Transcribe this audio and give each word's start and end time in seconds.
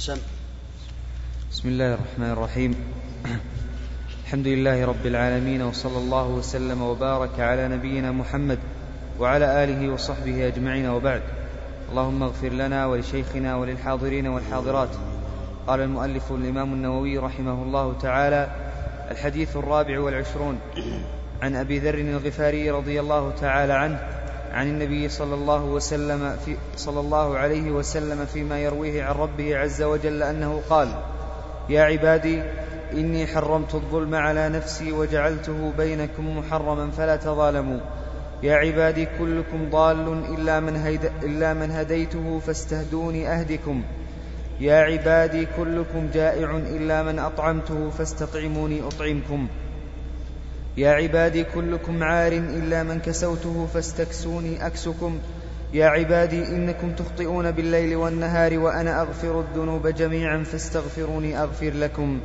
سم 0.00 0.16
بسم 1.50 1.68
الله 1.68 1.94
الرحمن 1.94 2.30
الرحيم. 2.30 2.74
الحمد 4.24 4.46
لله 4.46 4.84
رب 4.84 5.06
العالمين 5.06 5.62
وصلى 5.62 5.98
الله 5.98 6.26
وسلم 6.28 6.82
وبارك 6.82 7.40
على 7.40 7.68
نبينا 7.68 8.12
محمد 8.12 8.58
وعلى 9.18 9.64
آله 9.64 9.92
وصحبه 9.92 10.46
أجمعين 10.46 10.86
وبعد. 10.86 11.22
اللهم 11.90 12.22
اغفر 12.22 12.48
لنا 12.48 12.86
ولشيخنا 12.86 13.56
وللحاضرين 13.56 14.26
والحاضرات. 14.26 14.88
قال 15.66 15.80
المؤلف 15.80 16.32
الإمام 16.32 16.72
النووي 16.72 17.18
رحمه 17.18 17.62
الله 17.62 17.98
تعالى 17.98 18.50
الحديث 19.10 19.56
الرابع 19.56 20.00
والعشرون. 20.00 20.60
عن 21.42 21.56
أبي 21.56 21.78
ذر 21.78 21.94
الغفاري 21.94 22.70
رضي 22.70 23.00
الله 23.00 23.32
تعالى 23.40 23.72
عنه 23.72 24.19
عن 24.52 24.68
النبي 24.68 25.08
صلى 25.08 25.34
الله 25.34 25.64
وسلم 25.64 26.36
في 26.44 26.56
صلى 26.76 27.00
الله 27.00 27.38
عليه 27.38 27.70
وسلم 27.70 28.26
فيما 28.26 28.58
يرويه 28.58 29.04
عن 29.04 29.14
ربه 29.14 29.58
عز 29.58 29.82
وجل 29.82 30.22
أنه 30.22 30.62
قال 30.70 30.88
يا 31.68 31.82
عبادي 31.82 32.42
إني 32.92 33.26
حرمت 33.26 33.74
الظلم 33.74 34.14
على 34.14 34.48
نفسي 34.48 34.92
وجعلته 34.92 35.72
بينكم 35.78 36.38
محرما 36.38 36.90
فلا 36.90 37.16
تظالموا. 37.16 37.80
يا 38.42 38.54
عبادي 38.54 39.06
كلكم 39.18 39.70
ضال 39.70 40.24
إلا 40.34 40.60
من, 40.60 40.76
هيد 40.76 41.04
إلا 41.22 41.54
من 41.54 41.70
هديته 41.70 42.40
فاستهدوني 42.46 43.28
أهدكم. 43.28 43.82
يا 44.60 44.76
عبادي 44.76 45.46
كلكم 45.56 46.10
جائع 46.14 46.56
إلا 46.56 47.02
من 47.02 47.18
أطعمته 47.18 47.90
فاستطعموني 47.90 48.82
أطعمكم. 48.82 49.48
يا 50.76 50.90
عبادي 50.90 51.44
كلكم 51.44 52.02
عار 52.02 52.32
إلا 52.32 52.82
من 52.82 53.00
كسوته 53.00 53.68
فاستكسوني 53.74 54.66
أكسكم. 54.66 55.18
يا 55.74 55.86
عبادي 55.86 56.42
إنكم 56.44 56.92
تخطئون 56.92 57.50
بالليل 57.50 57.96
والنهار 57.96 58.58
وأنا 58.58 59.00
أغفر 59.00 59.40
الذنوب 59.40 59.86
جميعا 59.86 60.44
فاستغفروني 60.44 61.38
أغفر 61.38 61.70
لكم. 61.70 62.20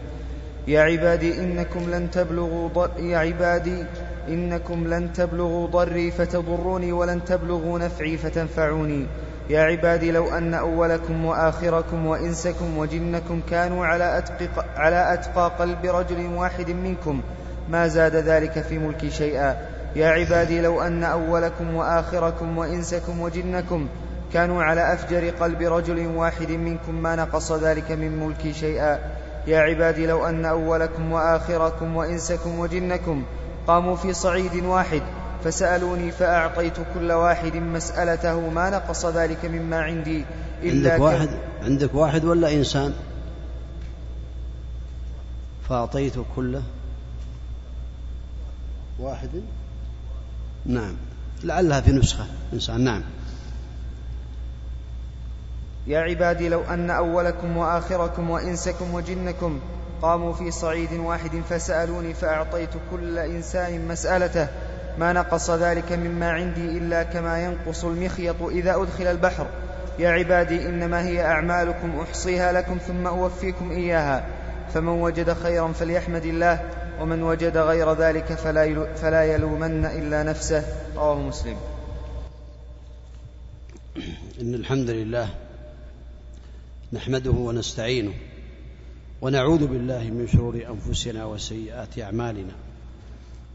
يا 0.68 0.82
عبادي 0.82 1.40
إنكم 1.40 1.90
لن 1.90 2.12
تبلغوا 2.12 2.70
ضر 2.70 2.92
يا 3.00 3.18
عبادي 3.18 3.84
إنكم 4.30 4.88
لن 4.88 5.14
تبلغوا 5.14 5.68
ضري 5.68 6.12
فتضروني 6.12 6.92
ولن 6.92 7.26
تبلغوا 7.26 7.80
نفعي 7.80 8.18
فتنفعوني. 8.18 9.06
يا 9.50 9.62
عبادي 9.62 10.12
لو 10.12 10.30
أن 10.30 10.54
أولكم 10.54 11.26
وآخركم 11.26 12.06
وإنسكم 12.06 12.78
وجنكم 12.78 13.42
كانوا 13.50 13.86
على 13.86 14.18
أتقى, 14.18 14.66
على 14.76 15.14
أتقى 15.14 15.52
قلب 15.60 15.86
رجل 15.86 16.26
واحد 16.26 16.70
منكم. 16.70 17.22
ما 17.70 17.88
زاد 17.88 18.16
ذلك 18.16 18.62
في 18.62 18.78
ملكي 18.78 19.12
شيئا. 19.12 19.58
يا 19.96 20.08
عبادي 20.08 20.62
لو 20.62 20.82
أن 20.82 21.04
أولكم 21.04 21.76
وآخركم 21.76 22.58
وإنسكم 22.58 23.22
وجنكم 23.22 23.88
كانوا 24.34 24.64
على 24.64 24.94
أفجر 24.94 25.30
قلب 25.30 25.62
رجل 25.62 26.08
واحد 26.08 26.52
منكم 26.52 26.96
ما 26.96 27.16
نقص 27.16 27.52
ذلك 27.52 27.92
من 27.92 28.20
ملكي 28.20 28.54
شيئا. 28.54 29.00
يا 29.48 29.60
عبادي 29.60 30.08
لو 30.08 30.26
أن 30.26 30.46
أولكم 30.46 31.12
وآخركم 31.12 31.96
وإنسكم 31.96 32.60
وجنكم 32.60 33.24
قاموا 33.68 33.96
في 33.96 34.14
صعيد 34.14 34.64
واحد 34.64 35.02
فسألوني 35.44 36.12
فأعطيت 36.12 36.74
كل 36.94 37.12
واحد 37.12 37.56
مسألته 37.56 38.50
ما 38.50 38.70
نقص 38.70 39.06
ذلك 39.06 39.46
مما 39.46 39.82
عندي 39.82 40.26
إلا 40.64 40.92
عندك 40.92 41.04
واحد 41.04 41.30
عندك 41.64 41.96
واحد 41.96 42.26
ولا 42.26 42.54
إنسان؟ 42.54 42.94
فأعطيت 45.70 46.14
كل 46.36 46.60
واحد؟ 49.00 49.30
نعم. 50.66 50.96
لعلها 51.44 51.82
في 51.82 51.92
نسخة. 51.92 52.26
إنسان 52.54 52.84
نعم. 52.84 53.02
يا 55.88 56.00
عبادي 56.00 56.50
لو 56.50 56.62
أن 56.62 56.90
أولكم 56.90 57.58
وآخركم 57.58 58.30
وإنسكم 58.30 58.94
وجنكم 58.94 59.60
قاموا 60.02 60.34
في 60.34 60.52
صعيد 60.52 60.94
واحد 60.94 61.42
فسألوني 61.50 62.14
فأعطيت 62.14 62.70
كل 62.92 63.18
إنسان 63.18 63.88
مسألته. 63.88 64.48
ما 65.00 65.14
نقص 65.14 65.50
ذلك 65.50 65.92
مما 65.92 66.32
عندي 66.32 66.78
إلا 66.78 67.04
كما 67.04 67.44
ينقص 67.46 67.86
المخيط 67.86 68.42
إذا 68.42 68.76
أدخل 68.76 69.08
البحر. 69.08 69.48
يا 70.00 70.10
عبادي 70.10 70.70
إنما 70.70 71.02
هي 71.02 71.26
أعمالكم 71.26 72.00
أحصيها 72.00 72.52
لكم 72.52 72.78
ثم 72.78 73.08
أوفيكم 73.08 73.72
إياها. 73.72 74.26
فمن 74.74 74.88
وجد 74.88 75.34
خيرا 75.34 75.72
فليحمد 75.72 76.26
الله. 76.26 76.85
ومن 77.02 77.24
وجد 77.24 77.58
غير 77.58 77.94
ذلك 77.94 78.34
فلا, 78.34 78.96
فلا 78.96 79.24
يلومن 79.24 79.86
إلا 79.86 80.24
نفسه. 80.24 80.64
رواه 80.96 81.20
مسلم. 81.20 81.58
إن 84.42 84.54
الحمد 84.54 84.90
لله 84.90 85.30
نحمده 86.94 87.32
ونستعينه 87.32 88.14
ونعوذ 89.22 89.68
بالله 89.68 90.04
من 90.04 90.28
شرور 90.28 90.56
أنفسنا 90.70 91.26
وسيئات 91.26 92.00
أعمالنا. 92.00 92.54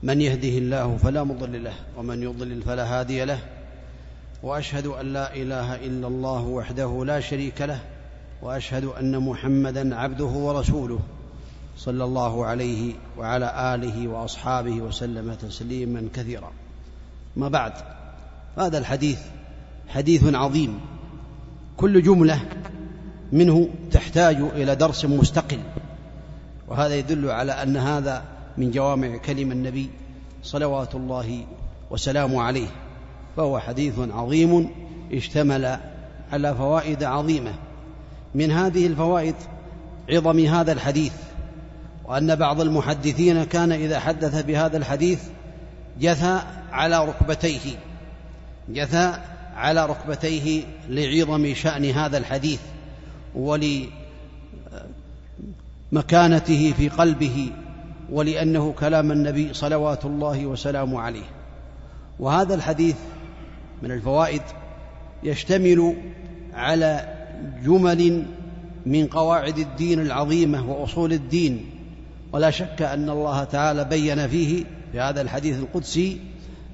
من 0.03 0.21
يهده 0.21 0.49
الله 0.49 0.97
فلا 0.97 1.25
مضل 1.25 1.65
له 1.65 1.75
ومن 1.97 2.23
يضلل 2.23 2.63
فلا 2.63 2.85
هادي 3.01 3.25
له 3.25 3.39
وأشهد 4.43 4.87
أن 4.87 5.13
لا 5.13 5.35
إله 5.35 5.75
إلا 5.75 6.07
الله 6.07 6.43
وحده 6.43 7.05
لا 7.05 7.21
شريك 7.21 7.61
له 7.61 7.81
وأشهد 8.43 8.85
أن 8.85 9.19
محمدا 9.19 9.97
عبده 9.97 10.25
ورسوله. 10.25 10.99
صلى 11.85 12.05
الله 12.05 12.47
عليه 12.47 12.93
وعلى 13.19 13.75
آله 13.75 14.09
وأصحابه 14.09 14.73
وسلم 14.73 15.35
تسليما 15.35 16.09
كثيرا. 16.15 16.53
ما 17.37 17.49
بعد 17.49 17.73
هذا 18.59 18.79
الحديث 18.79 19.19
حديث 19.89 20.35
عظيم. 20.35 20.81
كل 21.77 22.03
جملة 22.03 22.41
منه 23.33 23.69
تحتاج 23.91 24.37
إلى 24.37 24.77
درس 24.77 25.05
مستقل 25.05 25.59
وهذا 26.69 26.97
يدل 26.97 27.31
على 27.31 27.53
أن 27.53 27.77
هذا 27.77 28.25
من 28.59 28.71
جوامع 28.71 29.17
كلم 29.17 29.53
النبي 29.53 29.91
صلوات 30.43 30.95
الله 30.95 31.47
وسلامه 31.91 32.43
عليه. 32.43 32.69
فهو 33.37 33.59
حديث 33.59 33.95
عظيم 33.99 34.71
اشتمل 35.13 35.79
على 36.33 36.55
فوائد 36.55 37.05
عظيمة. 37.05 37.53
من 38.35 38.51
هذه 38.51 38.87
الفوائد 38.87 39.35
عظم 40.11 40.39
هذا 40.39 40.73
الحديث 40.73 41.13
وأن 42.05 42.35
بعض 42.35 42.61
المحدثين 42.61 43.45
كان 43.45 43.73
إذا 43.73 44.01
حدث 44.01 44.45
بهذا 44.45 44.77
الحديث 44.77 45.21
جثى 46.01 46.41
على 46.73 47.05
ركبتيه 47.05 47.77
جثى 48.69 49.19
على 49.55 49.87
ركبتيه 49.87 50.63
لعظم 50.89 51.55
شأن 51.55 51.85
هذا 51.85 52.19
الحديث 52.19 52.61
ولمكانته 53.35 53.91
في 56.77 56.89
قلبه 56.89 57.53
ولأنه 58.11 58.73
كلام 58.73 59.13
النبي 59.13 59.55
صلوات 59.55 60.05
الله 60.05 60.47
وسلامه 60.47 61.01
عليه. 61.01 61.25
وهذا 62.19 62.55
الحديث 62.55 62.97
من 63.83 63.91
الفوائد 63.91 64.43
يشتمل 65.23 65.97
على 66.55 67.09
جمل 67.65 68.27
من 68.87 69.07
قواعد 69.07 69.59
الدين 69.59 70.01
العظيمة 70.01 70.71
وأصول 70.71 71.13
الدين 71.13 71.71
ولا 72.33 72.51
شك 72.51 72.83
أن 72.83 73.11
الله 73.11 73.45
تعالى 73.45 73.85
بين 73.85 74.29
فيه 74.29 74.65
في 74.93 75.01
هذا 75.01 75.21
الحديث 75.21 75.59
القدسي 75.59 76.21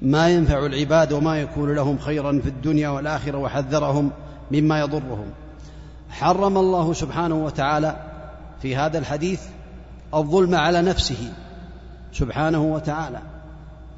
ما 0.01 0.29
ينفع 0.29 0.65
العباد 0.65 1.13
وما 1.13 1.41
يكون 1.41 1.75
لهم 1.75 1.97
خيرا 1.97 2.39
في 2.43 2.49
الدنيا 2.49 2.89
والآخرة 2.89 3.37
وحذرهم 3.37 4.11
مما 4.51 4.79
يضرهم. 4.79 5.29
حرم 6.09 6.57
الله 6.57 6.93
سبحانه 6.93 7.35
وتعالى 7.35 7.95
في 8.61 8.75
هذا 8.75 8.97
الحديث 8.97 9.41
الظلم 10.13 10.55
على 10.55 10.81
نفسه 10.81 11.33
سبحانه 12.13 12.63
وتعالى. 12.63 13.19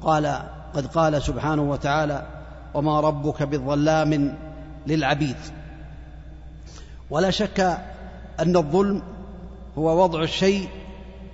قال 0.02 0.42
قد 0.74 0.86
قال 0.86 1.22
سبحانه 1.22 1.62
وتعالى 1.62 2.26
وما 2.74 3.00
ربك 3.00 3.42
بالظلام 3.42 4.34
للعبيد 4.86 5.36
ولا 7.10 7.30
شك 7.30 7.60
أن 8.40 8.56
الظلم 8.56 9.02
هو 9.78 10.02
وضع 10.02 10.22
الشيء 10.22 10.68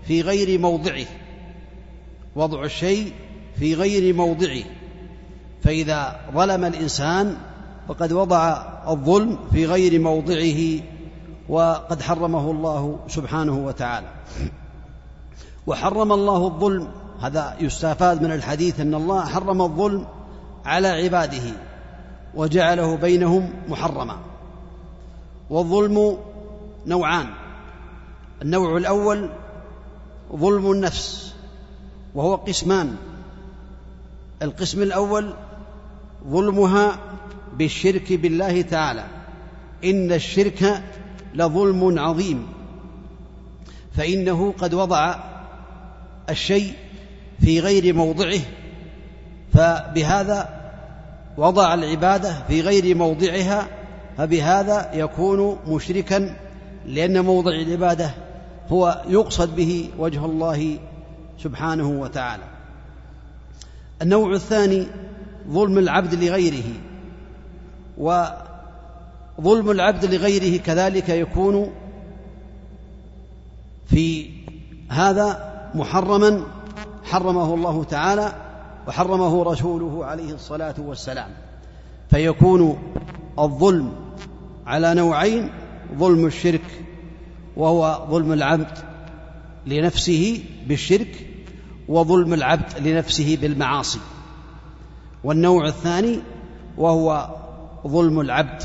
في 0.06 0.20
غير 0.20 0.60
موضعه. 0.60 1.06
وضع 2.36 2.64
الشيء 2.64 3.12
في 3.58 3.74
غير 3.74 4.14
موضعه. 4.14 4.64
فإذا 5.62 6.20
ظلم 6.34 6.64
الإنسان 6.64 7.36
فقد 7.88 8.12
وضع 8.12 8.62
الظلم 8.88 9.38
في 9.52 9.66
غير 9.66 10.00
موضعه 10.00 10.82
وقد 11.48 12.02
حرمه 12.02 12.50
الله 12.50 12.98
سبحانه 13.08 13.58
وتعالى. 13.58 14.08
وحرم 15.66 16.12
الله 16.12 16.46
الظلم 16.46 16.88
هذا 17.20 17.56
يستفاد 17.60 18.22
من 18.22 18.32
الحديث 18.32 18.80
أن 18.80 18.94
الله 18.94 19.24
حرم 19.24 19.62
الظلم 19.62 20.06
على 20.64 20.88
عباده 20.88 21.52
وجعله 22.34 22.96
بينهم 22.96 23.52
محرما. 23.68 24.16
والظلم 25.50 26.18
نوعان 26.86 27.26
النوع 28.42 28.76
الأول 28.76 29.30
ظلم 30.36 30.70
النفس 30.72 31.34
وهو 32.14 32.34
قسمان. 32.34 32.96
القسم 34.42 34.82
الأول 34.82 35.34
ظلمها 36.28 36.98
بالشرك 37.58 38.12
بالله 38.12 38.62
تعالى. 38.62 39.04
إن 39.84 40.12
الشرك 40.12 40.82
لظلم 41.34 41.98
عظيم. 41.98 42.46
فإنه 43.96 44.54
قد 44.58 44.74
وضع 44.74 45.14
الشيء 46.30 46.72
في 47.40 47.60
غير 47.60 47.94
موضعه. 47.94 48.40
فبهذا 49.52 50.56
وضع 51.36 51.74
العبادة 51.74 52.34
في 52.48 52.60
غير 52.60 52.94
موضعها 52.94 53.68
فبهذا 54.18 54.90
يكون 54.94 55.58
مشركا 55.66 56.36
لأن 56.86 57.24
موضع 57.24 57.50
العبادة 57.50 58.10
هو 58.68 59.02
يقصد 59.08 59.56
به 59.56 59.90
وجه 59.98 60.24
الله 60.24 60.78
سبحانه 61.38 61.88
وتعالى. 61.88 62.42
النوع 64.02 64.32
الثاني 64.32 64.86
ظلم 65.48 65.78
العبد 65.78 66.14
لغيره 66.14 66.72
وظلم 67.98 69.70
العبد 69.70 70.04
لغيره 70.04 70.60
كذلك 70.62 71.08
يكون 71.08 71.70
في 73.86 74.30
هذا 74.88 75.52
محرما 75.74 76.42
حرمه 77.04 77.54
الله 77.54 77.84
تعالى 77.84 78.32
وحرمه 78.88 79.42
رسوله 79.42 80.04
عليه 80.04 80.34
الصلاة 80.34 80.74
والسلام. 80.78 81.30
فيكون 82.10 82.78
الظلم 83.38 83.92
على 84.66 84.94
نوعين 84.94 85.50
ظلم 85.98 86.26
الشرك 86.26 86.85
وهو 87.56 88.06
ظلم 88.10 88.32
العبد 88.32 88.78
لنفسه 89.66 90.42
بالشرك 90.66 91.26
وظلم 91.88 92.34
العبد 92.34 92.78
لنفسه 92.78 93.38
بالمعاصي. 93.40 93.98
والنوع 95.24 95.68
الثاني 95.68 96.20
وهو 96.78 97.28
ظلم 97.86 98.20
العبد 98.20 98.62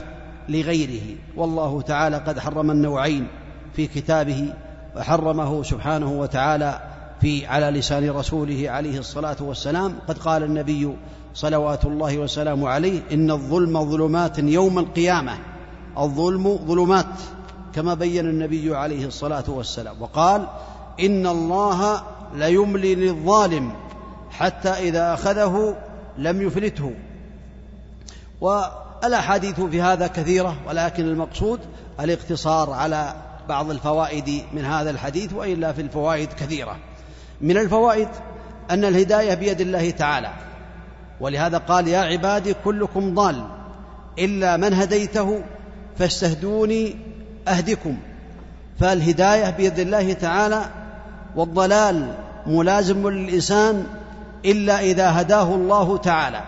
لغيره. 0.49 1.17
والله 1.35 1.81
تعالى 1.81 2.17
قد 2.17 2.39
حرم 2.39 2.71
النوعين 2.71 3.27
في 3.75 3.87
كتابه 3.87 4.53
وحرمه 4.97 5.63
سبحانه 5.63 6.11
وتعالى 6.11 6.79
في 7.21 7.45
على 7.45 7.65
لسان 7.65 8.09
رسوله 8.09 8.69
عليه 8.69 8.99
الصلاة 8.99 9.37
والسلام. 9.39 9.93
قد 10.07 10.17
قال 10.17 10.43
النبي 10.43 10.93
صلوات 11.33 11.85
الله 11.85 12.17
وسلامه 12.17 12.69
عليه 12.69 13.01
إن 13.11 13.31
الظلم 13.31 13.85
ظلمات 13.85 14.39
يوم 14.39 14.79
القيامة. 14.79 15.37
الظلم 15.97 16.57
ظلمات. 16.57 17.05
كما 17.75 17.93
بين 17.93 18.25
النبي 18.25 18.75
عليه 18.75 19.05
الصلاة 19.05 19.43
والسلام 19.47 20.01
وقال 20.01 20.47
إن 20.99 21.27
الله 21.27 22.03
ليملي 22.33 22.95
للظالم 22.95 23.73
حتى 24.31 24.69
إذا 24.69 25.13
أخذه 25.13 25.77
لم 26.17 26.41
يفلته. 26.41 26.93
والأحاديث 28.41 29.61
في 29.61 29.81
هذا 29.81 30.07
كثيرة 30.07 30.55
ولكن 30.67 31.03
المقصود 31.03 31.59
الاقتصار 31.99 32.71
على 32.71 33.13
بعض 33.49 33.69
الفوائد 33.69 34.43
من 34.53 34.65
هذا 34.65 34.89
الحديث 34.89 35.33
وإلا 35.33 35.73
في 35.73 35.81
الفوائد 35.81 36.33
كثيرة. 36.33 36.77
من 37.41 37.57
الفوائد 37.57 38.07
أن 38.71 38.85
الهداية 38.85 39.33
بيد 39.33 39.61
الله 39.61 39.89
تعالى. 39.89 40.33
ولهذا 41.19 41.57
قال 41.57 41.87
يا 41.87 41.99
عبادي 41.99 42.53
كلكم 42.53 43.15
ضال 43.15 43.47
إلا 44.19 44.57
من 44.57 44.73
هديته 44.73 45.43
فاستهدوني 45.97 47.10
أهدكم. 47.47 47.97
فالهداية 48.79 49.49
بيد 49.49 49.79
الله 49.79 50.13
تعالى 50.13 50.61
والضلال 51.35 52.13
ملازم 52.47 53.09
للإنسان 53.09 53.83
إلا 54.45 54.79
إذا 54.79 55.21
هداه 55.21 55.55
الله 55.55 55.97
تعالى. 55.97 56.41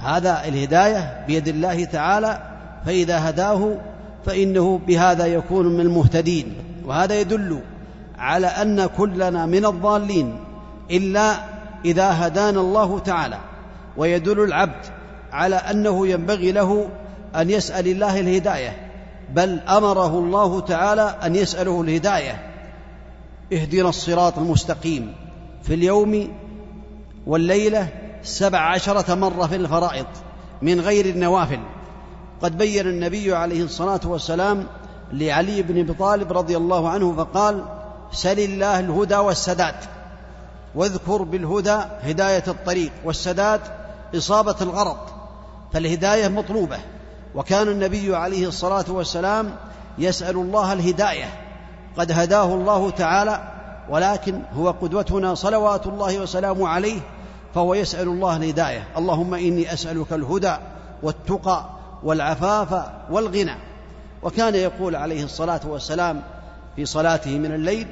هذا 0.00 0.44
الهداية 0.44 1.24
بيد 1.26 1.48
الله 1.48 1.84
تعالى 1.84 2.38
فإذا 2.86 3.30
هداه 3.30 3.76
فإنه 4.26 4.80
بهذا 4.86 5.26
يكون 5.26 5.66
من 5.66 5.80
المهتدين. 5.80 6.54
وهذا 6.84 7.20
يدل 7.20 7.60
على 8.18 8.46
أن 8.46 8.86
كلنا 8.86 9.46
من 9.46 9.66
الضالين 9.66 10.36
إلا 10.90 11.34
إذا 11.84 12.26
هدانا 12.26 12.60
الله 12.60 12.98
تعالى. 12.98 13.38
ويدل 13.96 14.44
العبد 14.44 14.86
على 15.32 15.56
أنه 15.56 16.08
ينبغي 16.08 16.52
له 16.52 16.88
أن 17.36 17.50
يسأل 17.50 17.88
الله 17.88 18.20
الهداية. 18.20 18.83
بل 19.30 19.60
أمره 19.60 20.18
الله 20.18 20.60
تعالى 20.60 21.18
أن 21.22 21.36
يسأله 21.36 21.80
الهداية. 21.80 22.50
اهدنا 23.52 23.88
الصراط 23.88 24.38
المستقيم. 24.38 25.14
في 25.62 25.74
اليوم 25.74 26.28
والليلة 27.26 27.88
سبع 28.22 28.58
عشرة 28.58 29.14
مرة 29.14 29.46
في 29.46 29.56
الفرائض 29.56 30.06
من 30.62 30.80
غير 30.80 31.06
النوافل. 31.06 31.60
قد 32.42 32.58
بين 32.58 32.86
النبي 32.86 33.34
عليه 33.34 33.62
الصلاة 33.62 34.00
والسلام 34.04 34.66
لعلي 35.12 35.62
بن 35.62 35.80
أبي 35.80 35.92
طالب 35.92 36.32
رضي 36.32 36.56
الله 36.56 36.88
عنه 36.88 37.16
فقال 37.16 37.64
سل 38.12 38.40
الله 38.40 38.80
الهدى 38.80 39.16
والسداد. 39.16 39.74
واذكر 40.74 41.22
بالهدى 41.22 41.78
هداية 42.02 42.44
الطريق 42.48 42.92
والسداد 43.04 43.60
إصابة 44.16 44.56
الغرض. 44.60 44.96
فالهداية 45.72 46.28
مطلوبة. 46.28 46.78
وكان 47.34 47.68
النبي 47.68 48.16
عليه 48.16 48.48
الصلاة 48.48 48.84
والسلام 48.88 49.56
يسأل 49.98 50.36
الله 50.36 50.72
الهداية. 50.72 51.40
قد 51.96 52.12
هداه 52.12 52.54
الله 52.54 52.90
تعالى 52.90 53.40
ولكن 53.90 54.42
هو 54.56 54.70
قدوتنا 54.70 55.34
صلوات 55.34 55.86
الله 55.86 56.18
وسلامه 56.18 56.68
عليه 56.68 57.00
فهو 57.54 57.74
يسأل 57.74 58.08
الله 58.08 58.36
الهداية. 58.36 58.88
اللهم 58.96 59.34
إني 59.34 59.72
أسألك 59.72 60.12
الهدى 60.12 60.56
والتقى 61.02 61.64
والعفاف 62.02 62.84
والغنى. 63.10 63.56
وكان 64.22 64.54
يقول 64.54 64.96
عليه 64.96 65.24
الصلاة 65.24 65.60
والسلام 65.66 66.22
في 66.76 66.84
صلاته 66.84 67.38
من 67.38 67.52
الليل 67.52 67.86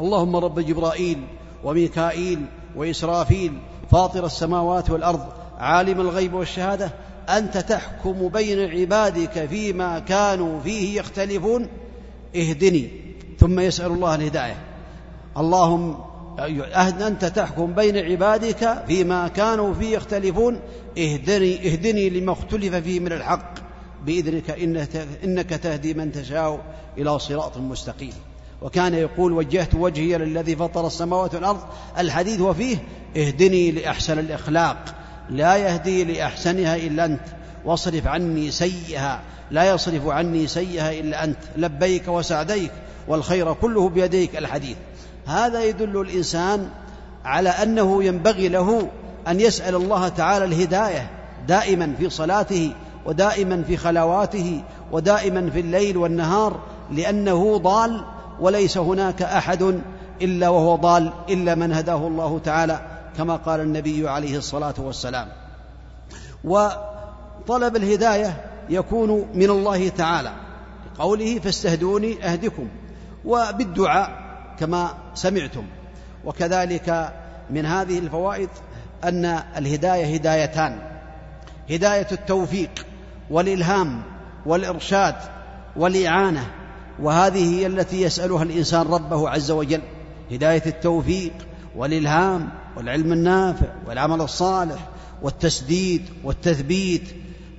اللهم 0.00 0.36
رب 0.36 0.60
جبرائيل 0.60 1.26
وميكائيل 1.64 2.46
وإسرافيل 2.76 3.58
فاطر 3.90 4.26
السماوات 4.26 4.90
والأرض 4.90 5.26
عالم 5.58 6.00
الغيب 6.00 6.34
والشهادة 6.34 6.90
أنت 7.28 7.56
تحكم 7.56 8.28
بين 8.28 8.70
عبادك 8.70 9.46
فيما 9.46 9.98
كانوا 9.98 10.60
فيه 10.60 10.98
يختلفون 10.98 11.68
اهدني. 12.36 12.90
ثم 13.40 13.60
يسأل 13.60 13.92
الله 13.92 14.14
الهداية. 14.14 14.56
اللهم 15.36 15.96
أنت 17.06 17.24
تحكم 17.24 17.74
بين 17.74 17.96
عبادك 17.96 18.84
فيما 18.86 19.28
كانوا 19.28 19.74
فيه 19.74 19.96
يختلفون 19.96 20.60
اهدني 20.98 21.72
اهدني 21.72 22.10
لما 22.10 22.32
اختلف 22.32 22.74
فيه 22.74 23.00
من 23.00 23.12
الحق. 23.12 23.54
بإذنك 24.06 24.50
إنك 25.24 25.50
تهدي 25.50 25.94
من 25.94 26.12
تشاء 26.12 26.60
إلى 26.98 27.18
صراط 27.18 27.58
مستقيم. 27.58 28.12
وكان 28.62 28.94
يقول 28.94 29.32
وجهت 29.32 29.74
وجهي 29.74 30.18
للذي 30.18 30.56
فطر 30.56 30.86
السماوات 30.86 31.34
والأرض 31.34 31.60
الحديث 31.98 32.40
وفيه 32.40 32.76
اهدني 33.16 33.70
لأحسن 33.70 34.18
الإخلاق. 34.18 34.94
لا 35.30 35.56
يهدي 35.56 36.04
لأحسنها 36.04 36.76
إلا 36.76 37.04
أنت. 37.04 37.20
واصرف 37.64 38.06
عني 38.06 38.50
سيئها. 38.50 39.20
لا 39.50 39.70
يصرف 39.70 40.06
عني 40.06 40.46
سيئها 40.46 40.92
إلا 40.92 41.24
أنت. 41.24 41.38
لبيك 41.56 42.08
وسعديك 42.08 42.72
والخير 43.08 43.52
كله 43.52 43.88
بيديك. 43.88 44.36
الحديث. 44.36 44.76
هذا 45.26 45.64
يدل 45.64 46.00
الإنسان 46.00 46.68
على 47.24 47.48
أنه 47.48 48.04
ينبغي 48.04 48.48
له 48.48 48.88
أن 49.28 49.40
يسأل 49.40 49.74
الله 49.74 50.08
تعالى 50.08 50.44
الهداية 50.44 51.10
دائما 51.48 51.94
في 51.98 52.10
صلاته 52.10 52.72
ودائما 53.06 53.62
في 53.62 53.76
خلواته 53.76 54.62
ودائما 54.92 55.50
في 55.50 55.60
الليل 55.60 55.96
والنهار 55.96 56.60
لأنه 56.90 57.58
ضال 57.58 58.04
وليس 58.40 58.78
هناك 58.78 59.22
أحد 59.22 59.80
إلا 60.22 60.48
وهو 60.48 60.76
ضال 60.76 61.12
إلا 61.30 61.54
من 61.54 61.72
هداه 61.72 62.06
الله 62.06 62.40
تعالى. 62.44 62.80
كما 63.18 63.36
قال 63.36 63.60
النبي 63.60 64.08
عليه 64.08 64.38
الصلاة 64.38 64.74
والسلام. 64.78 65.28
وطلب 66.44 67.76
الهداية 67.76 68.44
يكون 68.70 69.28
من 69.34 69.50
الله 69.50 69.88
تعالى. 69.88 70.32
قوله 70.98 71.38
فاستهدوني 71.38 72.24
أهدكم 72.24 72.68
وبالدعاء 73.24 74.10
كما 74.58 74.94
سمعتم. 75.14 75.64
وكذلك 76.24 77.12
من 77.50 77.66
هذه 77.66 77.98
الفوائد 77.98 78.48
أن 79.04 79.24
الهداية 79.56 80.14
هدايتان. 80.14 80.78
هداية 81.70 82.06
التوفيق 82.12 82.86
والإلهام 83.30 84.02
والإرشاد 84.46 85.14
والإعانة. 85.76 86.46
وهذه 87.02 87.58
هي 87.58 87.66
التي 87.66 88.02
يسألها 88.02 88.42
الإنسان 88.42 88.86
ربه 88.86 89.30
عز 89.30 89.50
وجل. 89.50 89.82
هداية 90.30 90.62
التوفيق 90.66 91.32
والإلهام 91.76 92.48
والعلم 92.76 93.12
النافع 93.12 93.66
والعمل 93.86 94.20
الصالح 94.20 94.88
والتسديد 95.22 96.02
والتثبيت 96.24 97.02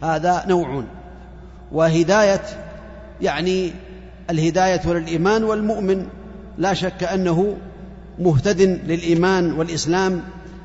هذا 0.03 0.45
نوع. 0.47 0.83
وهداية 1.71 2.41
يعني 3.21 3.71
الهداية 4.29 4.87
للإيمان 4.87 5.43
والمؤمن 5.43 6.07
لا 6.57 6.73
شك 6.73 7.03
أنه 7.03 7.57
مهتد 8.19 8.61
للإيمان 8.61 9.51
والإسلام 9.51 10.23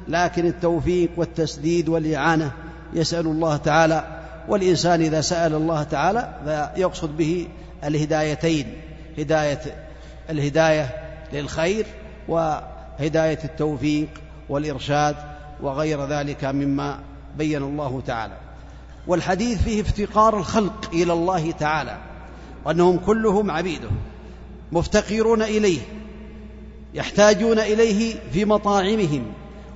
لكن 0.09 0.47
التوفيق 0.47 1.11
والتسديد 1.17 1.89
والإعانة 1.89 2.51
يسأل 2.95 3.27
الله 3.27 3.57
تعالى 3.57 4.05
والإنسان 4.49 5.01
إذا 5.03 5.21
سأل 5.21 5.55
الله 5.55 5.83
تعالى 5.83 6.35
فيقصد 6.75 7.17
به 7.17 7.49
الهدايتين 7.85 8.67
هداية 9.19 9.61
الهداية 10.31 10.89
للخير 11.33 11.87
وهداية 12.29 13.39
التوفيق 13.45 14.09
والإرشاد 14.49 15.17
وغير 15.63 16.07
ذلك 16.07 16.45
مما 16.45 16.99
بين 17.39 17.63
الله 17.63 18.03
تعالى. 18.07 18.37
والحديث 19.07 19.63
فيه 19.63 19.81
افتقار 19.81 20.39
الخلق 20.39 20.91
إلى 20.93 21.13
الله 21.13 21.51
تعالى 21.51 21.97
وأنهم 22.65 22.99
كلهم 22.99 23.51
عبيده 23.51 23.89
مفتقرون 24.73 25.43
إليه 25.43 25.81
يحتاجون 26.95 27.59
إليه 27.59 28.15
في 28.33 28.45
مطاعمهم 28.45 29.23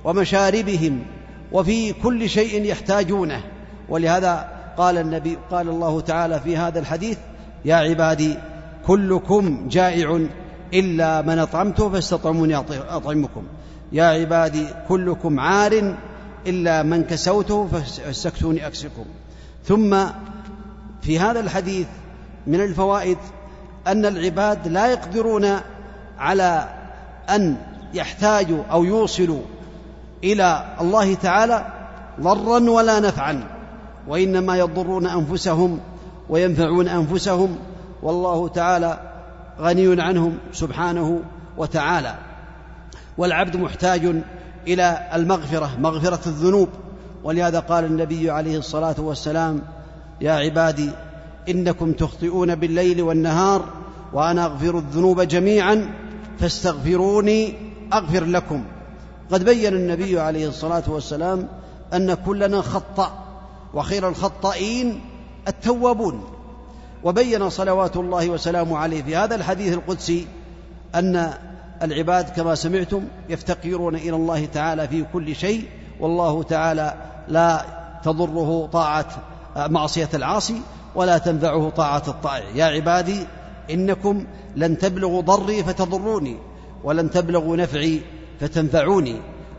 ومشاربهم 0.03 1.05
وفي 1.51 1.93
كل 1.93 2.29
شيء 2.29 2.65
يحتاجونه. 2.65 3.43
ولهذا 3.89 4.49
قال 4.77 4.97
النبي 4.97 5.37
قال 5.51 5.69
الله 5.69 6.01
تعالى 6.01 6.39
في 6.39 6.57
هذا 6.57 6.79
الحديث 6.79 7.17
يا 7.65 7.75
عبادي 7.75 8.35
كلكم 8.87 9.67
جائع 9.69 10.19
إلا 10.73 11.21
من 11.21 11.39
أطعمته 11.39 11.89
فاستطعموني 11.89 12.55
أطعمكم. 12.89 13.43
يا 13.91 14.03
عبادي 14.03 14.67
كلكم 14.87 15.39
عار 15.39 15.95
إلا 16.47 16.83
من 16.83 17.03
كسوته 17.03 17.67
فاستكسوني 17.67 18.67
أكسكم. 18.67 19.05
ثم 19.65 19.97
في 21.01 21.19
هذا 21.19 21.39
الحديث 21.39 21.87
من 22.47 22.61
الفوائد 22.61 23.17
أن 23.87 24.05
العباد 24.05 24.67
لا 24.67 24.87
يقدرون 24.87 25.59
على 26.19 26.69
أن 27.29 27.57
يحتاجوا 27.93 28.63
أو 28.71 28.83
يوصلوا 28.83 29.41
إلى 30.23 30.75
الله 30.81 31.13
تعالى 31.13 31.65
ضرا 32.21 32.69
ولا 32.69 32.99
نفعا 32.99 33.43
وإنما 34.07 34.57
يضرون 34.57 35.07
أنفسهم 35.07 35.79
وينفعون 36.29 36.87
أنفسهم 36.87 37.57
والله 38.03 38.47
تعالى 38.47 38.99
غني 39.59 40.01
عنهم 40.01 40.37
سبحانه 40.53 41.21
وتعالى. 41.57 42.15
والعبد 43.19 43.55
محتاج 43.57 44.15
إلى 44.67 45.09
المغفرة 45.13 45.69
مغفرة 45.79 46.27
الذنوب. 46.27 46.69
ولهذا 47.23 47.59
قال 47.59 47.85
النبي 47.85 48.31
عليه 48.31 48.57
الصلاة 48.57 48.95
والسلام 48.97 49.61
يا 50.21 50.31
عبادي 50.31 50.89
إنكم 51.49 51.91
تخطئون 51.91 52.55
بالليل 52.55 53.01
والنهار 53.01 53.65
وأنا 54.13 54.45
أغفر 54.45 54.77
الذنوب 54.77 55.21
جميعا 55.21 55.89
فاستغفروني 56.39 57.53
أغفر 57.93 58.23
لكم. 58.23 58.63
قد 59.31 59.45
بين 59.45 59.73
النبي 59.73 60.19
عليه 60.19 60.47
الصلاة 60.47 60.83
والسلام 60.87 61.47
أن 61.93 62.13
كلنا 62.13 62.61
خطأ 62.61 63.23
وخير 63.73 64.09
الخطائين 64.09 65.01
التوابون. 65.47 66.23
وبين 67.03 67.49
صلوات 67.49 67.97
الله 67.97 68.29
وسلامه 68.29 68.77
عليه 68.77 69.03
في 69.03 69.15
هذا 69.15 69.35
الحديث 69.35 69.73
القدسي 69.73 70.27
أن 70.95 71.33
العباد 71.83 72.29
كما 72.29 72.55
سمعتم 72.55 73.03
يفتقرون 73.29 73.95
إلى 73.95 74.15
الله 74.15 74.45
تعالى 74.45 74.87
في 74.87 75.05
كل 75.13 75.35
شيء 75.35 75.63
والله 75.99 76.43
تعالى 76.43 76.93
لا 77.27 77.65
تضره 78.03 78.69
طاعة 78.73 79.05
معصية 79.57 80.09
العاصي 80.13 80.61
ولا 80.95 81.17
تنفعه 81.17 81.69
طاعة 81.69 82.03
الطائع. 82.07 82.49
يا 82.55 82.65
عبادي 82.65 83.27
إنكم 83.71 84.25
لن 84.55 84.77
تبلغوا 84.77 85.21
ضري 85.21 85.63
فتضروني 85.63 86.37
ولن 86.83 87.11
تبلغوا 87.11 87.57
نفعي 87.57 88.01
فتنفعوني. 88.39 89.15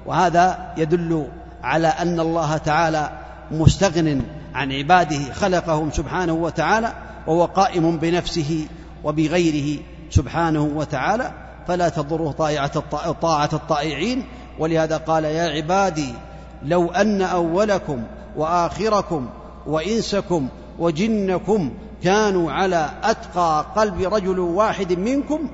وهذا 0.07 0.75
يدل 0.77 1.29
على 1.63 1.89
أن 1.89 2.21
الله 2.21 2.57
تعالى 2.57 3.11
مستغن 3.51 4.23
عن 4.55 4.73
عباده 4.73 5.33
خلقهم 5.33 5.91
سبحانه 5.91 6.33
وتعالى 6.33 6.93
وهو 7.27 7.45
قائم 7.45 7.97
بنفسه 7.97 8.67
وبغيره 9.05 9.81
سبحانه 10.11 10.63
وتعالى. 10.63 11.50
فلا 11.69 11.89
تضره 11.89 12.31
طاعة 12.31 12.81
طاعة 13.13 13.51
الطائعين. 13.53 14.25
ولهذا 14.59 14.97
قال 14.97 15.25
يا 15.25 15.43
عبادي 15.43 16.15
لو 16.63 16.91
أن 16.91 17.23
أولكم 17.23 18.03
وآخركم 18.37 19.29
وإنسكم 19.67 20.49
وجنكم 20.79 21.73
كانوا 22.05 22.53
على 22.53 22.91
أتقى 23.03 23.67
قلب 23.77 24.01
رجل 24.01 24.39
واحد 24.39 24.93
منكم 24.93 25.51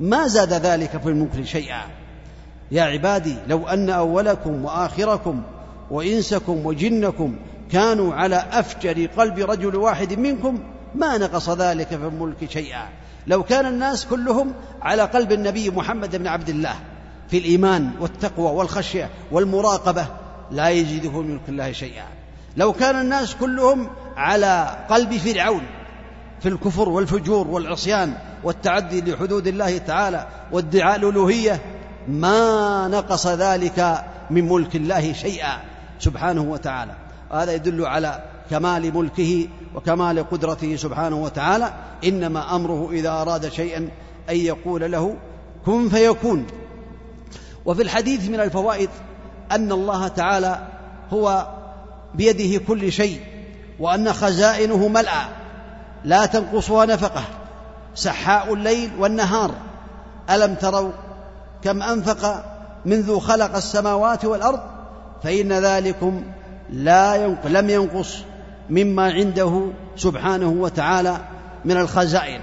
ما 0.00 0.26
زاد 0.26 0.52
ذلك 0.52 0.90
في 0.90 1.08
الملك 1.08 1.42
شيئا. 1.44 1.82
يا 2.70 2.82
عبادي 2.82 3.36
لو 3.46 3.66
أن 3.66 3.90
أولكم 3.90 4.64
وآخركم 4.64 5.42
وإنسكم 5.90 6.66
وجنكم 6.66 7.36
كانوا 7.72 8.14
على 8.14 8.44
أفجر 8.52 9.06
قلب 9.16 9.38
رجل 9.38 9.76
واحد 9.76 10.18
منكم 10.18 10.58
ما 10.94 11.18
نقص 11.18 11.50
ذلك 11.50 11.86
في 11.86 11.94
الملك 11.94 12.50
شيئا. 12.50 12.88
لو 13.26 13.42
كان 13.42 13.66
الناس 13.66 14.06
كلهم 14.06 14.52
على 14.82 15.02
قلب 15.02 15.32
النبي 15.32 15.70
محمد 15.70 16.16
بن 16.16 16.26
عبد 16.26 16.48
الله 16.48 16.74
في 17.30 17.38
الإيمان 17.38 17.90
والتقوى 18.00 18.50
والخشية 18.50 19.10
والمراقبة 19.32 20.06
لا 20.50 20.68
يجده 20.70 21.10
في 21.10 21.16
ملك 21.16 21.48
الله 21.48 21.72
شيئا. 21.72 22.04
لو 22.56 22.72
كان 22.72 23.00
الناس 23.00 23.34
كلهم 23.34 23.88
على 24.16 24.84
قلب 24.90 25.16
فرعون 25.16 25.62
في 26.40 26.48
الكفر 26.48 26.88
والفجور 26.88 27.48
والعصيان 27.48 28.14
والتعدي 28.44 29.00
لحدود 29.00 29.46
الله 29.46 29.78
تعالى 29.78 30.26
وادعاء 30.52 30.96
الألوهية 30.96 31.60
ما 32.08 32.88
نقص 32.88 33.26
ذلك 33.26 34.04
من 34.30 34.48
ملك 34.48 34.76
الله 34.76 35.12
شيئا 35.12 35.60
سبحانه 35.98 36.42
وتعالى. 36.42 36.92
هذا 37.32 37.52
يدل 37.52 37.86
على 37.86 38.22
كمال 38.50 38.96
ملكه 38.96 39.48
وكمال 39.74 40.30
قدرته 40.30 40.76
سبحانه 40.76 41.16
وتعالى 41.16 41.72
إنما 42.04 42.56
أمره 42.56 42.90
إذا 42.92 43.10
أراد 43.10 43.48
شيئا 43.48 43.88
أن 44.30 44.36
يقول 44.36 44.92
له 44.92 45.16
كن 45.66 45.88
فيكون. 45.88 46.46
وفي 47.64 47.82
الحديث 47.82 48.28
من 48.28 48.40
الفوائد 48.40 48.90
أن 49.52 49.72
الله 49.72 50.08
تعالى 50.08 50.68
هو 51.12 51.46
بيده 52.14 52.64
كل 52.68 52.92
شيء 52.92 53.20
وأن 53.80 54.12
خزائنه 54.12 54.88
ملأى 54.88 55.24
لا 56.04 56.26
تنقصها 56.26 56.86
نفقة. 56.86 57.22
سحاء 57.94 58.54
الليل 58.54 58.90
والنهار. 58.98 59.50
ألم 60.30 60.54
تروا 60.54 60.92
كم 61.62 61.82
أنفق 61.82 62.44
منذ 62.86 63.18
خلق 63.18 63.56
السماوات 63.56 64.24
والأرض؟ 64.24 64.60
فإن 65.22 65.52
ذلكم 65.52 66.22
لا 66.70 67.14
ينق... 67.14 67.46
لم 67.46 67.70
ينقص. 67.70 68.16
مما 68.70 69.12
عنده 69.12 69.66
سبحانه 69.96 70.48
وتعالى 70.48 71.18
من 71.64 71.76
الخزائن. 71.76 72.40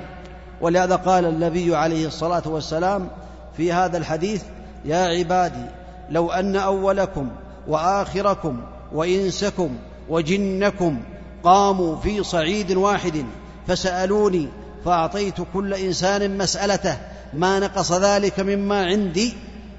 ولهذا 0.61 0.95
قال 0.95 1.25
النبي 1.25 1.75
عليه 1.75 2.07
الصلاة 2.07 2.43
والسلام 2.45 3.09
في 3.57 3.73
هذا 3.73 3.97
الحديث 3.97 4.43
يا 4.85 4.97
عبادي 4.97 5.65
لو 6.09 6.31
أن 6.31 6.55
أولكم 6.55 7.29
وآخركم 7.67 8.61
وإنسكم 8.93 9.69
وجنكم 10.09 10.99
قاموا 11.43 11.95
في 11.95 12.23
صعيد 12.23 12.71
واحد 12.71 13.25
فسألوني 13.67 14.47
فأعطيت 14.85 15.35
كل 15.53 15.73
إنسان 15.73 16.37
مسألته 16.37 16.97
ما 17.33 17.59
نقص 17.59 17.91
ذلك 17.91 18.39
مما 18.39 18.85
عندي 18.85 19.33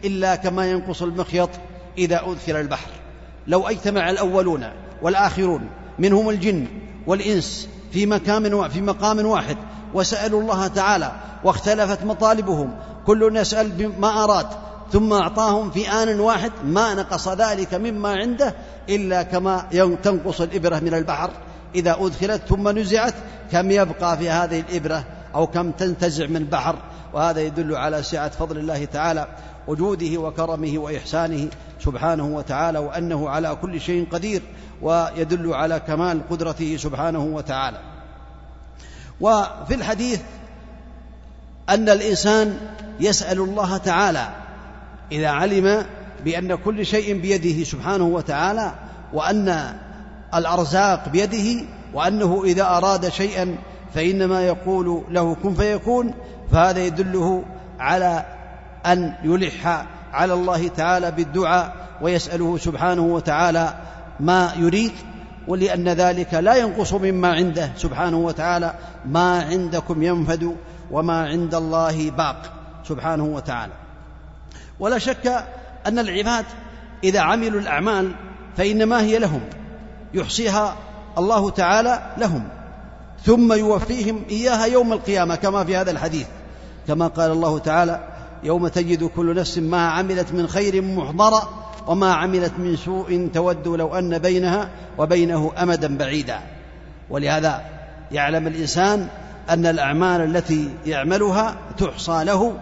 إلا 0.04 0.36
كما 0.36 0.70
ينقص 0.70 1.02
المخيط 1.02 1.50
إذا 1.98 2.20
ادخل 2.24 2.56
البحر. 2.56 2.90
لو 3.46 3.68
أجتمع 3.68 4.10
الأولون 4.10 4.64
والآخرون 5.02 5.68
منهم 6.00 6.30
الجن 6.30 6.66
والإنس 7.06 7.68
في 7.92 8.06
مكان 8.06 8.68
في 8.68 8.80
مقام 8.80 9.26
واحد. 9.26 9.56
وسألوا 9.94 10.40
الله 10.40 10.66
تعالى 10.66 11.12
واختلفت 11.44 12.04
مطالبهم. 12.04 12.76
كل 13.06 13.36
يسأل 13.36 13.70
بما 13.70 14.24
أراد 14.24 14.46
ثم 14.92 15.12
أعطاهم 15.12 15.70
في 15.70 15.88
آن 15.90 16.20
واحد. 16.20 16.52
ما 16.64 16.94
نقص 16.94 17.28
ذلك 17.28 17.74
مما 17.74 18.12
عنده 18.12 18.54
إلا 18.88 19.22
كما 19.22 19.66
تنقص 20.02 20.40
الإبرة 20.40 20.78
من 20.78 20.94
البحر. 20.94 21.30
إذا 21.74 21.96
أدخلت 22.00 22.42
ثم 22.48 22.78
نزعت 22.78 23.14
كم 23.52 23.70
يبقى 23.70 24.18
في 24.18 24.30
هذه 24.30 24.60
الإبرة؟ 24.60 25.04
أو 25.34 25.46
كم 25.46 25.70
تنتزع 25.70 26.26
من 26.26 26.36
البحر 26.36 26.76
وهذا 27.14 27.40
يدل 27.40 27.76
على 27.76 28.02
سعة 28.02 28.28
فضل 28.28 28.58
الله 28.58 28.84
تعالى. 28.84 29.26
وجوده 29.70 30.18
وكرمه 30.18 30.78
وإحسانه 30.78 31.48
سبحانه 31.80 32.26
وتعالى 32.26 32.78
وأنه 32.78 33.28
على 33.28 33.56
كل 33.62 33.80
شيء 33.80 34.06
قدير 34.12 34.42
ويدل 34.82 35.54
على 35.54 35.80
كمال 35.80 36.28
قدرته 36.28 36.76
سبحانه 36.76 37.24
وتعالى. 37.24 37.80
وفي 39.20 39.74
الحديث 39.74 40.20
أن 41.68 41.88
الإنسان 41.88 42.58
يسأل 43.00 43.40
الله 43.40 43.76
تعالى 43.76 44.28
إذا 45.12 45.28
علم 45.28 45.86
بأن 46.24 46.54
كل 46.54 46.86
شيء 46.86 47.20
بيده 47.20 47.64
سبحانه 47.64 48.04
وتعالى 48.04 48.72
وأن 49.12 49.74
الأرزاق 50.34 51.08
بيده 51.08 51.64
وأنه 51.94 52.42
إذا 52.44 52.62
أراد 52.62 53.08
شيئا 53.08 53.56
فإنما 53.94 54.46
يقول 54.46 55.04
له 55.10 55.36
كن 55.42 55.54
فيكون 55.54 56.14
فهذا 56.52 56.86
يدله 56.86 57.44
على 57.78 58.39
أن 58.86 59.14
يلح 59.24 59.86
على 60.12 60.34
الله 60.34 60.68
تعالى 60.68 61.10
بالدعاء 61.10 61.76
ويسأله 62.02 62.56
سبحانه 62.56 63.02
وتعالى 63.02 63.74
ما 64.20 64.52
يريد 64.56 64.92
ولأن 65.48 65.88
ذلك 65.88 66.34
لا 66.34 66.54
ينقص 66.54 66.92
مما 66.92 67.32
عنده 67.32 67.70
سبحانه 67.76 68.18
وتعالى 68.18 68.74
ما 69.06 69.42
عندكم 69.42 70.02
ينفد 70.02 70.56
وما 70.90 71.28
عند 71.28 71.54
الله 71.54 72.10
باق 72.10 72.52
سبحانه 72.88 73.24
وتعالى. 73.24 73.72
ولا 74.80 74.98
شك 74.98 75.44
أن 75.86 75.98
العباد 75.98 76.44
إذا 77.04 77.20
عملوا 77.20 77.60
الأعمال 77.60 78.12
فإنما 78.56 79.00
هي 79.00 79.18
لهم 79.18 79.40
يحصيها 80.14 80.76
الله 81.18 81.50
تعالى 81.50 82.00
لهم 82.18 82.48
ثم 83.24 83.52
يوفيهم 83.52 84.22
إياها 84.30 84.64
يوم 84.64 84.92
القيامة 84.92 85.34
كما 85.34 85.64
في 85.64 85.76
هذا 85.76 85.90
الحديث 85.90 86.26
كما 86.88 87.06
قال 87.06 87.30
الله 87.30 87.58
تعالى 87.58 88.00
يوم 88.42 88.68
تجد 88.68 89.04
كل 89.04 89.34
نفس 89.34 89.58
ما 89.58 89.88
عملت 89.88 90.32
من 90.32 90.46
خير 90.48 90.82
محضرا 90.82 91.48
وما 91.86 92.12
عملت 92.12 92.52
من 92.58 92.76
سوء 92.76 93.30
تود 93.34 93.68
لو 93.68 93.94
أن 93.94 94.18
بينها 94.18 94.70
وبينه 94.98 95.52
أمدا 95.62 95.96
بعيدا. 95.96 96.40
ولهذا 97.10 97.64
يعلم 98.12 98.46
الإنسان 98.46 99.08
أن 99.50 99.66
الأعمال 99.66 100.36
التي 100.36 100.70
يعملها 100.86 101.56
تحصى 101.78 102.24
له 102.24 102.54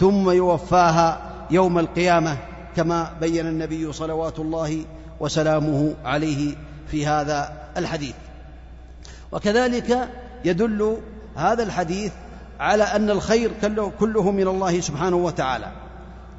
ثم 0.00 0.30
يوفاها 0.30 1.32
يوم 1.50 1.78
القيامة 1.78 2.36
كما 2.76 3.12
بين 3.20 3.46
النبي 3.46 3.92
صلوات 3.92 4.38
الله 4.38 4.84
وسلامه 5.20 5.94
عليه 6.04 6.54
في 6.90 7.06
هذا 7.06 7.52
الحديث. 7.76 8.14
وكذلك 9.32 10.08
يدل 10.44 10.96
هذا 11.36 11.62
الحديث 11.62 12.12
على 12.60 12.84
أن 12.84 13.10
الخير 13.10 13.50
كله 14.00 14.30
من 14.30 14.48
الله 14.48 14.80
سبحانه 14.80 15.16
وتعالى. 15.16 15.72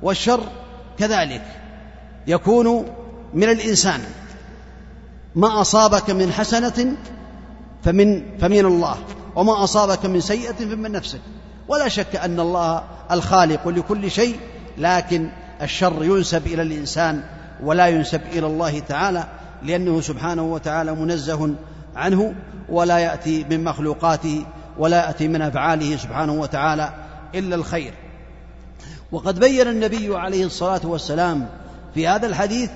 والشر 0.02 0.44
كذلك 1.00 1.44
يكون 2.28 2.86
من 3.34 3.50
الإنسان. 3.50 4.00
ما 5.36 5.62
أصابك 5.62 6.10
من 6.10 6.32
حسنة 6.32 6.96
فمن 7.84 8.38
فمن 8.38 8.66
الله 8.66 8.98
وما 9.36 9.64
أصابك 9.64 10.06
من 10.06 10.22
سيئة 10.22 10.54
فمن 10.54 10.92
نفسك. 10.92 11.22
ولا 11.68 11.88
شك 11.88 12.16
أن 12.16 12.40
الله 12.40 12.84
الخالق 13.12 13.68
لكل 13.68 14.12
شيء 14.12 14.40
لكن 14.78 15.30
الشر 15.62 16.04
ينسب 16.04 16.48
إلى 16.48 16.62
الإنسان 16.62 17.24
ولا 17.64 17.88
ينسب 17.88 18.22
إلى 18.34 18.48
الله 18.48 18.80
تعالى 18.80 19.24
لأنه 19.64 20.02
سبحانه 20.02 20.44
وتعالى 20.44 20.96
منزه 20.96 21.50
عنه 21.96 22.34
ولا 22.70 22.98
يأتي 22.98 23.46
من 23.50 23.64
مخلوقاته 23.64 24.46
ولا 24.78 25.06
يأتي 25.06 25.28
من 25.28 25.42
أفعاله 25.42 25.98
سبحانه 25.98 26.34
وتعالى 26.34 26.94
إلا 27.36 27.56
الخير. 27.56 27.94
وقد 29.12 29.40
بين 29.40 29.68
النبي 29.68 30.16
عليه 30.16 30.46
الصلاة 30.46 30.82
والسلام 30.84 31.50
في 31.94 32.08
هذا 32.08 32.28
الحديث 32.28 32.70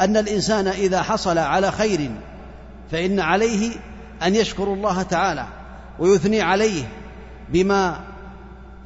أن 0.00 0.16
الإنسان 0.16 0.68
إذا 0.68 1.02
حصل 1.02 1.38
على 1.38 1.72
خير 1.72 2.10
فإن 2.90 3.20
عليه 3.20 3.72
أن 4.22 4.34
يشكر 4.34 4.72
الله 4.72 5.02
تعالى 5.02 5.46
ويثني 5.98 6.40
عليه 6.40 6.84
بما 7.48 8.00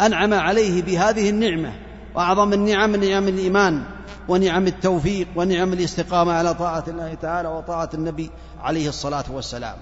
أنعم 0.00 0.35
عليه 0.35 0.83
بهذه 0.83 1.31
النعمة 1.31 1.73
وأعظم 2.14 2.52
النعم 2.52 2.97
نعم 2.97 3.29
الإيمان 3.29 3.85
ونعم 4.29 4.67
التوفيق 4.67 5.29
ونعم 5.37 5.73
الاستقامة 5.73 6.33
على 6.33 6.55
طاعة 6.55 6.85
الله 6.88 7.14
تعالى 7.14 7.49
وطاعة 7.49 7.90
النبي 7.95 8.31
عليه 8.61 8.88
الصلاة 8.88 9.25
والسلام. 9.31 9.76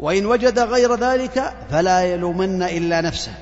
وإن 0.00 0.26
وجد 0.26 0.58
غير 0.58 0.94
ذلك 0.94 1.52
فلا 1.70 2.02
يلومن 2.04 2.62
إلا 2.62 3.00
نفسه. 3.00 3.32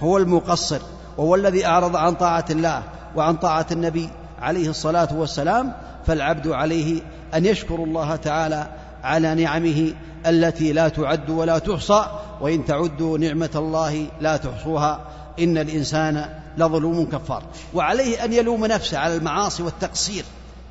هو 0.00 0.18
المقصر 0.18 0.80
وهو 1.16 1.34
الذي 1.34 1.66
أعرض 1.66 1.96
عن 1.96 2.14
طاعة 2.14 2.44
الله 2.50 2.82
وعن 3.16 3.36
طاعة 3.36 3.66
النبي 3.72 4.10
عليه 4.38 4.70
الصلاة 4.70 5.08
والسلام 5.14 5.72
فالعبد 6.06 6.48
عليه 6.48 7.00
أن 7.34 7.44
يشكر 7.46 7.74
الله 7.74 8.16
تعالى 8.16 8.68
على 9.04 9.34
نعمه 9.34 9.92
التي 10.26 10.72
لا 10.72 10.88
تعد 10.88 11.30
ولا 11.30 11.58
تحصى 11.58 12.06
وإن 12.40 12.64
تعدوا 12.64 13.18
نعمة 13.18 13.50
الله 13.54 14.06
لا 14.20 14.36
تحصوها 14.36 15.00
إن 15.38 15.58
الإنسان 15.58 16.28
لظلوم 16.58 17.06
كفار. 17.06 17.42
وعليه 17.74 18.24
أن 18.24 18.32
يلوم 18.32 18.66
نفسه 18.66 18.98
على 18.98 19.16
المعاصي 19.16 19.62
والتقصير 19.62 20.24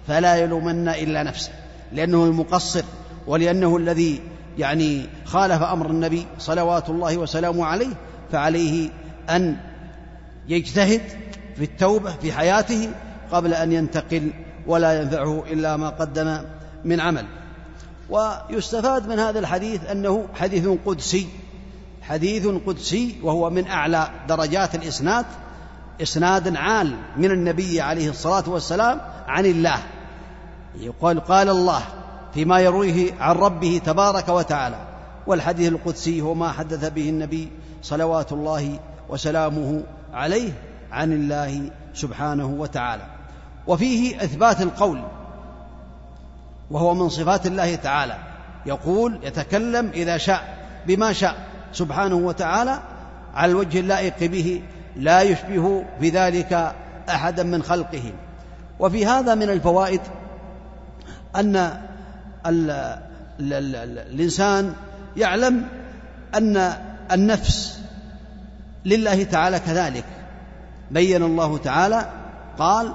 فلا 0.08 0.36
يلومن 0.36 0.88
إلا 0.88 1.24
نفسه 1.24 1.52
لأنه 1.92 2.24
المقصر 2.24 2.84
ولأنه 3.28 3.78
الذي 3.78 4.22
يعني 4.58 5.06
خالف 5.26 5.64
أمر 5.64 5.90
النبي 5.90 6.26
صلوات 6.40 6.90
الله 6.90 7.18
وسلامه 7.18 7.66
عليه 7.66 7.94
فعليه 8.32 8.90
أن 9.30 9.58
يجتهد 10.48 11.02
في 11.56 11.64
التوبة 11.64 12.12
في 12.12 12.34
حياته 12.34 12.90
قبل 13.32 13.54
أن 13.54 13.72
ينتقل 13.72 14.32
ولا 14.68 15.02
ينفعه 15.02 15.44
إلا 15.52 15.78
ما 15.78 15.90
قدم 15.90 16.42
من 16.86 17.00
عمل. 17.00 17.26
ويستفاد 18.10 19.08
من 19.08 19.20
هذا 19.20 19.40
الحديث 19.40 19.86
أنه 19.86 20.28
حديث 20.36 20.68
قدسي 20.86 21.28
حديث 22.02 22.48
قدسي 22.48 23.16
وهو 23.24 23.50
من 23.50 23.68
أعلى 23.68 24.10
درجات 24.28 24.76
الإسناد 24.76 25.26
إسناد 26.02 26.56
عال 26.56 26.96
من 27.18 27.32
النبي 27.32 27.82
عليه 27.82 28.10
الصلاة 28.10 28.50
والسلام 28.50 29.02
عن 29.28 29.46
الله. 29.46 29.80
يقال 30.80 31.20
قال 31.20 31.50
الله 31.50 31.82
فيما 32.36 32.60
يرويه 32.60 33.14
عن 33.20 33.36
ربه 33.36 33.82
تبارك 33.86 34.30
وتعالى 34.30 34.78
والحديث 35.28 35.72
القدسي 35.72 36.22
هو 36.22 36.34
ما 36.34 36.52
حدث 36.52 36.86
به 36.90 37.10
النبي 37.10 37.52
صلوات 37.82 38.32
الله 38.32 38.80
وسلامه 39.10 39.84
عليه 40.14 40.52
عن 40.92 41.14
الله 41.14 41.70
سبحانه 41.94 42.46
وتعالى. 42.46 43.04
وفيه 43.68 44.16
إثبات 44.24 44.62
القول 44.62 45.04
وهو 46.72 46.94
من 46.94 47.10
صفات 47.10 47.46
الله 47.46 47.76
تعالى. 47.76 48.18
يقول 48.66 49.20
يتكلم 49.24 49.90
إذا 49.94 50.18
شاء 50.18 50.58
بما 50.88 51.14
شاء 51.14 51.36
سبحانه 51.74 52.16
وتعالى 52.16 52.80
على 53.34 53.52
الوجه 53.52 53.80
اللائق 53.80 54.24
به 54.24 54.62
لا 54.96 55.22
يشبه 55.22 55.86
بذلك 56.02 56.74
أحدا 57.10 57.44
من 57.44 57.64
خلقه. 57.64 58.14
وفي 58.80 59.06
هذا 59.06 59.36
من 59.36 59.50
الفوائد 59.50 60.02
أن 61.36 61.82
ال 62.50 62.70
ال 63.40 63.54
ال 63.54 63.98
الإنسان 63.98 64.74
يعلم 65.18 65.68
أن 66.36 66.74
النفس 67.12 67.80
لله 68.86 69.24
تعالى 69.24 69.60
كذلك. 69.60 70.06
بين 70.92 71.24
الله 71.24 71.58
تعالى 71.58 72.10
قال 72.60 72.94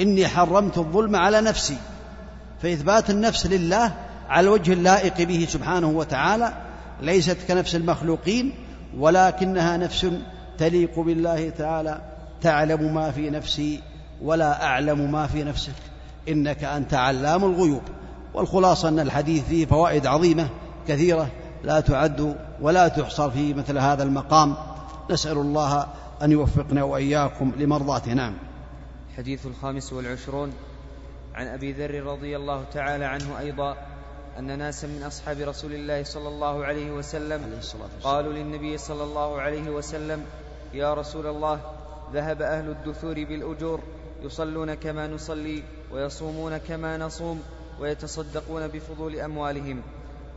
إني 0.00 0.28
حرمت 0.28 0.78
الظلم 0.78 1.16
على 1.16 1.40
نفسي. 1.40 1.76
فإثبات 2.62 3.10
النفس 3.10 3.46
لله 3.46 3.92
على 4.28 4.44
الوجه 4.44 4.72
اللائق 4.72 5.22
به 5.22 5.46
سبحانه 5.50 5.88
وتعالى 5.88 6.52
ليست 7.02 7.36
كنفس 7.48 7.74
المخلوقين 7.74 8.54
ولكنها 8.98 9.76
نفس 9.76 10.06
تليق 10.58 11.00
بالله 11.00 11.50
تعالى. 11.50 12.00
تعلم 12.42 12.94
ما 12.94 13.10
في 13.10 13.30
نفسي 13.30 13.80
ولا 14.22 14.64
أعلم 14.64 15.12
ما 15.12 15.26
في 15.26 15.44
نفسك. 15.44 15.72
إنك 16.28 16.64
أنت 16.64 16.94
علام 16.94 17.44
الغيوب. 17.44 17.82
والخلاصة 18.36 18.88
أن 18.88 19.00
الحديث 19.00 19.44
فيه 19.44 19.66
فوائد 19.66 20.06
عظيمة 20.06 20.48
كثيرة 20.88 21.28
لا 21.62 21.80
تعد 21.80 22.36
ولا 22.60 22.88
تحصر 22.88 23.30
في 23.30 23.54
مثل 23.54 23.78
هذا 23.78 24.02
المقام. 24.02 24.56
نسأل 25.10 25.38
الله 25.38 25.86
أن 26.22 26.32
يوفقنا 26.32 26.82
وإياكم 26.82 27.52
لمرضاته 27.56 28.12
نعم 28.12 28.34
الحديث 29.10 29.46
الخامس 29.46 29.92
والعشرون. 29.92 30.52
عن 31.34 31.46
أبي 31.46 31.72
ذر 31.72 32.04
رضي 32.04 32.36
الله 32.36 32.64
تعالى 32.72 33.04
عنه 33.04 33.38
أيضا 33.38 33.76
أن 34.38 34.58
ناسا 34.58 34.86
من 34.86 35.02
أصحاب 35.02 35.40
رسول 35.40 35.74
الله 35.74 36.04
صلى 36.04 36.28
الله 36.28 36.64
عليه 36.64 36.90
وسلم 36.90 37.60
قالوا 38.02 38.32
للنبي 38.32 38.78
صلى 38.78 39.04
الله 39.04 39.40
عليه 39.40 39.70
وسلم 39.70 40.24
يا 40.74 40.94
رسول 40.94 41.26
الله 41.26 41.60
ذهب 42.12 42.42
أهل 42.42 42.70
الدثور 42.70 43.14
بالأجور 43.14 43.80
يصلون 44.22 44.74
كما 44.74 45.06
نصلي 45.06 45.62
ويصومون 45.92 46.56
كما 46.56 46.96
نصوم 46.96 47.42
ويتصدقون 47.80 48.68
بفضول 48.68 49.20
أموالهم. 49.20 49.82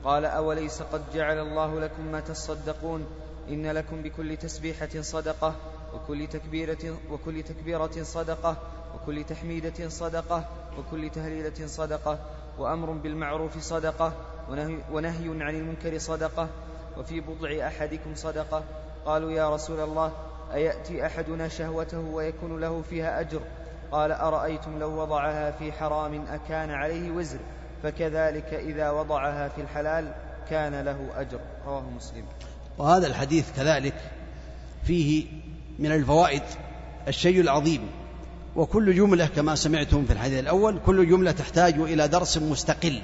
قال 0.03 0.25
أوليس 0.25 0.81
قد 0.81 1.01
جعل 1.13 1.39
الله 1.39 1.79
لكم 1.79 2.11
ما 2.11 2.19
تصدقون؟ 2.19 3.05
إن 3.49 3.71
لكم 3.71 4.01
بكل 4.01 4.37
تسبيحة 4.37 5.01
صدقة 5.01 5.55
وكل 5.93 6.27
تكبيرة 6.27 6.97
وكل 7.11 7.43
تكبيرة 7.43 8.03
صدقة 8.03 8.57
وكل 8.95 9.23
تحميدة 9.23 9.89
صدقة 9.89 10.49
وكل 10.77 11.09
تهليلة 11.09 11.67
صدقة 11.67 12.19
وأمر 12.59 12.91
بالمعروف 12.91 13.57
صدقة 13.57 14.13
ونهي, 14.49 14.77
ونهي 14.91 15.43
عن 15.43 15.55
المنكر 15.55 15.97
صدقة 15.97 16.47
وفي 16.97 17.21
بضع 17.21 17.67
أحدكم 17.67 18.15
صدقة. 18.15 18.63
قالوا 19.05 19.31
يا 19.31 19.55
رسول 19.55 19.79
الله 19.79 20.11
أيأتي 20.53 21.05
أحدنا 21.05 21.47
شهوته 21.47 21.99
ويكون 21.99 22.59
له 22.59 22.81
فيها 22.89 23.19
أجر؟ 23.19 23.41
قال 23.91 24.11
أرأيتم 24.11 24.79
لو 24.79 25.01
وضعها 25.01 25.51
في 25.51 25.71
حرام 25.71 26.25
أكان 26.29 26.71
عليه 26.71 27.11
وزر 27.11 27.39
فكذلك 27.83 28.53
إذا 28.53 28.89
وضعها 28.89 29.47
في 29.47 29.61
الحلال 29.61 30.11
كان 30.49 30.81
له 30.81 30.97
أجر. 31.15 31.39
رواه 31.65 31.83
مسلم. 31.97 32.25
وهذا 32.77 33.07
الحديث 33.07 33.45
كذلك 33.55 33.93
فيه 34.83 35.25
من 35.79 35.91
الفوائد 35.91 36.41
الشيء 37.07 37.41
العظيم 37.41 37.81
وكل 38.55 38.95
جملة 38.95 39.25
كما 39.25 39.55
سمعتم 39.55 40.05
في 40.05 40.13
الحديث 40.13 40.39
الأول 40.39 40.79
كل 40.85 41.09
جملة 41.09 41.31
تحتاج 41.31 41.73
إلى 41.79 42.07
درس 42.07 42.37
مستقل 42.37 43.01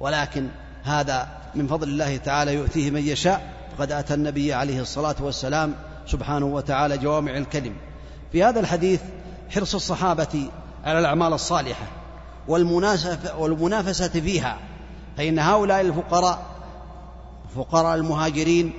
ولكن 0.00 0.48
هذا 0.84 1.28
من 1.54 1.66
فضل 1.66 1.88
الله 1.88 2.16
تعالى 2.16 2.54
يؤتيه 2.54 2.90
من 2.90 3.00
يشاء. 3.00 3.52
فقد 3.78 3.92
آتى 3.92 4.14
النبي 4.14 4.52
عليه 4.52 4.80
الصلاة 4.80 5.16
والسلام 5.20 5.74
سبحانه 6.06 6.46
وتعالى 6.46 6.98
جوامع 6.98 7.36
الكلم. 7.36 7.74
في 8.32 8.44
هذا 8.44 8.60
الحديث 8.60 9.00
حرص 9.50 9.74
الصحابة 9.74 10.48
على 10.84 10.98
الأعمال 10.98 11.32
الصالحة 11.32 11.86
والمنافسه 13.38 14.08
فيها 14.08 14.58
فإن 15.16 15.38
هؤلاء 15.38 15.80
الفقراء 15.80 16.38
فقراء 17.56 17.94
المهاجرين 17.94 18.72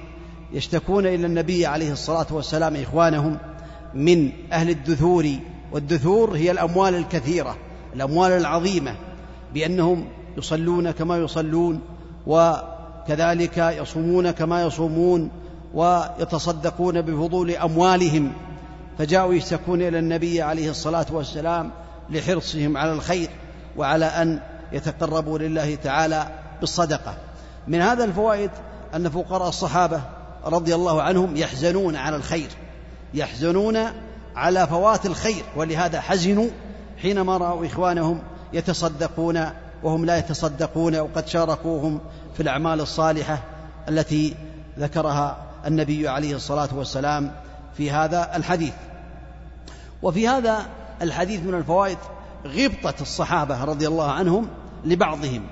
يشتكون 0.54 1.06
إلى 1.06 1.28
النبي 1.28 1.66
عليه 1.66 1.92
الصلاة 1.92 2.28
والسلام 2.32 2.76
إخوانهم 2.76 3.38
من 3.94 4.32
أهل 4.52 4.70
الدثور 4.70 5.30
والدثور 5.72 6.36
هي 6.36 6.52
الأموال 6.52 6.96
الكثيرة 6.96 7.58
الأموال 7.96 8.32
العظيمة 8.32 8.96
بأنهم 9.54 10.06
يصلون 10.38 10.92
كما 10.92 11.18
يصلون 11.18 11.82
وكذلك 12.28 13.58
يصومون 13.58 14.32
كما 14.32 14.64
يصومون 14.64 15.32
ويتصدقون 15.74 17.02
بفضول 17.02 17.52
أموالهم. 17.52 18.32
فجاءوا 18.98 19.34
يشتكون 19.34 19.82
إلى 19.82 20.00
النبي 20.00 20.42
عليه 20.42 20.70
الصلاة 20.70 21.06
والسلام 21.12 21.72
لحرصهم 22.10 22.78
على 22.78 22.94
الخير 22.94 23.30
وعلى 23.78 24.06
أن 24.06 24.40
يتقربوا 24.72 25.40
لله 25.40 25.76
تعالى 25.76 26.28
بالصدقة. 26.60 27.18
من 27.68 27.82
هذا 27.82 28.04
الفوائد 28.04 28.52
أن 28.96 29.10
فقراء 29.10 29.50
الصحابة 29.50 30.02
رضي 30.46 30.76
الله 30.76 31.02
عنهم 31.02 31.38
يحزنون 31.38 31.96
على 31.96 32.16
الخير 32.16 32.50
يحزنون 33.14 33.78
على 34.36 34.68
فوات 34.68 35.06
الخير 35.06 35.44
ولهذا 35.56 36.02
حزنوا 36.02 36.50
حينما 37.02 37.38
رأوا 37.38 37.66
إخوانهم 37.66 38.22
يتصدقون 38.54 39.46
وهم 39.84 40.06
لا 40.06 40.18
يتصدقون 40.18 41.00
وقد 41.00 41.28
شاركوهم 41.28 42.00
في 42.34 42.44
الأعمال 42.44 42.82
الصالحة 42.82 43.44
التي 43.90 44.36
ذكرها 44.80 45.38
النبي 45.68 46.08
عليه 46.08 46.36
الصلاة 46.36 46.70
والسلام 46.76 47.32
في 47.78 47.92
هذا 47.92 48.36
الحديث. 48.36 48.74
وفي 50.02 50.28
هذا 50.28 50.66
الحديث 51.02 51.44
من 51.44 51.54
الفوائد 51.54 51.98
غبطة 52.46 52.94
الصحابة 53.02 53.64
رضي 53.64 53.88
الله 53.88 54.12
عنهم 54.12 54.48
لبعضهم 54.86 55.44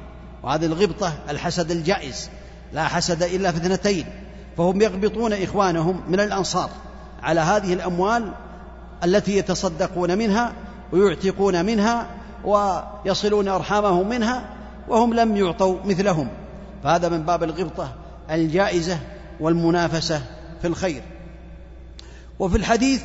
وهذه 0.43 0.65
الغبطة 0.65 1.13
الحسد 1.29 1.71
الجائز 1.71 2.29
لا 2.73 2.83
حسد 2.83 3.23
إلا 3.23 3.51
في 3.51 3.57
اثنتين 3.57 4.05
فهم 4.57 4.81
يغبطون 4.81 5.33
إخوانهم 5.33 6.01
من 6.09 6.19
الأنصار 6.19 6.69
على 7.23 7.41
هذه 7.41 7.73
الأموال 7.73 8.31
التي 9.03 9.37
يتصدقون 9.37 10.17
منها 10.17 10.53
ويعتقون 10.91 11.65
منها 11.65 12.07
ويصلون 12.45 13.47
أرحامهم 13.47 14.09
منها 14.09 14.49
وهم 14.87 15.13
لم 15.13 15.37
يعطوا 15.37 15.77
مثلهم. 15.85 16.27
فهذا 16.83 17.09
من 17.09 17.23
باب 17.23 17.43
الغبطة 17.43 17.93
الجائزة 18.31 18.99
والمنافسة 19.39 20.21
في 20.61 20.67
الخير. 20.67 21.01
وفي 22.39 22.57
الحديث 22.57 23.01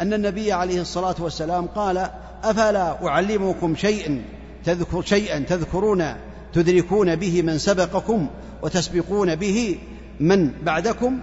أن 0.00 0.12
النبي 0.12 0.52
عليه 0.52 0.80
الصلاة 0.80 1.14
والسلام 1.18 1.66
قال 1.66 2.10
أفلا 2.44 3.06
أعلمكم 3.06 3.76
شيئا 3.76 4.22
تذكر 4.64 5.02
شيئا 5.02 5.38
تذكرون 5.38 6.04
تدركون 6.52 7.16
به 7.16 7.42
من 7.42 7.58
سبقكم 7.58 8.26
وتسبقون 8.62 9.34
به 9.34 9.78
من 10.20 10.50
بعدكم 10.62 11.20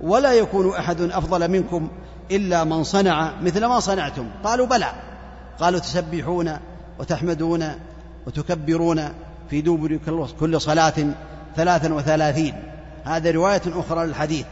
ولا 0.00 0.32
يكون 0.32 0.74
أحد 0.74 1.00
أفضل 1.00 1.50
منكم 1.50 1.88
إلا 2.30 2.64
من 2.64 2.84
صنع 2.84 3.40
مثل 3.42 3.64
ما 3.64 3.80
صنعتم. 3.80 4.30
قالوا 4.44 4.66
بلى. 4.66 4.92
قالوا 5.60 5.80
تسبحون 5.80 6.56
وتحمدون 6.98 7.64
وتكبرون 8.26 9.08
في 9.50 9.60
دبر 9.60 9.98
كل 10.40 10.60
صلاة 10.60 10.94
ثلاثا 11.56 11.94
وثلاثين. 11.94 12.54
هذا 13.04 13.30
رواية 13.30 13.62
أخرى 13.66 14.06
للحديث. 14.06 14.46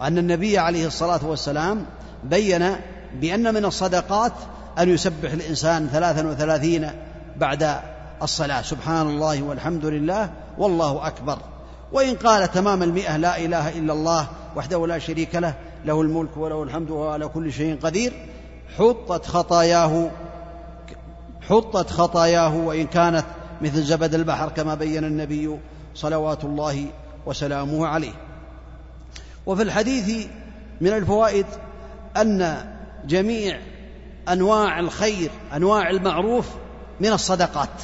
وأن 0.00 0.18
النبي 0.18 0.58
عليه 0.58 0.86
الصلاة 0.86 1.20
والسلام 1.26 1.86
بين 2.24 2.76
بأن 3.20 3.54
من 3.54 3.64
الصدقات 3.64 4.32
أن 4.78 4.88
يسبح 4.88 5.32
الإنسان 5.32 5.88
ثلاثا 5.88 6.26
وثلاثين 6.26 6.90
بعد 7.36 7.76
الصلاة. 8.22 8.62
سبحان 8.62 9.06
الله 9.06 9.42
والحمد 9.42 9.84
لله 9.84 10.30
والله 10.58 11.06
أكبر. 11.06 11.38
وإن 11.92 12.14
قال 12.14 12.50
تمام 12.52 12.82
المئة 12.82 13.16
لا 13.16 13.38
إله 13.38 13.68
إلا 13.68 13.92
الله 13.92 14.28
وحده 14.56 14.86
لا 14.86 14.98
شريك 14.98 15.34
له 15.34 15.54
له 15.84 16.02
الملك 16.02 16.36
وله 16.36 16.62
الحمد 16.62 16.90
وهو 16.90 17.08
على 17.08 17.28
كل 17.28 17.52
شيء 17.52 17.78
قدير 17.82 18.12
حطت 18.78 19.26
خطاياه 19.26 20.10
حطت 21.48 21.90
خطاياه 21.90 22.56
وإن 22.56 22.86
كانت 22.86 23.24
مثل 23.60 23.82
زبد 23.82 24.14
البحر 24.14 24.48
كما 24.48 24.74
بين 24.74 25.04
النبي 25.04 25.58
صلوات 25.94 26.44
الله 26.44 26.86
وسلامه 27.26 27.86
عليه. 27.86 28.25
وفي 29.46 29.62
الحديث 29.62 30.26
من 30.80 30.88
الفوائد 30.88 31.46
أن 32.16 32.64
جميع 33.06 33.58
أنواع 34.28 34.80
الخير 34.80 35.30
أنواع 35.54 35.90
المعروف 35.90 36.46
من 37.00 37.12
الصدقات 37.12 37.82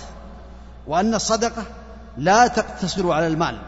وأن 0.86 1.14
الصدقة 1.14 1.62
لا 2.18 2.46
تقتصر 2.46 3.12
على 3.12 3.26
المال. 3.26 3.58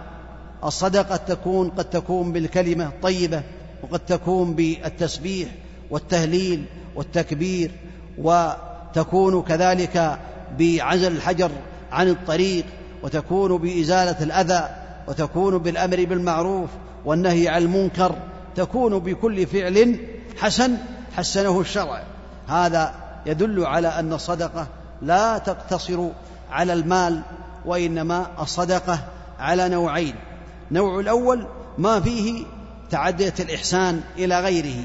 الصدقة 0.64 1.16
تكون 1.16 1.70
قد 1.70 1.84
تكون 1.84 2.32
بالكلمة 2.32 2.86
الطيبة 2.86 3.42
وقد 3.82 3.98
تكون 3.98 4.54
بالتسبيح 4.54 5.48
والتهليل 5.90 6.64
والتكبير 6.94 7.70
وتكون 8.18 9.42
كذلك 9.42 10.18
بعزل 10.58 11.12
الحجر 11.12 11.50
عن 11.92 12.08
الطريق 12.08 12.64
وتكون 13.02 13.58
بإزالة 13.58 14.22
الأذى 14.22 14.83
وتكون 15.08 15.58
بالأمر 15.58 16.04
بالمعروف 16.04 16.70
والنهي 17.04 17.48
عن 17.48 17.62
المنكر 17.62 18.14
تكون 18.56 18.98
بكل 18.98 19.46
فعل 19.46 19.98
حسن 20.38 20.76
حسنه 21.16 21.60
الشرع. 21.60 22.02
هذا 22.48 22.94
يدل 23.26 23.66
على 23.66 23.88
أن 23.88 24.12
الصدقة 24.12 24.66
لا 25.02 25.38
تقتصر 25.38 26.08
على 26.50 26.72
المال 26.72 27.22
وإنما 27.64 28.26
الصدقة 28.40 28.98
على 29.38 29.68
نوعين. 29.68 30.14
نوع 30.70 31.00
الأول 31.00 31.46
ما 31.78 32.00
فيه 32.00 32.44
تعدية 32.90 33.34
الإحسان 33.40 34.00
إلى 34.18 34.40
غيره. 34.40 34.84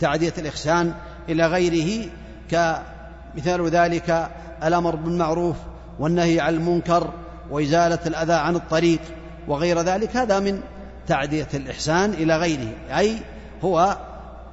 تعدية 0.00 0.34
الإحسان 0.38 0.94
إلى 1.28 1.46
غيره 1.46 2.08
كمثال 2.50 3.68
ذلك 3.68 4.30
الأمر 4.64 4.96
بالمعروف 4.96 5.56
والنهي 5.98 6.40
عن 6.40 6.54
المنكر 6.54 7.10
وإزالة 7.50 7.98
الأذى 8.06 8.32
عن 8.32 8.56
الطريق. 8.56 9.00
وغير 9.48 9.80
ذلك 9.80 10.16
هذا 10.16 10.40
من 10.40 10.60
تعدية 11.06 11.48
الإحسان 11.54 12.10
إلى 12.10 12.36
غيره 12.36 12.72
أي 12.98 13.18
هو 13.64 13.96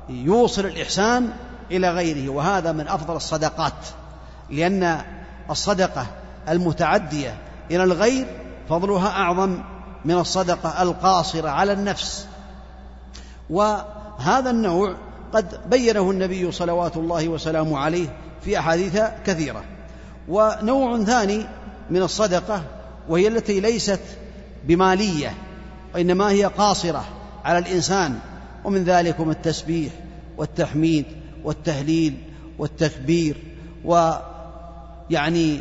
يوصل 0.10 0.66
الإحسان 0.66 1.30
إلى 1.72 1.90
غيره 1.90 2.30
وهذا 2.30 2.72
من 2.72 2.88
أفضل 2.88 3.16
الصدقات 3.16 3.74
لأن 4.50 5.02
الصدقة 5.50 6.08
المتعدية 6.50 7.38
إلى 7.72 7.84
الغير 7.84 8.26
فضلها 8.70 9.10
أعظم 9.10 9.64
من 10.06 10.18
الصدقة 10.18 10.84
القاصرة 10.84 11.50
على 11.50 11.74
النفس. 11.74 12.28
وهذا 13.50 14.50
النوع 14.50 14.96
قد 15.34 15.70
بينه 15.70 16.12
النبي 16.12 16.52
صلوات 16.52 16.98
الله 16.98 17.28
وسلامه 17.28 17.78
عليه 17.78 18.08
في 18.42 18.60
أحاديث 18.60 19.02
كثيرة. 19.26 19.64
ونوع 20.28 21.04
ثاني 21.04 21.46
من 21.90 22.02
الصدقة 22.02 22.62
وهي 23.10 23.28
التي 23.28 23.60
ليست 23.60 24.00
بمالية 24.68 25.34
وإنما 25.96 26.30
هي 26.30 26.46
قاصرة 26.46 27.06
على 27.46 27.58
الإنسان 27.58 28.20
ومن 28.64 28.84
ذلكم 28.84 29.30
التسبيح 29.30 29.94
والتحميد 30.38 31.06
والتهليل 31.44 32.18
والتكبير 32.58 33.38
ويعني 33.86 35.60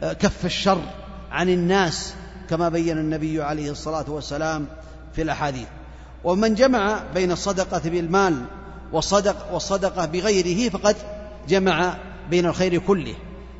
كف 0.00 0.46
الشر 0.46 0.80
عن 1.30 1.48
الناس 1.48 2.14
كما 2.50 2.68
بين 2.68 2.98
النبي 2.98 3.42
عليه 3.42 3.70
الصلاة 3.70 4.04
والسلام 4.08 4.66
في 5.14 5.22
الأحاديث. 5.22 5.66
ومن 6.24 6.54
جمع 6.54 7.00
بين 7.14 7.32
الصدقة 7.32 7.90
بالمال 7.90 8.44
والصدق 8.92 9.52
والصدقة 9.52 10.06
بغيره 10.06 10.68
فقد 10.70 10.96
جمع 11.48 11.94
بين 12.30 12.46
الخير 12.46 12.78
كله. 12.78 13.14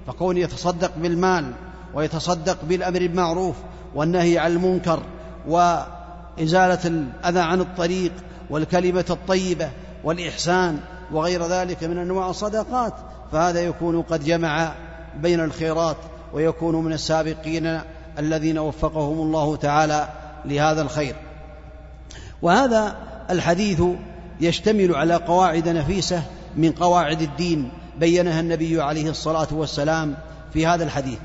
فكون 0.06 0.36
يتصدق 0.36 0.92
بالمال 0.96 1.52
ويتصدق 1.94 2.58
بالأمر 2.64 2.98
بالمعروف 2.98 3.56
والنهي 3.94 4.38
عن 4.38 4.52
المنكر 4.52 5.02
وإزالة 5.48 6.78
الأذى 6.84 7.40
عن 7.40 7.60
الطريق 7.60 8.12
والكلمة 8.50 9.04
الطيبة 9.10 9.70
والإحسان 10.04 10.78
وغير 11.12 11.46
ذلك 11.46 11.84
من 11.84 11.98
أنواع 11.98 12.30
الصدقات 12.30 12.92
فهذا 13.32 13.60
يكون 13.60 14.02
قد 14.02 14.24
جمع 14.24 14.72
بين 15.20 15.40
الخيرات 15.40 15.96
ويكون 16.32 16.84
من 16.84 16.92
السابقين 16.92 17.80
الذين 18.18 18.58
وفقهم 18.58 19.20
الله 19.20 19.56
تعالى 19.56 20.08
لهذا 20.44 20.82
الخير. 20.82 21.14
وهذا 22.42 22.96
الحديث 23.30 23.82
يشتمل 24.40 24.94
على 24.94 25.14
قواعد 25.14 25.68
نفيسة 25.68 26.22
من 26.56 26.72
قواعد 26.72 27.22
الدين 27.22 27.70
بينها 27.98 28.40
النبي 28.40 28.82
عليه 28.82 29.10
الصلاة 29.10 29.48
والسلام 29.52 30.16
في 30.52 30.66
هذا 30.66 30.84
الحديث. 30.84 31.18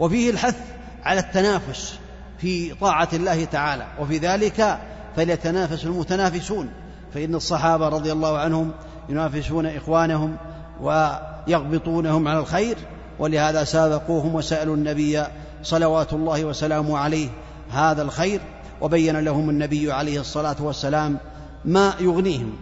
وفيه 0.00 0.30
الحث 0.30 0.56
على 1.04 1.20
التنافس 1.20 1.98
في 2.38 2.74
طاعة 2.74 3.08
الله 3.12 3.44
تعالى. 3.44 3.86
وفي 4.00 4.18
ذلك 4.18 4.78
فليتنافس 5.16 5.84
المتنافسون. 5.84 6.70
فإن 7.14 7.34
الصحابة 7.34 7.88
رضي 7.88 8.12
الله 8.12 8.38
عنهم 8.38 8.72
ينافسون 9.08 9.66
إخوانهم 9.66 10.36
ويغبطونهم 10.80 12.28
على 12.28 12.38
الخير 12.38 12.76
ولهذا 13.18 13.64
سابقوهم 13.64 14.34
وسألوا 14.34 14.76
النبي 14.76 15.24
صلوات 15.62 16.12
الله 16.12 16.44
وسلامه 16.44 16.98
عليه 16.98 17.28
هذا 17.70 18.02
الخير 18.02 18.40
وبين 18.80 19.16
لهم 19.20 19.50
النبي 19.50 19.92
عليه 19.92 20.20
الصلاة 20.20 20.56
والسلام 20.60 21.18
ما 21.64 21.94
يغنيهم. 22.00 22.52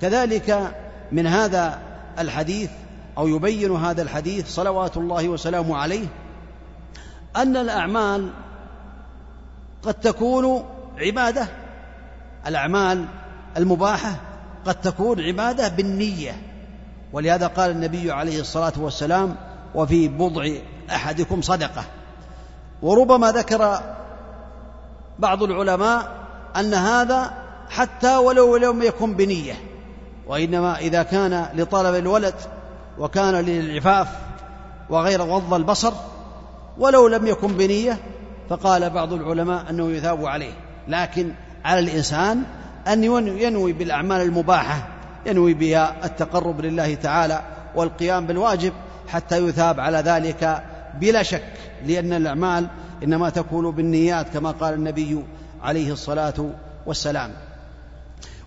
كذلك 0.00 0.74
من 1.12 1.26
هذا 1.26 1.78
الحديث 2.18 2.70
أو 3.18 3.28
يبين 3.28 3.76
هذا 3.76 4.02
الحديث 4.02 4.48
صلوات 4.48 4.96
الله 4.96 5.28
وسلامه 5.28 5.76
عليه 5.76 6.06
أن 7.36 7.56
الأعمال 7.56 8.30
قد 9.82 9.94
تكون 9.94 10.64
عبادة 10.98 11.46
الأعمال 12.46 13.04
المباحة 13.56 14.14
قد 14.66 14.74
تكون 14.74 15.20
عبادة 15.20 15.68
بالنية. 15.68 16.42
ولهذا 17.12 17.46
قال 17.46 17.70
النبي 17.70 18.12
عليه 18.12 18.40
الصلاة 18.40 18.72
والسلام 18.76 19.36
وفي 19.74 20.08
بضع 20.08 20.48
أحدكم 20.90 21.42
صدقة. 21.42 21.84
وربما 22.82 23.32
ذكر 23.32 23.80
بعض 25.18 25.42
العلماء 25.42 26.08
أن 26.56 26.74
هذا 26.74 27.32
حتى 27.70 28.16
ولو 28.16 28.56
لم 28.56 28.82
يكن 28.82 29.14
بنية 29.14 29.54
وإنما 30.26 30.78
إذا 30.78 31.02
كان 31.02 31.46
لطلب 31.54 31.94
الولد 31.94 32.34
وكان 32.98 33.34
للعفاف 33.34 34.08
وغير 34.90 35.22
غض 35.22 35.54
البصر 35.54 35.92
ولو 36.78 37.08
لم 37.08 37.26
يكن 37.26 37.48
بنية 37.52 37.98
فقال 38.48 38.90
بعض 38.90 39.12
العلماء 39.12 39.70
أنه 39.70 39.90
يثاب 39.90 40.26
عليه. 40.26 40.52
لكن 40.88 41.32
على 41.64 41.80
الإنسان 41.80 42.42
أن 42.88 43.04
ينوي 43.04 43.72
بالأعمال 43.72 44.20
المباحة 44.20 44.88
ينوي 45.26 45.54
بها 45.54 46.04
التقرب 46.04 46.60
لله 46.60 46.94
تعالى 46.94 47.42
والقيام 47.74 48.26
بالواجب 48.26 48.72
حتى 49.08 49.38
يثاب 49.38 49.80
على 49.80 49.98
ذلك 49.98 50.64
بلا 51.00 51.22
شك 51.22 51.52
لأن 51.86 52.12
الأعمال 52.12 52.66
إنما 53.02 53.30
تكون 53.30 53.70
بالنيات 53.70 54.28
كما 54.28 54.50
قال 54.50 54.74
النبي 54.74 55.24
عليه 55.62 55.92
الصلاة 55.92 56.50
والسلام. 56.86 57.30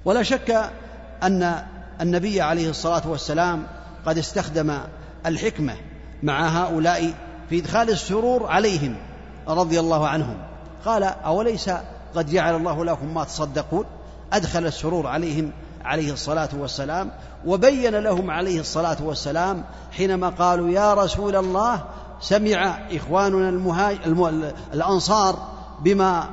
ولا 0.06 0.24
شك 0.24 0.72
أن 1.24 1.64
النبي 2.02 2.42
عليه 2.42 2.70
الصلاة 2.70 3.10
والسلام 3.10 3.64
قد 4.06 4.18
استخدم 4.18 4.78
الحكمة 5.26 5.76
مع 6.24 6.48
هؤلاء 6.48 7.14
في 7.54 7.60
إدخال 7.60 7.90
السرور 7.90 8.48
عليهم 8.48 8.96
رضي 9.48 9.80
الله 9.80 10.08
عنهم. 10.08 10.38
قال 10.86 11.04
أوليس 11.04 11.70
قد 12.16 12.30
جعل 12.30 12.56
الله 12.56 12.86
لكم 12.86 13.14
ما 13.14 13.24
تصدقون؟ 13.24 13.86
أدخل 14.34 14.66
السرور 14.66 15.08
عليهم 15.08 15.52
عليه 15.86 16.14
الصلاة 16.14 16.50
والسلام 16.60 17.12
وبين 17.46 17.96
لهم 17.96 18.32
عليه 18.32 18.60
الصلاة 18.60 18.98
والسلام 19.04 19.64
حينما 19.92 20.30
قالوا 20.30 20.70
يا 20.70 20.94
رسول 20.94 21.36
الله 21.36 21.84
سمع 22.22 22.80
إخواننا 22.92 23.50
المهاج... 23.50 23.98
الم... 24.06 24.52
الأنصار 24.74 25.36
بما 25.80 26.30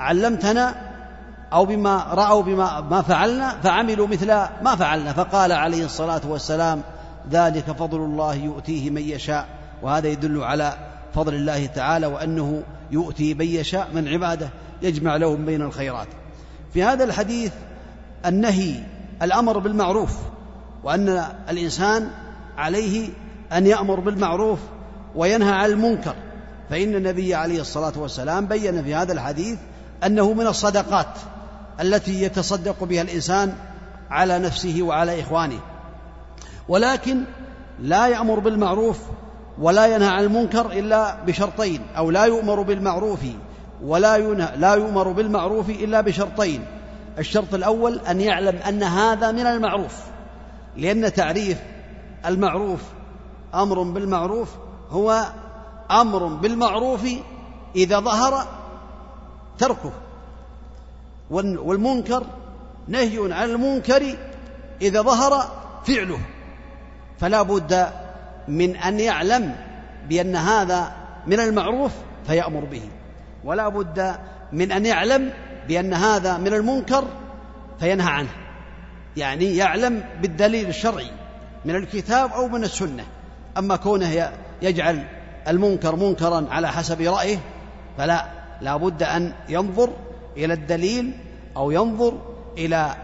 علمتنا 0.00 0.74
أو 1.52 1.64
بما 1.64 2.06
رأوا 2.10 2.42
بما 2.42 2.80
ما 2.80 3.02
فعلنا 3.02 3.60
فعملوا 3.62 4.06
مثل 4.06 4.26
ما 4.62 4.76
فعلنا. 4.76 5.12
فقال 5.12 5.52
عليه 5.52 5.84
الصلاة 5.84 6.22
والسلام 6.28 6.82
ذلك 7.30 7.64
فضل 7.64 7.98
الله 7.98 8.34
يؤتيه 8.34 8.90
من 8.90 9.02
يشاء. 9.02 9.59
وهذا 9.82 10.08
يدل 10.08 10.42
على 10.42 10.74
فضل 11.14 11.34
الله 11.34 11.66
تعالى 11.66 12.06
وأنه 12.06 12.62
يؤتي 12.90 13.34
من 13.34 13.46
يشاء 13.46 13.88
من 13.94 14.08
عباده 14.08 14.50
يجمع 14.82 15.16
لهم 15.16 15.44
بين 15.44 15.62
الخيرات. 15.62 16.08
في 16.74 16.82
هذا 16.82 17.04
الحديث 17.04 17.52
النهي 18.26 18.74
الأمر 19.22 19.58
بالمعروف 19.58 20.16
وأن 20.84 21.24
الإنسان 21.48 22.10
عليه 22.58 23.08
أن 23.52 23.66
يأمر 23.66 24.00
بالمعروف 24.00 24.58
وينهى 25.14 25.52
عن 25.52 25.70
المنكر. 25.70 26.14
فإن 26.70 26.94
النبي 26.94 27.34
عليه 27.34 27.60
الصلاة 27.60 27.92
والسلام 27.96 28.46
بين 28.46 28.84
في 28.84 28.94
هذا 28.94 29.12
الحديث 29.12 29.58
أنه 30.06 30.32
من 30.32 30.46
الصدقات 30.46 31.18
التي 31.80 32.22
يتصدق 32.22 32.84
بها 32.84 33.02
الإنسان 33.02 33.54
على 34.10 34.38
نفسه 34.38 34.82
وعلى 34.82 35.20
إخوانه. 35.20 35.60
ولكن 36.68 37.24
لا 37.80 38.06
يأمر 38.08 38.38
بالمعروف 38.38 38.98
ولا 39.60 39.86
ينهى 39.86 40.08
عن 40.08 40.24
المنكر 40.24 40.72
إلا 40.72 41.24
بشرطين 41.26 41.80
أو 41.96 42.10
لا 42.10 42.24
يؤمر 42.24 42.62
بالمعروف 42.62 43.20
ولا 43.84 44.16
ينهى 44.16 44.56
لا 44.56 44.74
يؤمر 44.74 45.12
بالمعروف 45.12 45.70
إلا 45.70 46.00
بشرطين. 46.00 46.64
الشرط 47.18 47.54
الأول 47.54 47.98
أن 47.98 48.20
يعلم 48.20 48.56
أن 48.56 48.82
هذا 48.82 49.32
من 49.32 49.46
المعروف 49.46 49.94
لأن 50.76 51.12
تعريف 51.12 51.58
المعروف 52.26 52.80
أمر 53.54 53.82
بالمعروف 53.82 54.48
هو 54.90 55.26
أمر 55.90 56.26
بالمعروف 56.26 57.08
إذا 57.76 58.00
ظهر 58.00 58.46
تركه. 59.58 59.92
والمنكر 61.30 62.22
نهي 62.88 63.32
عن 63.32 63.50
المنكر 63.50 64.16
إذا 64.82 65.02
ظهر 65.02 65.50
فعله. 65.84 66.18
فلا 67.18 67.42
بد 67.42 67.86
من 68.48 68.76
أن 68.76 69.00
يعلم 69.00 69.54
بأن 70.08 70.36
هذا 70.36 70.92
من 71.26 71.40
المعروف 71.40 71.92
فيأمر 72.26 72.64
به. 72.64 72.82
ولا 73.44 73.68
بد 73.68 74.14
من 74.52 74.72
أن 74.72 74.86
يعلم 74.86 75.30
بأن 75.68 75.94
هذا 75.94 76.38
من 76.38 76.54
المنكر 76.54 77.04
فينهى 77.80 78.12
عنه. 78.12 78.30
يعني 79.16 79.56
يعلم 79.56 80.04
بالدليل 80.22 80.68
الشرعي 80.68 81.10
من 81.64 81.76
الكتاب 81.76 82.32
أو 82.32 82.48
من 82.48 82.64
السنة. 82.64 83.04
أما 83.58 83.76
كونه 83.76 84.30
يجعل 84.62 85.06
المنكر 85.48 85.96
منكرا 85.96 86.46
على 86.50 86.68
حسب 86.68 87.00
رأيه 87.00 87.38
فلا 87.98 88.26
لا 88.60 88.76
بد 88.76 89.02
أن 89.02 89.32
ينظر 89.48 89.90
إلى 90.36 90.54
الدليل 90.54 91.12
أو 91.56 91.70
ينظر 91.70 92.18
إلى 92.58 92.94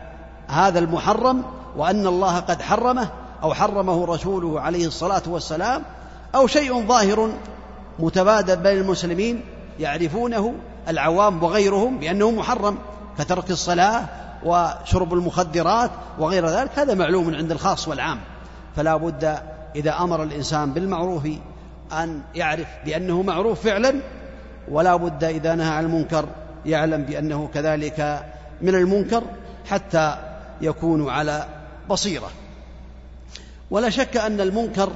هذا 0.48 0.78
المحرم 0.78 1.44
وأن 1.76 2.06
الله 2.06 2.40
قد 2.40 2.62
حرمه 2.62 3.08
أو 3.42 3.54
حرمه 3.54 4.04
رسوله 4.04 4.60
عليه 4.60 4.86
الصلاة 4.86 5.22
والسلام 5.26 5.82
أو 6.34 6.46
شيء 6.46 6.86
ظاهر 6.86 7.30
متبادل 7.98 8.56
بين 8.56 8.78
المسلمين 8.78 9.40
يعرفونه 9.80 10.54
العوام 10.88 11.42
وغيرهم 11.42 11.98
بأنه 11.98 12.30
محرم 12.30 12.78
كترك 13.18 13.50
الصلاة 13.50 14.04
وشرب 14.44 15.14
المخدرات 15.14 15.90
وغير 16.18 16.48
ذلك 16.48 16.78
هذا 16.78 16.94
معلوم 16.94 17.34
عند 17.34 17.50
الخاص 17.50 17.88
والعام. 17.88 18.18
فلا 18.76 18.96
بد 18.96 19.38
إذا 19.76 19.98
أمر 20.00 20.22
الإنسان 20.22 20.72
بالمعروف 20.72 21.26
أن 21.92 22.20
يعرف 22.34 22.68
بأنه 22.84 23.22
معروف 23.22 23.60
فعلا 23.60 24.00
ولا 24.68 24.96
بد 24.96 25.24
إذا 25.24 25.54
نهى 25.54 25.68
عن 25.70 25.84
المنكر 25.84 26.28
يعلم 26.66 27.02
بأنه 27.02 27.48
كذلك 27.54 28.26
من 28.62 28.74
المنكر 28.74 29.22
حتى 29.70 30.16
يكون 30.60 31.10
على 31.10 31.46
بصيرة. 31.90 32.30
ولا 33.70 33.90
شك 33.90 34.16
أن 34.16 34.40
المنكر 34.40 34.92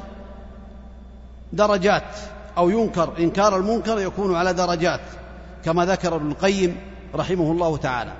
درجات 1.52 2.16
أو 2.58 2.70
ينكر 2.70 3.18
إنكار 3.18 3.56
المنكر 3.56 3.98
يكون 3.98 4.36
على 4.36 4.52
درجات 4.52 5.00
كما 5.64 5.86
ذكر 5.86 6.16
ابن 6.16 6.30
القيم 6.30 6.76
رحمه 7.14 7.52
الله 7.52 7.76
تعالى. 7.76 8.12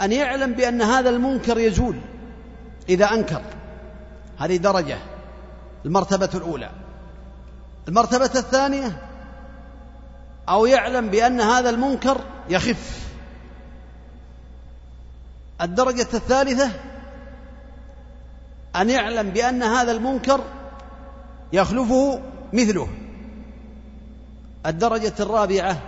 أن 0.00 0.12
يعلم 0.12 0.52
بأن 0.52 0.82
هذا 0.82 1.10
المنكر 1.10 1.58
يزول 1.58 1.96
إذا 2.88 3.04
أنكر. 3.04 3.42
هذه 4.38 4.56
درجة 4.56 4.98
المرتبة 5.84 6.30
الأولى. 6.34 6.70
المرتبة 7.88 8.30
الثانية 8.34 9.02
أو 10.48 10.66
يعلم 10.66 11.08
بأن 11.08 11.40
هذا 11.40 11.70
المنكر 11.70 12.20
يخف. 12.50 13.08
الدرجة 15.60 16.08
الثالثة 16.14 16.70
أن 18.76 18.90
يعلم 18.90 19.30
بأن 19.30 19.62
هذا 19.62 19.92
المنكر 19.92 20.40
يخلفه 21.52 22.20
مثله. 22.52 22.88
الدرجة 24.66 25.12
الرابعة 25.20 25.78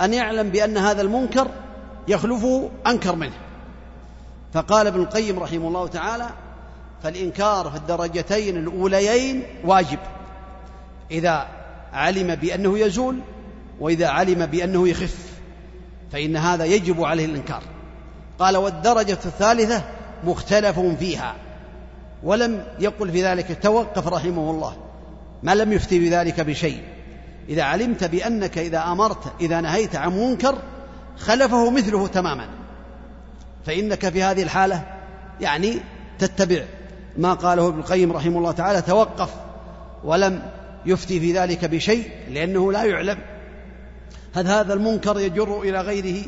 أن 0.00 0.14
يعلم 0.14 0.48
بأن 0.50 0.76
هذا 0.76 1.02
المنكر 1.02 1.48
يخلفه 2.08 2.70
أنكر 2.86 3.16
منه. 3.16 3.34
فقال 4.52 4.86
ابن 4.86 5.00
القيم 5.00 5.38
رحمه 5.38 5.68
الله 5.68 5.86
تعالى 5.86 6.30
فالإنكار 7.02 7.70
في 7.70 7.76
الدرجتين 7.76 8.56
الأوليين 8.56 9.42
واجب. 9.64 9.98
إذا 11.10 11.48
علم 11.92 12.34
بأنه 12.34 12.78
يزول 12.78 13.18
وإذا 13.80 14.08
علم 14.08 14.46
بأنه 14.46 14.88
يخف 14.88 15.16
فإن 16.12 16.36
هذا 16.36 16.64
يجب 16.64 17.04
عليه 17.04 17.24
الإنكار. 17.24 17.62
قال 18.38 18.56
والدرجة 18.56 19.18
الثالثة 19.24 19.82
مختلف 20.24 20.80
فيها. 20.80 21.34
ولم 22.24 22.64
يقل 22.80 23.10
في 23.12 23.24
ذلك 23.24 23.58
توقف 23.62 24.08
رحمه 24.08 24.50
الله 24.50 24.76
ما 25.42 25.54
لم 25.54 25.72
يفتي 25.72 25.98
بذلك 25.98 26.40
بشيء. 26.40 26.82
إذا 27.48 27.62
علمت 27.62 28.04
بأنك 28.04 28.58
إذا 28.58 28.78
أمرت 28.78 29.32
إذا 29.40 29.60
نهيت 29.60 29.96
عن 29.96 30.12
منكر 30.12 30.58
خلفه 31.18 31.70
مثله 31.70 32.06
تماما. 32.06 32.48
فإنك 33.66 34.08
في 34.08 34.22
هذه 34.22 34.42
الحالة 34.42 34.82
يعني 35.40 35.80
تتبع 36.18 36.64
ما 37.16 37.34
قاله 37.34 37.68
ابن 37.68 37.78
القيم 37.78 38.12
رحمه 38.12 38.38
الله 38.38 38.52
تعالى 38.52 38.82
توقف 38.82 39.30
ولم 40.04 40.42
يفتي 40.86 41.20
في 41.20 41.32
ذلك 41.32 41.64
بشيء 41.64 42.10
لأنه 42.30 42.72
لا 42.72 42.84
يعلم 42.84 43.18
هل 44.34 44.46
هذا 44.46 44.74
المنكر 44.74 45.20
يجر 45.20 45.62
إلى 45.62 45.80
غيره 45.80 46.26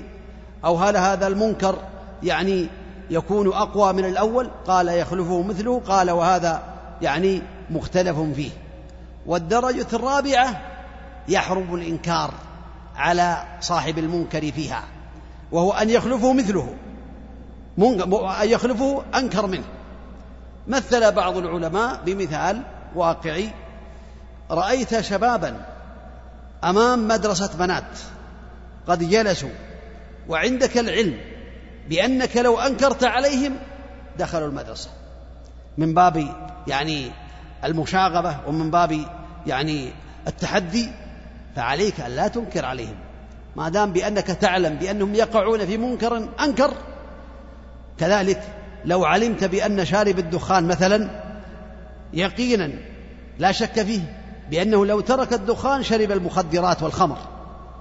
أو 0.64 0.76
هل 0.76 0.96
هذا 0.96 1.26
المنكر 1.26 1.78
يعني 2.22 2.68
يكون 3.11 3.49
أقوى 3.53 3.92
من 3.92 4.05
الأول؟ 4.05 4.51
قال 4.66 4.88
يخلفه 4.88 5.42
مثله 5.42 5.81
قال 5.81 6.11
وهذا 6.11 6.62
يعني 7.03 7.42
مختلف 7.71 8.19
فيه. 8.19 8.51
والدرجة 9.27 9.87
الرابعة 9.92 10.61
يحرم 11.29 11.75
الإنكار 11.75 12.35
على 12.97 13.45
صاحب 13.61 13.99
المنكر 13.99 14.53
فيها 14.53 14.85
وهو 15.53 15.73
أن 15.73 15.90
يخلفه 15.90 16.33
مثله. 16.33 16.75
أن 18.42 18.49
يخلفه 18.49 19.03
أنكر 19.14 19.47
منه. 19.47 19.64
مثل 20.69 21.12
بعض 21.12 21.37
العلماء 21.37 22.01
بمثال 22.05 22.62
واقعي. 22.95 23.51
رأيت 24.51 25.01
شبابا 25.01 25.66
أمام 26.64 27.09
مدرسة 27.09 27.51
بنات 27.59 27.99
قد 28.87 29.11
جلسوا 29.11 29.51
وعندك 30.29 30.79
العلم 30.79 31.36
بأنك 31.88 32.37
لو 32.37 32.59
أنكرت 32.59 33.05
عليهم 33.05 33.57
دخلوا 34.18 34.49
المدرسة. 34.49 34.90
من 35.79 35.94
باب 35.94 36.29
يعني 36.66 37.11
المشاغبة 37.64 38.37
ومن 38.46 38.70
باب 38.70 39.01
يعني 39.46 39.92
التحدي 40.27 40.90
فعليك 41.57 42.01
أن 42.01 42.11
لا 42.11 42.29
تنكر 42.29 42.64
عليهم. 42.64 42.96
ما 43.57 43.68
دام 43.68 43.92
بأنك 43.92 44.27
تعلم 44.27 44.75
بأنهم 44.75 45.14
يقعون 45.14 45.66
في 45.66 45.77
منكر 45.77 46.29
أنكر. 46.40 46.72
كذلك 47.99 48.42
لو 48.85 49.05
علمت 49.05 49.44
بأن 49.44 49.85
شارب 49.85 50.18
الدخان 50.18 50.68
مثلا 50.68 51.11
يقينا 52.12 52.70
لا 53.38 53.53
شك 53.53 53.83
فيه 53.83 54.01
بأنه 54.51 54.87
لو 54.87 55.01
ترك 55.01 55.33
الدخان 55.33 55.83
شرب 55.83 56.12
المخدرات 56.12 56.83
والخمر 56.83 57.18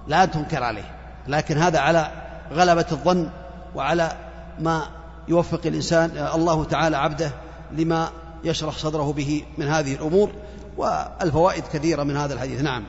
لا 0.08 0.26
تنكر 0.26 0.63
عليه. 0.63 0.96
لكن 1.28 1.58
هذا 1.58 1.80
على 1.80 2.12
غلبة 2.52 2.86
الظن 2.91 3.30
وعلى 3.76 4.18
ما 4.60 4.88
يوفق 5.28 5.62
الإنسان 5.66 6.10
الله 6.36 6.64
تعالى 6.64 6.98
عبده 6.98 7.32
لما 7.72 8.12
يشرح 8.44 8.78
صدره 8.78 9.14
به 9.14 9.44
من 9.58 9.68
هذه 9.68 9.96
الأمور 9.96 10.32
والفوائد 10.78 11.64
كثيرة 11.74 12.04
من 12.04 12.18
هذا 12.18 12.34
الحديث. 12.34 12.62
نعم. 12.62 12.84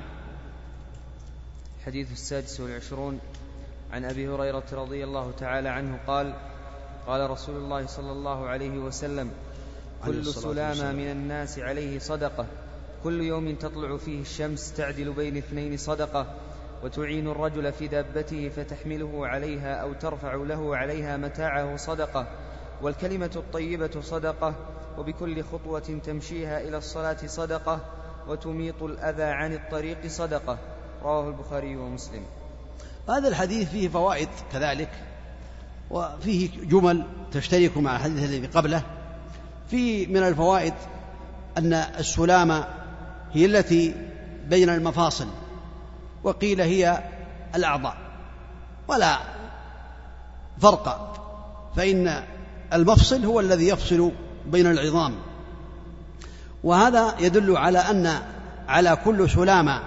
الحديث 1.81 2.13
السادس 2.13 2.61
والعشرون 2.61 3.19
عن 3.93 4.05
أبي 4.05 4.29
هريرة 4.29 4.65
رضي 4.73 5.05
الله 5.05 5.33
تعالى 5.39 5.69
عنه 5.69 5.99
قال 6.07 6.35
قال 7.07 7.31
رسول 7.31 7.57
الله 7.57 7.87
صلى 7.87 8.13
الله 8.13 8.47
عليه 8.47 8.79
وسلم 8.79 9.31
كل 10.05 10.27
سلامة 10.27 10.93
من 10.93 11.11
الناس 11.11 11.59
عليه 11.59 11.99
صدقة. 11.99 12.47
كل 13.05 13.21
يوم 13.21 13.55
تطلع 13.55 13.97
فيه 13.97 14.21
الشمس 14.21 14.73
تعدل 14.73 15.13
بين 15.13 15.37
اثنين 15.37 15.77
صدقة. 15.77 16.27
وتعين 16.83 17.29
الرجل 17.29 17.73
في 17.73 17.89
دابته 17.89 18.49
فتحمله 18.49 19.27
عليها 19.27 19.75
أو 19.75 19.93
ترفع 19.93 20.35
له 20.35 20.77
عليها 20.77 21.17
متاعه 21.17 21.77
صدقة 21.77 22.27
والكلمة 22.83 23.31
الطيبة 23.37 24.01
صدقة 24.01 24.55
وبكل 24.99 25.43
خطوة 25.43 26.01
تمشيها 26.07 26.61
إلى 26.61 26.79
الصلاة 26.79 27.27
صدقة 27.27 27.81
وتميط 28.29 28.83
الأذى 28.83 29.23
عن 29.23 29.53
الطريق 29.53 30.07
صدقة. 30.07 30.59
رواه 31.03 31.29
البخاري 31.29 31.77
ومسلم. 31.77 32.23
هذا 33.09 33.29
الحديث 33.29 33.71
فيه 33.71 33.89
فوائد 33.89 34.29
كذلك 34.53 34.91
وفيه 35.91 36.51
جمل 36.63 37.07
تشترك 37.33 37.77
مع 37.77 37.97
الحديث 37.97 38.25
الذي 38.25 38.47
قبله. 38.47 38.83
في 39.71 40.07
من 40.07 40.23
الفوائد 40.23 40.75
أن 41.59 41.73
السلامة 41.73 42.69
هي 43.33 43.47
التي 43.47 43.95
بين 44.49 44.71
المفاصل. 44.71 45.27
وقيل 46.25 46.61
هي 46.61 47.03
الأعضاء 47.55 47.97
ولا 48.89 49.19
فرق 50.61 51.13
فإن 51.77 52.23
المفصل 52.73 53.25
هو 53.25 53.41
الذي 53.41 53.69
يفصل 53.69 54.13
بين 54.47 54.67
العظام. 54.67 55.15
وهذا 56.65 57.15
يدل 57.21 57.57
على 57.57 57.79
أن 57.79 58.23
على 58.69 58.97
كل 59.05 59.31
سلامة 59.31 59.83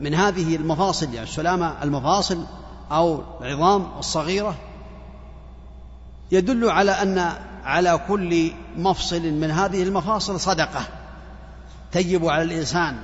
من 0.00 0.14
هذه 0.14 0.56
المفاصل 0.56 1.14
يعني 1.14 1.28
السلامة 1.28 1.82
المفاصل 1.82 2.44
أو 2.90 3.22
العظام 3.40 3.98
الصغيرة 3.98 4.54
يدل 6.32 6.70
على 6.70 6.90
أن 6.90 7.32
على 7.64 8.00
كل 8.08 8.52
مفصل 8.76 9.22
من 9.22 9.50
هذه 9.50 9.82
المفاصل 9.82 10.40
صدقة 10.40 10.86
تجب 11.92 12.26
على 12.26 12.42
الإنسان 12.42 12.96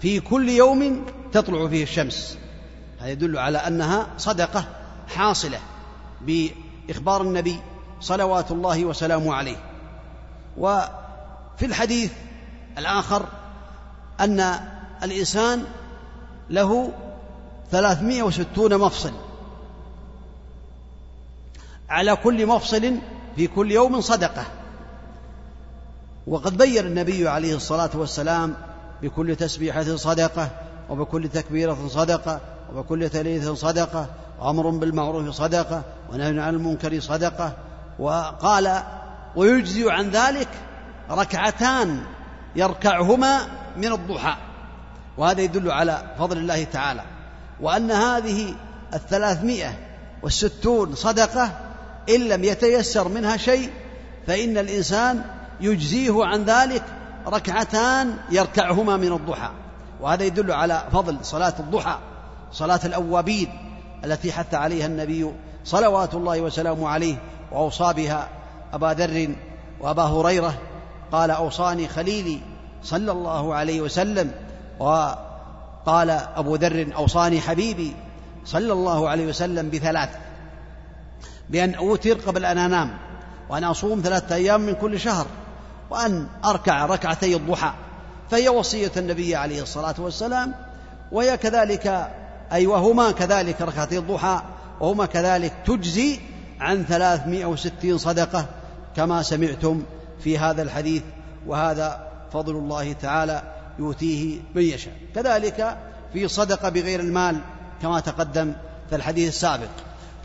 في 0.00 0.20
كل 0.20 0.48
يوم 0.48 1.04
تطلع 1.34 1.68
فيه 1.68 1.82
الشمس. 1.82 2.38
هذا 3.00 3.10
يدل 3.10 3.38
على 3.38 3.58
أنها 3.58 4.06
صدقة 4.18 4.64
حاصلة 5.08 5.58
بإخبار 6.20 7.22
النبي 7.22 7.58
صلوات 8.00 8.50
الله 8.50 8.84
وسلامه 8.84 9.34
عليه. 9.34 9.56
وفي 10.58 11.62
الحديث 11.62 12.12
الآخر 12.78 13.26
أن 14.20 14.60
الإنسان 15.02 15.64
له 16.50 16.92
ثلاثمائة 17.70 18.22
وستون 18.22 18.78
مفصل. 18.78 19.12
على 21.88 22.16
كل 22.16 22.46
مفصل 22.46 22.94
في 23.36 23.46
كل 23.46 23.72
يوم 23.72 24.00
صدقة. 24.00 24.44
وقد 26.26 26.56
بين 26.56 26.86
النبي 26.86 27.28
عليه 27.28 27.56
الصلاة 27.56 27.90
والسلام 27.94 28.54
بكل 29.02 29.36
تسبيحة 29.36 29.96
صدقة 29.96 30.50
وبكل 30.90 31.28
تكبيرة 31.28 31.78
صدقة 31.88 32.40
وبكل 32.72 33.08
تليث 33.08 33.48
صدقة 33.48 34.06
وأمر 34.40 34.70
بالمعروف 34.70 35.30
صدقة 35.30 35.82
ونهي 36.12 36.40
عن 36.40 36.54
المنكر 36.54 37.00
صدقة. 37.00 37.52
وقال 37.98 38.82
ويجزي 39.36 39.90
عن 39.90 40.10
ذلك 40.10 40.48
ركعتان 41.10 42.00
يركعهما 42.56 43.38
من 43.76 43.92
الضحى 43.92 44.36
وهذا 45.18 45.40
يدل 45.40 45.70
على 45.70 46.02
فضل 46.18 46.38
الله 46.38 46.64
تعالى. 46.64 47.02
وأن 47.60 47.90
هذه 47.90 48.54
الثلاثمائة 48.94 49.72
والستون 50.22 50.94
صدقة 50.94 51.50
إن 52.08 52.20
لم 52.20 52.44
يتيسر 52.44 53.08
منها 53.08 53.36
شيء 53.36 53.70
فإن 54.26 54.58
الإنسان 54.58 55.24
يجزيه 55.60 56.24
عن 56.24 56.44
ذلك 56.44 56.82
ركعتان 57.26 58.16
يركعهما 58.30 58.96
من 58.96 59.12
الضحى. 59.12 59.50
وهذا 60.04 60.24
يدل 60.24 60.52
على 60.52 60.84
فضل 60.92 61.18
صلاة 61.22 61.54
الضحى 61.60 61.98
صلاة 62.52 62.80
الأوابين 62.84 63.48
التي 64.04 64.32
حث 64.32 64.54
عليها 64.54 64.86
النبي 64.86 65.32
صلوات 65.64 66.14
الله 66.14 66.40
وسلامه 66.40 66.88
عليه 66.88 67.16
وأوصى 67.52 67.92
بها 67.92 68.28
أبا 68.72 68.86
ذر 68.86 69.34
وأبا 69.80 70.02
هريرة. 70.02 70.54
قال 71.12 71.30
أوصاني 71.30 71.88
خليلي 71.88 72.40
صلى 72.82 73.12
الله 73.12 73.54
عليه 73.54 73.80
وسلم. 73.80 74.30
وقال 74.78 76.10
أبو 76.10 76.54
ذر 76.54 76.92
أوصاني 76.96 77.40
حبيبي 77.40 77.96
صلى 78.44 78.72
الله 78.72 79.08
عليه 79.08 79.26
وسلم 79.26 79.70
بثلاث. 79.70 80.10
بأن 81.50 81.74
أوتر 81.74 82.14
قبل 82.14 82.44
أن 82.44 82.58
أنام 82.58 82.98
وأن 83.48 83.64
أصوم 83.64 84.00
ثلاثة 84.04 84.34
أيام 84.34 84.60
من 84.60 84.74
كل 84.74 85.00
شهر 85.00 85.26
وأن 85.90 86.26
أركع 86.44 86.86
ركعتي 86.86 87.36
الضحى. 87.36 87.72
فهي 88.30 88.48
وصية 88.48 88.92
النبي 88.96 89.36
عليه 89.36 89.62
الصلاة 89.62 89.94
والسلام 89.98 90.54
وهي 91.12 91.36
كذلك 91.36 92.10
أي 92.52 92.66
وهما 92.66 93.10
كذلك 93.10 93.62
ركعتي 93.62 93.98
الضحى 93.98 94.42
وهما 94.80 95.06
كذلك 95.06 95.52
تجزي 95.66 96.20
عن 96.60 96.84
ثلاثمائة 96.84 97.44
وستين 97.44 97.98
صدقة 97.98 98.46
كما 98.96 99.22
سمعتم 99.22 99.82
في 100.20 100.38
هذا 100.38 100.62
الحديث 100.62 101.02
وهذا 101.46 102.08
فضل 102.32 102.56
الله 102.56 102.92
تعالى 102.92 103.42
يؤتيه 103.78 104.40
من 104.54 104.62
يشاء. 104.62 104.94
كذلك 105.14 105.76
في 106.12 106.28
صدقة 106.28 106.68
بغير 106.68 107.00
المال 107.00 107.40
كما 107.82 108.00
تقدم 108.00 108.52
في 108.90 108.96
الحديث 108.96 109.28
السابق. 109.28 109.68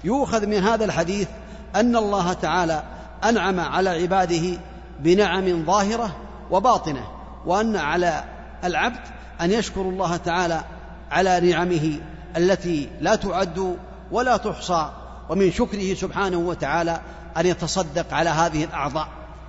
يؤخذ 0.03 0.45
من 0.45 0.57
هذا 0.63 0.85
الحديث 0.85 1.27
أن 1.75 1.95
الله 1.95 2.33
تعالى 2.33 2.83
أنعم 3.23 3.59
على 3.59 3.89
عباده 3.89 4.57
بنعم 4.99 5.65
ظاهرة 5.65 6.15
وباطنة. 6.51 7.18
وأن 7.49 7.75
على 7.75 8.23
العبد 8.63 8.99
أن 9.41 9.51
يشكر 9.51 9.81
الله 9.81 10.17
تعالى 10.17 10.63
على 11.11 11.39
نعمه 11.39 11.99
التي 12.37 12.89
لا 13.01 13.15
تعد 13.15 13.77
ولا 14.11 14.37
تحصى 14.37 14.91
ومن 15.29 15.51
شكره 15.51 15.93
سبحانه 15.93 16.37
وتعالى 16.37 17.01
أن 17.37 17.45
يتصدق 17.45 18.13
على 18.13 18.29
هذه 18.29 18.63
الأعضاء. 18.63 19.07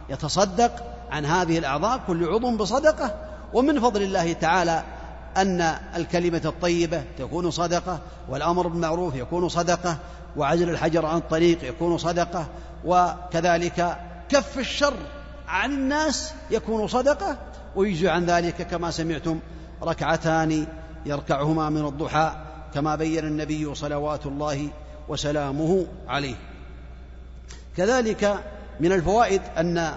يتصدق 0.09 0.71
عن 1.11 1.25
هذه 1.25 1.59
الأعضاء 1.59 2.01
كل 2.07 2.29
عضو 2.29 2.57
بصدقة 2.57 3.15
ومن 3.53 3.81
فضل 3.81 4.03
الله 4.03 4.33
تعالى 4.33 4.83
أن 5.37 5.61
الكلمة 5.97 6.43
الطيبة 6.45 7.03
تكون 7.19 7.51
صدقة 7.51 7.99
والأمر 8.29 8.67
بالمعروف 8.67 9.15
يكون 9.15 9.49
صدقة 9.49 9.97
وعزل 10.37 10.71
الحجر 10.71 11.07
عن 11.07 11.17
الطريق 11.17 11.65
يكون 11.65 11.99
صدقة 11.99 12.47
وكذلك 12.85 13.99
كف 14.29 14.59
الشر 14.59 14.95
عن 15.51 15.73
الناس 15.73 16.33
يكون 16.51 16.89
صدقة 16.89 17.39
ويجزي 17.77 18.09
عن 18.09 18.25
ذلك 18.25 18.63
كما 18.63 18.91
سمعتم 18.91 19.41
ركعتان 19.83 20.67
يركعهما 21.07 21.71
من 21.71 21.87
الضحى 21.87 22.33
كما 22.75 22.97
بين 22.97 23.25
النبي 23.25 23.75
صلوات 23.75 24.27
الله 24.27 24.69
وسلامه 25.09 25.87
عليه. 26.09 26.35
كذلك 27.77 28.45
من 28.81 28.93
الفوائد 28.93 29.43
أن 29.57 29.95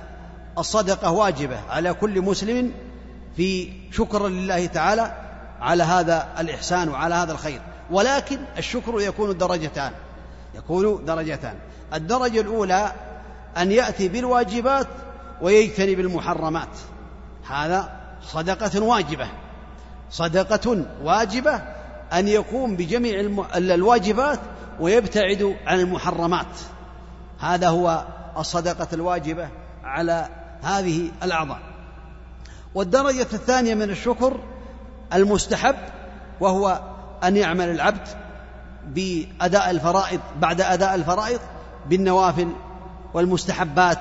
الصدقة 0.58 1.12
واجبة 1.12 1.60
على 1.70 1.94
كل 1.94 2.22
مسلم 2.22 2.72
في 3.38 3.74
شكر 3.92 4.28
لله 4.28 4.66
تعالى 4.66 5.18
على 5.62 5.84
هذا 5.84 6.28
الإحسان 6.40 6.90
وعلى 6.90 7.16
هذا 7.16 7.32
الخير. 7.32 7.62
ولكن 7.92 8.40
الشكر 8.58 9.02
يكون 9.02 9.38
درجتان 9.38 9.92
يكون 10.56 11.06
درجتان. 11.06 11.56
الدرجة 11.94 12.42
الأولى 12.42 12.92
أن 13.58 13.72
يأتي 13.72 14.08
بالواجبات 14.08 14.88
ويجتنب 15.44 16.00
المحرمات. 16.00 16.70
هذا 17.48 17.92
صدقة 18.22 18.84
واجبة. 18.84 19.28
صدقة 20.12 20.86
واجبة 21.04 21.62
أن 22.14 22.28
يقوم 22.28 22.76
بجميع 22.76 23.20
الواجبات 23.56 24.40
ويبتعد 24.80 25.56
عن 25.68 25.80
المحرمات. 25.80 26.48
هذا 27.40 27.70
هو 27.70 28.06
الصدقة 28.38 28.88
الواجبة 28.94 29.50
على 29.84 30.28
هذه 30.62 31.12
الأعضاء. 31.24 31.60
والدرجة 32.76 33.28
الثانية 33.34 33.76
من 33.76 33.90
الشكر 33.90 34.40
المستحب 35.14 35.76
وهو 36.40 36.82
أن 37.24 37.38
يعمل 37.38 37.70
العبد 37.70 38.08
بأداء 38.88 39.72
الفرائض 39.72 40.20
بعد 40.40 40.62
أداء 40.62 40.96
الفرائض 40.96 41.40
بالنوافل 41.90 42.52
والمستحبات 43.14 44.00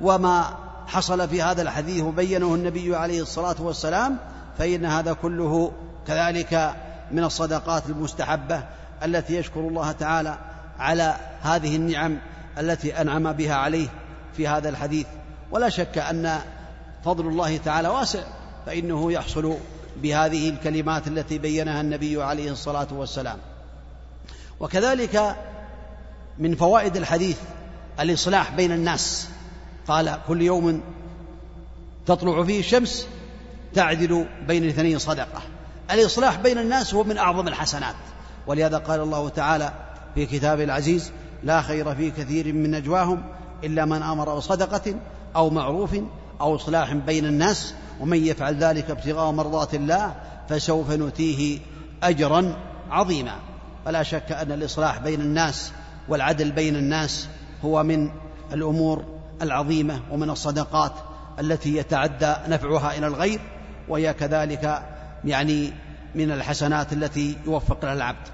وما 0.00 0.59
حصل 0.90 1.28
في 1.28 1.42
هذا 1.42 1.62
الحديث 1.62 2.02
وبينه 2.02 2.54
النبي 2.54 2.96
عليه 2.96 3.22
الصلاة 3.22 3.56
والسلام 3.58 4.16
فإن 4.58 4.84
هذا 4.84 5.12
كله 5.12 5.72
كذلك 6.06 6.74
من 7.10 7.24
الصدقات 7.24 7.86
المستحبة 7.86 8.62
التي 9.04 9.36
يشكر 9.36 9.60
الله 9.60 9.92
تعالى 9.92 10.38
على 10.78 11.16
هذه 11.42 11.76
النعم 11.76 12.18
التي 12.58 13.00
أنعم 13.00 13.32
بها 13.32 13.54
عليه 13.54 13.88
في 14.36 14.48
هذا 14.48 14.68
الحديث. 14.68 15.06
ولا 15.50 15.68
شك 15.68 15.98
أن 15.98 16.40
فضل 17.04 17.28
الله 17.28 17.56
تعالى 17.56 17.88
واسع 17.88 18.22
فإنه 18.66 19.12
يحصل 19.12 19.56
بهذه 19.96 20.48
الكلمات 20.48 21.08
التي 21.08 21.38
بينها 21.38 21.80
النبي 21.80 22.22
عليه 22.22 22.52
الصلاة 22.52 22.88
والسلام. 22.92 23.38
وكذلك 24.60 25.36
من 26.38 26.54
فوائد 26.54 26.96
الحديث 26.96 27.38
الإصلاح 28.00 28.50
بين 28.50 28.72
الناس. 28.72 29.28
قال 29.90 30.18
كل 30.28 30.42
يوم 30.42 30.80
تطلع 32.06 32.44
فيه 32.44 32.60
الشمس 32.60 33.06
تعدل 33.74 34.26
بين 34.48 34.64
الاثنين 34.64 34.98
صدقة. 34.98 35.42
الإصلاح 35.90 36.36
بين 36.40 36.58
الناس 36.58 36.94
هو 36.94 37.04
من 37.04 37.18
أعظم 37.18 37.48
الحسنات. 37.48 37.94
ولهذا 38.46 38.78
قال 38.78 39.00
الله 39.00 39.28
تعالى 39.28 39.72
في 40.14 40.26
كتابه 40.26 40.64
العزيز 40.64 41.12
لا 41.44 41.62
خير 41.62 41.94
في 41.94 42.10
كثير 42.10 42.52
من 42.52 42.70
نجواهم 42.70 43.22
إلا 43.64 43.84
من 43.84 44.02
أمر 44.02 44.36
بصدقة 44.36 44.94
أو 45.36 45.50
معروف 45.50 45.96
أو 46.40 46.56
إصلاح 46.56 46.94
بين 46.94 47.26
الناس 47.26 47.74
ومن 48.00 48.26
يفعل 48.26 48.54
ذلك 48.54 48.90
ابتغاء 48.90 49.30
مرضات 49.30 49.74
الله 49.74 50.14
فسوف 50.48 50.90
نؤتيه 50.90 51.58
أجرا 52.02 52.56
عظيما. 52.90 53.34
فلا 53.84 54.02
شك 54.02 54.32
أن 54.32 54.52
الإصلاح 54.52 54.98
بين 54.98 55.20
الناس 55.20 55.72
والعدل 56.08 56.50
بين 56.50 56.76
الناس 56.76 57.28
هو 57.64 57.82
من 57.82 58.10
الأمور 58.52 59.19
العظيمة 59.42 60.00
ومن 60.10 60.30
الصدقات 60.30 60.92
التي 61.40 61.76
يتعدى 61.76 62.34
نفعها 62.48 62.98
إلى 62.98 63.06
الغير 63.06 63.40
وهي 63.88 64.14
كذلك 64.14 64.82
يعني 65.24 65.72
من 66.14 66.30
الحسنات 66.30 66.92
التي 66.92 67.36
يوفق 67.46 67.84
لها 67.84 67.92
العبد. 67.92 68.28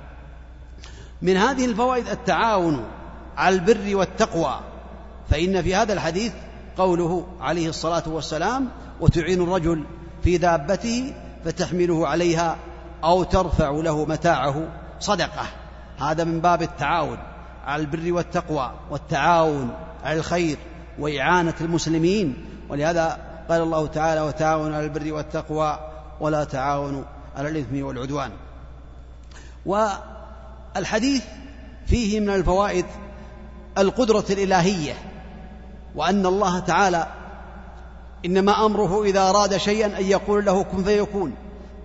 من 1.22 1.36
هذه 1.36 1.64
الفوائد 1.64 2.08
التعاون 2.08 2.84
على 3.36 3.54
البر 3.54 3.96
والتقوى 3.96 4.60
فإن 5.30 5.62
في 5.62 5.74
هذا 5.74 5.92
الحديث 5.92 6.32
قوله 6.78 7.26
عليه 7.40 7.68
الصلاة 7.68 8.02
والسلام 8.06 8.68
وتعين 9.00 9.42
الرجل 9.42 9.84
في 10.22 10.38
دابته 10.38 11.14
فتحمله 11.44 12.08
عليها 12.08 12.56
أو 13.04 13.22
ترفع 13.22 13.70
له 13.70 14.04
متاعه 14.04 14.68
صدقة. 15.00 15.46
هذا 15.98 16.24
من 16.24 16.40
باب 16.40 16.62
التعاون 16.62 17.18
على 17.66 17.82
البر 17.82 18.12
والتقوى 18.12 18.72
والتعاون 18.90 19.70
على 20.04 20.18
الخير. 20.18 20.56
وإعانة 20.98 21.54
المسلمين. 21.60 22.44
ولهذا 22.68 23.18
قال 23.48 23.62
الله 23.62 23.86
تعالى 23.86 24.20
وتعاونوا 24.20 24.76
على 24.76 24.84
البر 24.84 25.12
والتقوى 25.12 25.78
ولا 26.20 26.44
تعاونوا 26.44 27.02
على 27.36 27.48
الإثم 27.48 27.84
والعدوان. 27.84 28.30
والحديث 29.66 31.24
فيه 31.86 32.20
من 32.20 32.30
الفوائد 32.30 32.86
القدرة 33.78 34.24
الإلهية 34.30 34.94
وأن 35.94 36.26
الله 36.26 36.58
تعالى 36.58 37.06
إنما 38.24 38.66
أمره 38.66 39.04
إذا 39.04 39.30
أراد 39.30 39.56
شيئا 39.56 39.98
أن 39.98 40.04
يقول 40.04 40.44
له 40.44 40.62
كن 40.62 40.84
فيكون. 40.84 41.34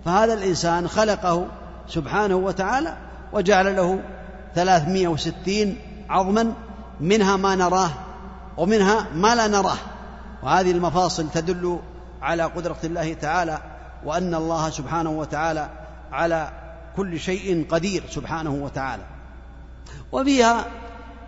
فهذا 0.04 0.34
الإنسان 0.34 0.88
خلقه 0.88 1.46
سبحانه 1.88 2.36
وتعالى 2.36 2.96
وجعل 3.32 3.76
له 3.76 4.00
ثلاثمائة 4.54 5.08
وستين 5.08 5.78
عظما 6.08 6.54
منها 7.00 7.36
ما 7.36 7.54
نراه 7.54 7.90
ومنها 8.56 9.06
ما 9.14 9.34
لا 9.34 9.46
نراه. 9.46 9.78
وهذه 10.42 10.70
المفاصل 10.70 11.30
تدل 11.30 11.78
على 12.22 12.42
قدرة 12.42 12.78
الله 12.84 13.14
تعالى 13.14 13.58
وأن 14.04 14.34
الله 14.34 14.70
سبحانه 14.70 15.10
وتعالى 15.10 15.68
على 16.12 16.50
كل 16.96 17.20
شيء 17.20 17.66
قدير 17.70 18.04
سبحانه 18.10 18.50
وتعالى. 18.50 19.02
وفيها 20.12 20.64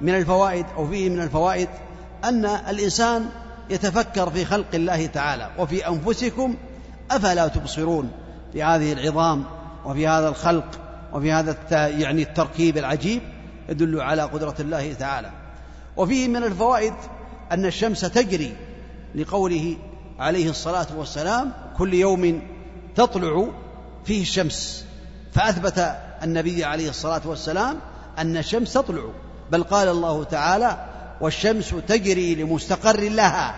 من 0.00 0.14
الفوائد 0.14 0.66
أو 0.76 0.88
فيه 0.88 1.10
من 1.10 1.20
الفوائد 1.20 1.68
أن 2.24 2.44
الإنسان 2.44 3.28
يتفكر 3.70 4.30
في 4.30 4.44
خلق 4.44 4.66
الله 4.74 5.06
تعالى 5.06 5.50
وفي 5.58 5.88
أنفسكم 5.88 6.54
أفلا 7.10 7.48
تبصرون 7.48 8.10
في 8.52 8.62
هذه 8.62 8.92
العظام 8.92 9.44
وفي 9.84 10.08
هذا 10.08 10.28
الخلق 10.28 10.80
وفي 11.12 11.32
هذا 11.32 11.56
يعني 11.88 12.22
التركيب 12.22 12.78
العجيب 12.78 13.22
يدل 13.68 14.00
على 14.00 14.22
قدرة 14.22 14.54
الله 14.60 14.92
تعالى. 14.92 15.30
وفيه 15.96 16.28
من 16.28 16.44
الفوائد 16.44 16.94
أن 17.52 17.66
الشمس 17.66 18.00
تجري 18.00 18.56
لقوله 19.14 19.76
عليه 20.18 20.50
الصلاة 20.50 20.86
والسلام 20.96 21.52
كل 21.78 21.94
يوم 21.94 22.42
تطلع 22.94 23.48
فيه 24.04 24.22
الشمس. 24.22 24.84
فأثبت 25.32 25.96
النبي 26.22 26.64
عليه 26.64 26.88
الصلاة 26.88 27.20
والسلام 27.24 27.76
أن 28.18 28.36
الشمس 28.36 28.72
تطلع. 28.72 29.04
بل 29.52 29.62
قال 29.62 29.88
الله 29.88 30.24
تعالى 30.24 30.86
والشمس 31.20 31.74
تجري 31.88 32.34
لمستقر 32.34 33.00
لها 33.00 33.54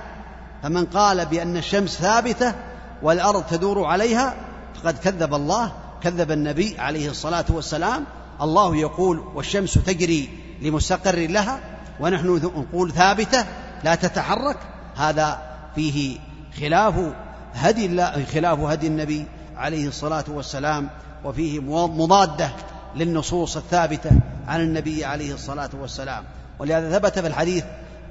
فمن 0.62 0.84
قال 0.86 1.26
بأن 1.26 1.56
الشمس 1.56 1.90
ثابتة 1.90 2.54
والأرض 3.02 3.44
تدور 3.50 3.84
عليها 3.84 4.34
فقد 4.74 4.98
كذب 4.98 5.34
الله 5.34 5.72
كذب 6.02 6.30
النبي 6.30 6.78
عليه 6.78 7.10
الصلاة 7.10 7.44
والسلام. 7.50 8.04
الله 8.42 8.76
يقول 8.76 9.18
والشمس 9.34 9.74
تجري 9.74 10.28
لمستقر 10.62 11.16
لها 11.16 11.60
ونحن 12.00 12.28
نقول 12.56 12.92
ثابتة 12.92 13.46
لا 13.86 13.94
تتحرك. 13.94 14.56
هذا 14.96 15.38
فيه 15.74 16.18
خلاف 16.60 16.94
هدي 17.54 17.86
الله 17.86 18.24
خلاف 18.24 18.58
هدي 18.60 18.86
النبي 18.86 19.24
عليه 19.56 19.88
الصلاة 19.88 20.24
والسلام 20.28 20.88
وفيه 21.24 21.60
مضادة 21.86 22.50
للنصوص 22.96 23.56
الثابتة 23.56 24.10
عن 24.48 24.60
النبي 24.60 25.04
عليه 25.04 25.34
الصلاة 25.34 25.70
والسلام. 25.80 26.24
ولهذا 26.58 26.98
ثبت 26.98 27.18
في 27.18 27.26
الحديث 27.26 27.64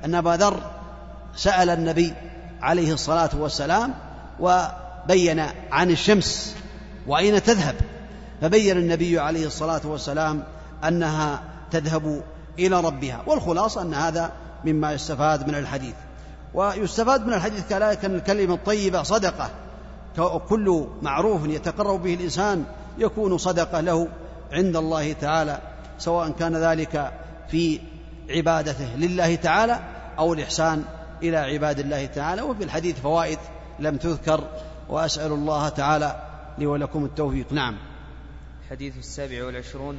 أن 0.05 0.15
أبا 0.15 0.29
ذر 0.29 0.59
سأل 1.35 1.69
النبي 1.69 2.13
عليه 2.61 2.93
الصلاة 2.93 3.29
والسلام 3.33 3.93
وبين 4.39 5.39
عن 5.71 5.91
الشمس 5.91 6.55
وأين 7.07 7.43
تذهب. 7.43 7.75
فبين 8.41 8.77
النبي 8.77 9.19
عليه 9.19 9.47
الصلاة 9.47 9.81
والسلام 9.83 10.43
أنها 10.87 11.41
تذهب 11.71 12.23
إلى 12.59 12.81
ربها. 12.81 13.23
والخلاصة 13.27 13.81
أن 13.81 13.93
هذا 13.93 14.31
مما 14.65 14.93
يستفاد 14.93 15.47
من 15.47 15.55
الحديث. 15.55 15.95
ويستفاد 16.53 17.27
من 17.27 17.33
الحديث 17.33 17.69
كذلك 17.69 18.05
أن 18.05 18.15
الكلمة 18.15 18.53
الطيبة 18.53 19.03
صدقة. 19.03 19.49
كل 20.49 20.87
معروف 21.01 21.45
يتقرب 21.47 22.03
به 22.03 22.13
الإنسان 22.13 22.65
يكون 22.97 23.37
صدقة 23.37 23.79
له 23.81 24.07
عند 24.51 24.75
الله 24.75 25.13
تعالى 25.13 25.59
سواء 25.99 26.29
كان 26.31 26.55
ذلك 26.55 27.11
في 27.47 27.79
عبادته 28.29 28.95
لله 28.95 29.35
تعالى 29.35 29.79
أو 30.19 30.33
الإحسان 30.33 30.83
إلى 31.23 31.37
عباد 31.37 31.79
الله 31.79 32.05
تعالى. 32.05 32.41
وفي 32.41 32.63
الحديث 32.63 32.99
فوائد 32.99 33.39
لم 33.79 33.97
تذكر 33.97 34.43
وأسأل 34.89 35.31
الله 35.31 35.69
تعالى 35.69 36.21
لي 36.57 36.65
ولكم 36.65 37.05
التوفيق. 37.05 37.53
نعم. 37.53 37.77
حديث 38.69 38.97
السابع 38.97 39.45
والعشرون 39.45 39.97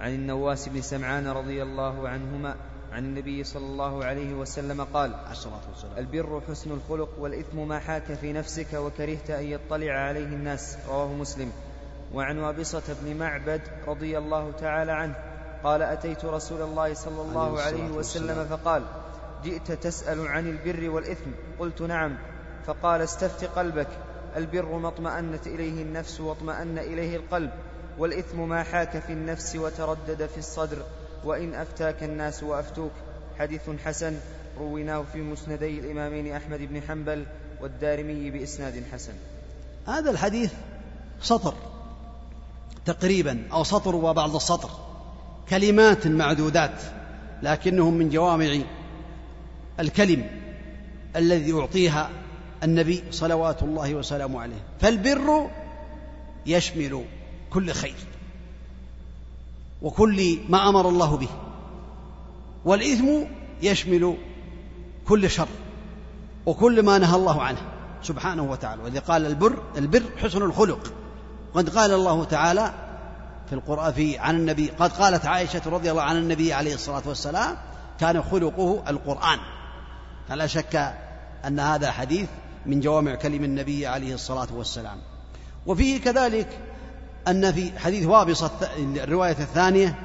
عن 0.00 0.14
النواس 0.14 0.68
بن 0.68 0.80
سمعان 0.80 1.28
رضي 1.28 1.62
الله 1.62 2.08
عنهما 2.08 2.54
عن 2.92 3.04
النبي 3.04 3.44
صلى 3.44 3.66
الله 3.66 4.04
عليه 4.04 4.34
وسلم 4.34 4.84
قال 4.84 5.14
البر 5.98 6.40
حسن 6.48 6.70
الخلق 6.70 7.08
والإثم 7.18 7.68
ما 7.68 7.78
حاك 7.78 8.14
في 8.14 8.32
نفسك 8.32 8.74
وكرهت 8.74 9.30
أن 9.30 9.44
يطلع 9.44 9.92
عليه 9.92 10.26
الناس. 10.26 10.76
رواه 10.88 11.12
مسلم. 11.12 11.52
وعن 12.14 12.38
وابصة 12.38 12.96
بن 13.02 13.16
معبد 13.16 13.60
رضي 13.86 14.18
الله 14.18 14.52
تعالى 14.60 14.92
عنه 14.92 15.14
قال 15.64 15.82
أتيت 15.82 16.24
رسول 16.24 16.62
الله 16.62 16.94
صلى 16.94 17.22
الله 17.22 17.60
عليه 17.60 17.90
وسلم 17.90 18.44
فقال 18.44 18.82
جئت 19.44 19.72
تسأل 19.72 20.28
عن 20.28 20.48
البر 20.48 20.90
والإثم؟ 20.90 21.30
قلت 21.58 21.82
نعم. 21.82 22.18
فقال 22.66 23.00
استفت 23.00 23.44
قلبك. 23.44 23.88
البر 24.36 24.78
ما 24.78 24.88
اطمأنت 24.88 25.46
إليه 25.46 25.82
النفس 25.82 26.20
واطمأن 26.20 26.78
إليه 26.78 27.16
القلب. 27.16 27.50
والإثم 27.98 28.48
ما 28.48 28.62
حاك 28.62 28.98
في 28.98 29.12
النفس 29.12 29.56
وتردد 29.56 30.26
في 30.26 30.38
الصدر. 30.38 30.76
وإن 31.24 31.54
أفتاك 31.54 32.02
الناس 32.02 32.42
وأفتوك 32.42 32.92
حديث 33.38 33.70
حسن 33.84 34.14
رويناه 34.58 35.04
في 35.12 35.18
مسندي 35.18 35.78
الإمامين 35.80 36.32
أحمد 36.32 36.58
بن 36.58 36.82
حنبل 36.88 37.26
والدارمي 37.60 38.30
بإسناد 38.30 38.82
حسن. 38.92 39.12
هذا 39.86 40.10
الحديث 40.10 40.52
سطر 41.22 41.54
تقريبا 42.84 43.42
أو 43.52 43.64
سطر 43.64 43.96
وبعض 43.96 44.34
السطر 44.34 44.70
كلمات 45.50 46.06
معدودات 46.06 46.82
لكنهم 47.42 47.94
من 47.94 48.10
جوامع 48.10 48.58
الكلم 49.80 50.26
الذي 51.16 51.50
يعطيها 51.50 52.10
النبي 52.62 53.04
صلوات 53.10 53.62
الله 53.62 53.94
وسلامه 53.94 54.40
عليه. 54.40 54.64
فالبر 54.80 55.50
يشمل 56.46 57.04
كل 57.50 57.70
خير. 57.70 57.94
وكل 59.82 60.38
ما 60.48 60.68
أمر 60.68 60.88
الله 60.88 61.16
به. 61.16 61.28
والإثم 62.64 63.08
يشمل 63.62 64.16
كل 65.08 65.30
شر 65.30 65.48
وكل 66.46 66.82
ما 66.82 66.98
نهى 66.98 67.16
الله 67.16 67.42
عنه 67.42 67.58
سبحانه 68.02 68.42
وتعالى. 68.50 68.82
وإذا 68.82 69.00
قال 69.00 69.26
البر 69.26 69.62
البر 69.76 70.02
حسن 70.22 70.42
الخلق. 70.42 70.92
قد 71.54 71.68
قال 71.68 71.92
الله 71.92 72.24
تعالى 72.24 72.74
في 73.46 73.52
القرآن 73.52 73.92
في 73.92 74.18
عن 74.18 74.36
النبي 74.36 74.70
قد 74.78 74.92
قالت 74.92 75.26
عائشة 75.26 75.62
رضي 75.66 75.90
الله 75.90 76.02
عن 76.02 76.16
النبي 76.16 76.52
عليه 76.52 76.74
الصلاة 76.74 77.02
والسلام 77.06 77.56
كان 78.00 78.22
خلقه 78.22 78.82
القرآن. 78.88 79.38
فلا 80.28 80.46
شك 80.46 80.94
أن 81.46 81.60
هذا 81.60 81.90
حديث 81.90 82.28
من 82.66 82.80
جوامع 82.80 83.14
كلم 83.14 83.44
النبي 83.44 83.86
عليه 83.86 84.14
الصلاة 84.14 84.48
والسلام. 84.54 84.98
وفيه 85.66 86.00
كذلك 86.00 86.58
أن 87.28 87.52
في 87.52 87.78
حديث 87.78 88.06
وابصة 88.06 88.50
الرواية 88.78 89.36
الثانية 89.38 89.98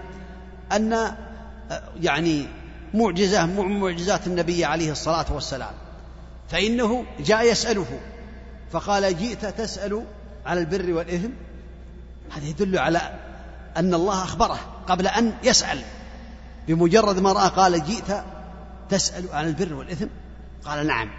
أن 0.71 1.15
يعني 2.01 2.47
معجزة 2.93 3.45
معجزات 3.45 4.27
النبي 4.27 4.65
عليه 4.65 4.91
الصلاة 4.91 5.25
والسلام. 5.33 5.73
فإنه 6.49 7.05
جاء 7.19 7.51
يسأله 7.51 7.99
فقال 8.71 9.17
جئت 9.17 9.45
تسأل 9.45 10.03
على 10.45 10.59
البر 10.59 10.93
والإثم؟ 10.93 11.29
هذا 12.31 12.45
يدل 12.45 12.79
على 12.79 13.01
أن 13.77 13.93
الله 13.93 14.23
أخبره 14.23 14.59
قبل 14.87 15.07
أن 15.07 15.33
يسأل. 15.43 15.81
بمجرد 16.67 17.19
ما 17.19 17.33
رأى 17.33 17.49
قال 17.49 17.83
جئت 17.83 18.23
تسأل 18.89 19.25
عن 19.33 19.47
البر 19.47 19.73
والإثم؟ 19.73 20.07
قال 20.65 20.87
نعم. 20.87 21.09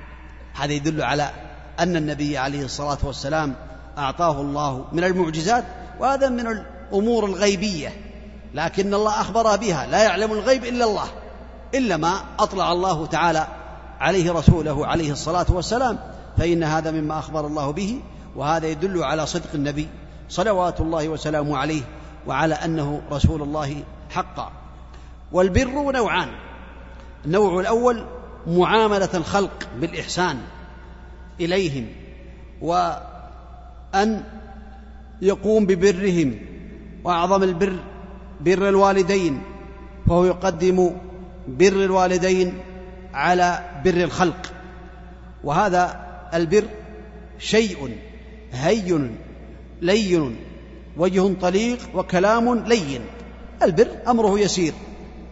هذا 0.55 0.72
يدل 0.72 1.03
على 1.03 1.30
أن 1.78 1.96
النبي 1.96 2.38
عليه 2.38 2.64
الصلاة 2.64 2.99
والسلام 3.03 3.55
أعطاه 3.99 4.40
الله 4.40 4.84
من 4.92 5.05
المعجزات 5.05 5.64
وهذا 6.01 6.28
من 6.28 6.46
الأمور 6.46 7.24
الغيبية 7.24 7.92
لكن 8.55 8.94
الله 8.94 9.20
أخبر 9.20 9.57
بها 9.57 9.86
لا 9.86 10.03
يعلم 10.03 10.32
الغيب 10.32 10.64
إلا 10.64 10.84
الله 10.84 11.07
إلا 11.74 11.96
ما 11.96 12.14
أطلع 12.38 12.72
الله 12.72 13.07
تعالى 13.07 13.46
عليه 14.01 14.32
رسوله 14.32 14.86
عليه 14.86 15.12
الصلاة 15.12 15.46
والسلام 15.49 15.99
فإن 16.38 16.64
هذا 16.64 16.90
مما 16.90 17.18
أخبر 17.18 17.46
الله 17.46 17.70
به 17.70 18.01
وهذا 18.36 18.66
يدل 18.66 19.03
على 19.03 19.26
صدق 19.26 19.51
النبي 19.55 19.88
صلوات 20.28 20.80
الله 20.80 21.09
وسلامه 21.09 21.57
عليه 21.57 21.82
وعلى 22.26 22.55
أنه 22.55 23.03
رسول 23.12 23.42
الله 23.42 23.82
حقا. 24.11 24.53
والبر 25.32 25.92
نوعان 25.92 26.28
النوع 27.24 27.61
الأول 27.61 28.05
معاملة 28.46 29.09
الخلق 29.14 29.68
بالإحسان 29.80 30.38
إليهم 31.40 31.86
وأن 32.62 34.24
يقوم 35.22 35.66
ببرهم 35.66 36.34
وأعظم 37.04 37.42
البر 37.42 37.76
بر 38.40 38.68
الوالدين 38.68 39.40
فهو 40.06 40.24
يقدم 40.24 40.90
بر 41.48 41.84
الوالدين 41.84 42.54
على 43.14 43.64
بر 43.84 43.94
الخلق. 43.94 44.52
وهذا 45.44 46.00
البر 46.34 46.64
شيء 47.38 47.96
هين 48.52 49.16
لين 49.82 50.36
وجه 50.96 51.34
طليق 51.40 51.78
وكلام 51.94 52.64
لين. 52.64 53.00
البر 53.62 53.88
أمره 54.08 54.38
يسير 54.38 54.72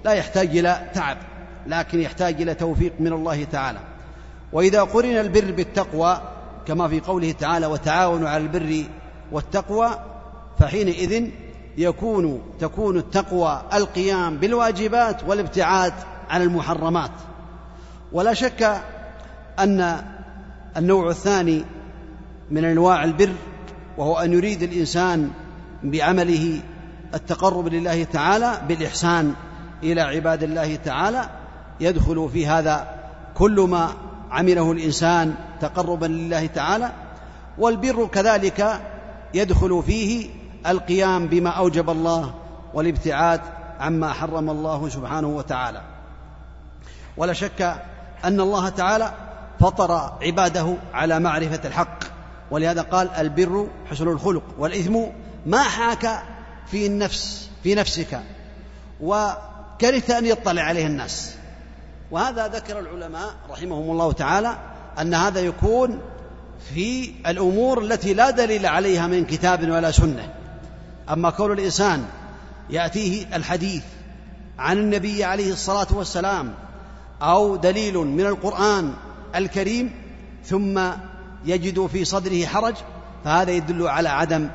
لا 0.04 0.12
يحتاج 0.12 0.56
إلى 0.56 0.90
تعب 0.94 1.18
لكن 1.66 2.00
يحتاج 2.00 2.42
إلى 2.42 2.54
توفيق 2.54 2.92
من 3.00 3.12
الله 3.12 3.44
تعالى. 3.44 3.78
وإذا 4.52 4.82
قرن 4.82 5.16
البر 5.16 5.50
بالتقوى 5.52 6.20
كما 6.66 6.88
في 6.88 7.00
قوله 7.00 7.32
تعالى 7.32 7.66
وتعاونوا 7.66 8.28
على 8.28 8.42
البر 8.42 8.84
والتقوى 9.32 9.90
فحينئذ 10.58 11.30
يكون 11.78 12.42
تكون 12.60 12.96
التقوى 12.96 13.62
القيام 13.74 14.36
بالواجبات 14.36 15.24
والابتعاد 15.28 15.92
عن 16.30 16.42
المحرمات. 16.42 17.10
ولا 18.12 18.34
شك 18.34 18.82
أن 19.58 20.02
النوع 20.76 21.10
الثاني 21.10 21.64
من 22.50 22.64
أنواع 22.64 23.04
البر 23.04 23.32
وهو 23.98 24.16
أن 24.18 24.32
يريد 24.32 24.62
الإنسان 24.62 25.30
بعمله 25.82 26.60
التقرب 27.14 27.68
لله 27.68 28.04
تعالى 28.04 28.60
بالإحسان 28.68 29.34
إلى 29.82 30.00
عباد 30.00 30.42
الله 30.42 30.76
تعالى 30.76 31.28
يدخل 31.80 32.28
في 32.32 32.46
هذا 32.46 32.88
كل 33.34 33.60
ما 33.60 33.90
عمله 34.30 34.72
الإنسان 34.72 35.34
تقربا 35.60 36.06
لله 36.06 36.46
تعالى. 36.46 36.92
والبر 37.58 38.06
كذلك 38.06 38.80
يدخل 39.36 39.82
فيه 39.86 40.30
القيام 40.66 41.26
بما 41.26 41.50
أوجب 41.50 41.90
الله 41.90 42.34
والابتعاد 42.74 43.40
عما 43.80 44.12
حرم 44.12 44.50
الله 44.50 44.88
سبحانه 44.88 45.28
وتعالى. 45.28 45.82
ولا 47.16 47.32
شك 47.32 47.76
أن 48.24 48.40
الله 48.40 48.68
تعالى 48.68 49.12
فطر 49.60 49.92
عباده 50.22 50.74
على 50.94 51.20
معرفة 51.20 51.60
الحق. 51.64 51.98
ولهذا 52.50 52.82
قال 52.82 53.10
البر 53.10 53.68
حسن 53.90 54.08
الخلق 54.08 54.42
والإثم 54.58 54.98
ما 55.46 55.62
حاك 55.62 56.22
في 56.66 56.86
النفس 56.86 57.50
في 57.62 57.74
نفسك. 57.74 58.20
وكرهت 59.00 60.10
أن 60.10 60.26
يطلع 60.26 60.62
عليه 60.62 60.86
الناس. 60.86 61.34
وهذا 62.10 62.48
ذكر 62.48 62.78
العلماء 62.78 63.34
رحمهم 63.50 63.90
الله 63.90 64.12
تعالى 64.12 64.56
أن 65.00 65.14
هذا 65.14 65.40
يكون 65.40 66.00
في 66.74 67.12
الأمور 67.26 67.82
التي 67.82 68.14
لا 68.14 68.30
دليل 68.30 68.66
عليها 68.66 69.06
من 69.06 69.24
كتاب 69.24 69.70
ولا 69.70 69.90
سنة. 69.90 70.34
أما 71.10 71.30
كون 71.30 71.52
الإنسان 71.52 72.04
يأتيه 72.70 73.36
الحديث 73.36 73.82
عن 74.58 74.78
النبي 74.78 75.24
عليه 75.24 75.52
الصلاة 75.52 75.86
والسلام 75.90 76.54
أو 77.22 77.56
دليل 77.56 77.94
من 77.94 78.26
القرآن 78.26 78.92
الكريم 79.34 79.90
ثم 80.44 80.80
يجد 81.44 81.86
في 81.86 82.04
صدره 82.04 82.46
حرج 82.46 82.74
فهذا 83.24 83.50
يدل 83.50 83.88
على 83.88 84.08
عدم 84.08 84.48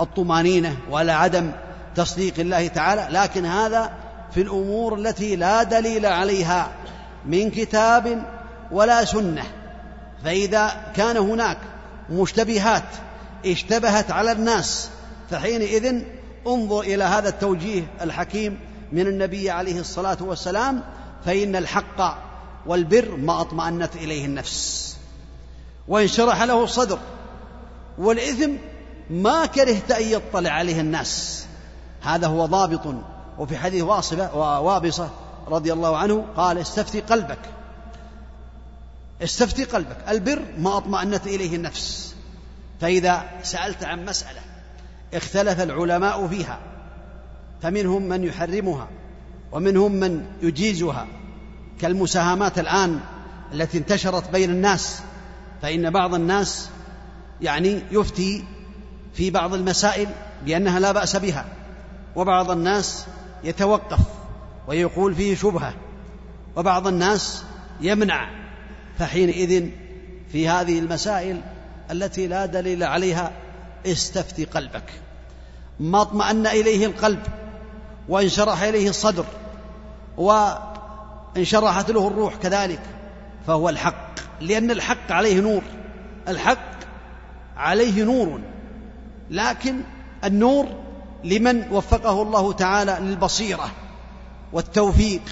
الطمانينة 0.00 0.76
وعلى 0.90 1.12
عدم 1.12 1.50
تصديق 1.94 2.34
الله 2.38 2.66
تعالى. 2.66 3.08
لكن 3.10 3.46
هذا 3.46 3.92
في 4.34 4.42
الأمور 4.42 4.94
التي 4.98 5.36
لا 5.36 5.62
دليل 5.62 6.06
عليها 6.06 6.72
من 7.26 7.50
كتاب 7.50 8.22
ولا 8.70 9.04
سنة. 9.04 9.42
فإذا 10.24 10.92
كان 10.96 11.16
هناك 11.16 11.58
مشتبهات 12.10 12.84
اشتبهت 13.46 14.10
على 14.10 14.32
الناس 14.32 14.90
فحينئذ 15.30 16.02
انظر 16.46 16.80
إلى 16.80 17.04
هذا 17.04 17.28
التوجيه 17.28 17.82
الحكيم 18.00 18.58
من 18.92 19.06
النبي 19.06 19.50
عليه 19.50 19.80
الصلاة 19.80 20.16
والسلام 20.20 20.82
فإن 21.24 21.56
الحق 21.56 22.18
والبر 22.66 23.16
ما 23.16 23.40
أطمأنت 23.40 23.96
إليه 23.96 24.24
النفس. 24.24 24.96
وانشرح 25.88 26.42
له 26.42 26.64
الصدر 26.64 26.98
والإثم 27.98 28.50
ما 29.10 29.46
كرهت 29.46 29.90
أن 29.90 30.02
يطلع 30.02 30.50
عليه 30.50 30.80
الناس. 30.80 31.44
هذا 32.02 32.26
هو 32.26 32.46
ضابط 32.46 32.94
وفي 33.38 33.56
حديث 33.56 33.82
واصبة 33.82 34.34
ووابصه 34.34 35.08
رضي 35.48 35.72
الله 35.72 35.96
عنه 35.96 36.24
قال 36.36 36.58
استفتي 36.58 37.00
قلبك. 37.00 37.38
استفتي 39.24 39.64
قلبك. 39.64 39.96
البر 40.08 40.42
ما 40.58 40.76
أطمأنت 40.76 41.26
إليه 41.26 41.56
النفس. 41.56 42.14
فإذا 42.80 43.22
سألت 43.42 43.84
عن 43.84 44.04
مسألة 44.04 44.40
اختلف 45.14 45.60
العلماء 45.60 46.26
فيها 46.26 46.58
فمنهم 47.62 48.02
من 48.02 48.24
يحرمها 48.24 48.88
ومنهم 49.52 49.92
من 49.92 50.26
يجيزها. 50.42 51.06
كالمساهمات 51.80 52.58
الآن 52.58 53.00
التي 53.52 53.78
انتشرت 53.78 54.30
بين 54.30 54.50
الناس 54.50 55.02
فإن 55.62 55.90
بعض 55.90 56.14
الناس 56.14 56.70
يعني 57.40 57.82
يفتي 57.90 58.44
في 59.14 59.30
بعض 59.30 59.54
المسائل 59.54 60.08
بأنها 60.46 60.80
لا 60.80 60.92
بأس 60.92 61.16
بها 61.16 61.44
وبعض 62.16 62.50
الناس 62.50 63.06
يتوقف 63.44 64.00
ويقول 64.68 65.14
فيه 65.14 65.36
شبهة 65.36 65.74
وبعض 66.56 66.86
الناس 66.86 67.44
يمنع 67.80 68.41
فحينئذ 68.98 69.68
في 70.32 70.48
هذه 70.48 70.78
المسائل 70.78 71.40
التي 71.90 72.26
لا 72.26 72.46
دليل 72.46 72.84
عليها 72.84 73.32
استفتي 73.86 74.44
قلبك. 74.44 74.92
ما 75.80 76.02
اطمأن 76.02 76.46
إليه 76.46 76.86
القلب 76.86 77.22
وانشرح 78.08 78.62
إليه 78.62 78.88
الصدر 78.88 79.24
وانشرحت 80.16 81.90
له 81.90 82.08
الروح 82.08 82.34
كذلك 82.34 82.82
فهو 83.46 83.68
الحق. 83.68 84.14
لأن 84.40 84.70
الحق 84.70 85.12
عليه 85.12 85.40
نور 85.40 85.62
الحق 86.28 86.72
عليه 87.56 88.04
نور. 88.04 88.40
لكن 89.30 89.80
النور 90.24 90.68
لمن 91.24 91.72
وفقه 91.72 92.22
الله 92.22 92.52
تعالى 92.52 92.98
للبصيرة 93.00 93.70
والتوفيق 94.52 95.22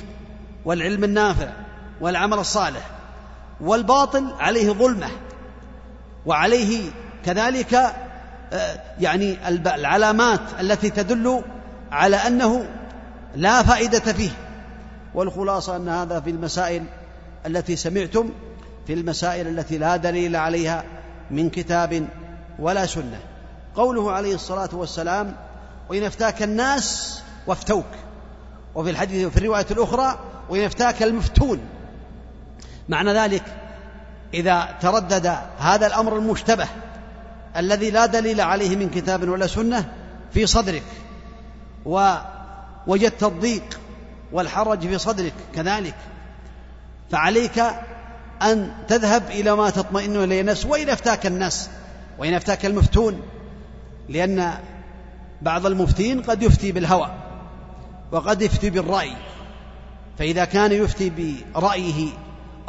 والعلم 0.64 1.04
النافع 1.04 1.52
والعمل 2.00 2.38
الصالح. 2.38 2.99
والباطل 3.62 4.26
عليه 4.38 4.72
ظلمة 4.72 5.08
وعليه 6.26 6.90
كذلك 7.24 7.74
آه، 8.52 8.80
يعني 9.00 9.36
العلامات 9.48 10.40
التي 10.60 10.90
تدل 10.90 11.42
على 11.92 12.16
أنه 12.16 12.68
لا 13.36 13.62
فائدة 13.62 14.12
فيه. 14.12 14.30
والخلاصة 15.14 15.76
أن 15.76 15.88
هذا 15.88 16.20
في 16.20 16.30
المسائل 16.30 16.84
التي 17.46 17.76
سمعتم 17.76 18.30
في 18.86 18.92
المسائل 18.92 19.48
التي 19.48 19.78
لا 19.78 19.96
دليل 19.96 20.36
عليها 20.36 20.84
من 21.30 21.50
كتاب 21.50 22.06
ولا 22.58 22.86
سنة. 22.86 23.20
قوله 23.74 24.12
عليه 24.12 24.34
الصلاة 24.34 24.68
والسلام 24.72 25.36
وإن 25.88 26.04
أفتاك 26.04 26.42
الناس 26.42 27.20
وافتوك 27.46 27.86
وفي 28.74 28.90
الحديث 28.90 29.26
وفي 29.26 29.36
الرواية 29.36 29.66
الأخرى 29.70 30.18
وإن 30.48 30.64
أفتاك 30.64 31.02
المفتون 31.02 31.60
معنى 32.90 33.12
ذلك 33.12 33.42
إذا 34.34 34.68
تردد 34.80 35.36
هذا 35.58 35.86
الأمر 35.86 36.16
المشتبه 36.16 36.66
الذي 37.56 37.90
لا 37.90 38.06
دليل 38.06 38.40
عليه 38.40 38.76
من 38.76 38.90
كتاب 38.90 39.28
ولا 39.28 39.46
سنة 39.46 39.92
في 40.34 40.46
صدرك 40.46 40.82
ووجدت 41.84 43.22
الضيق 43.22 43.80
والحرج 44.32 44.80
في 44.80 44.98
صدرك 44.98 45.32
كذلك 45.54 45.94
فعليك 47.10 47.62
أن 48.42 48.72
تذهب 48.88 49.22
إلى 49.30 49.56
ما 49.56 49.70
تطمئن 49.70 50.16
إليه 50.16 50.40
النفس 50.40 50.66
وإن 50.66 50.88
أفتاك 50.88 51.26
الناس 51.26 51.70
وإن 52.18 52.34
أفتاك 52.34 52.66
المفتون 52.66 53.22
لأن 54.08 54.54
بعض 55.42 55.66
المفتين 55.66 56.22
قد 56.22 56.42
يفتي 56.42 56.72
بالهوى 56.72 57.10
وقد 58.12 58.42
يفتي 58.42 58.70
بالرأي 58.70 59.12
فإذا 60.18 60.44
كان 60.44 60.72
يفتي 60.72 61.12
برأيه 61.54 62.10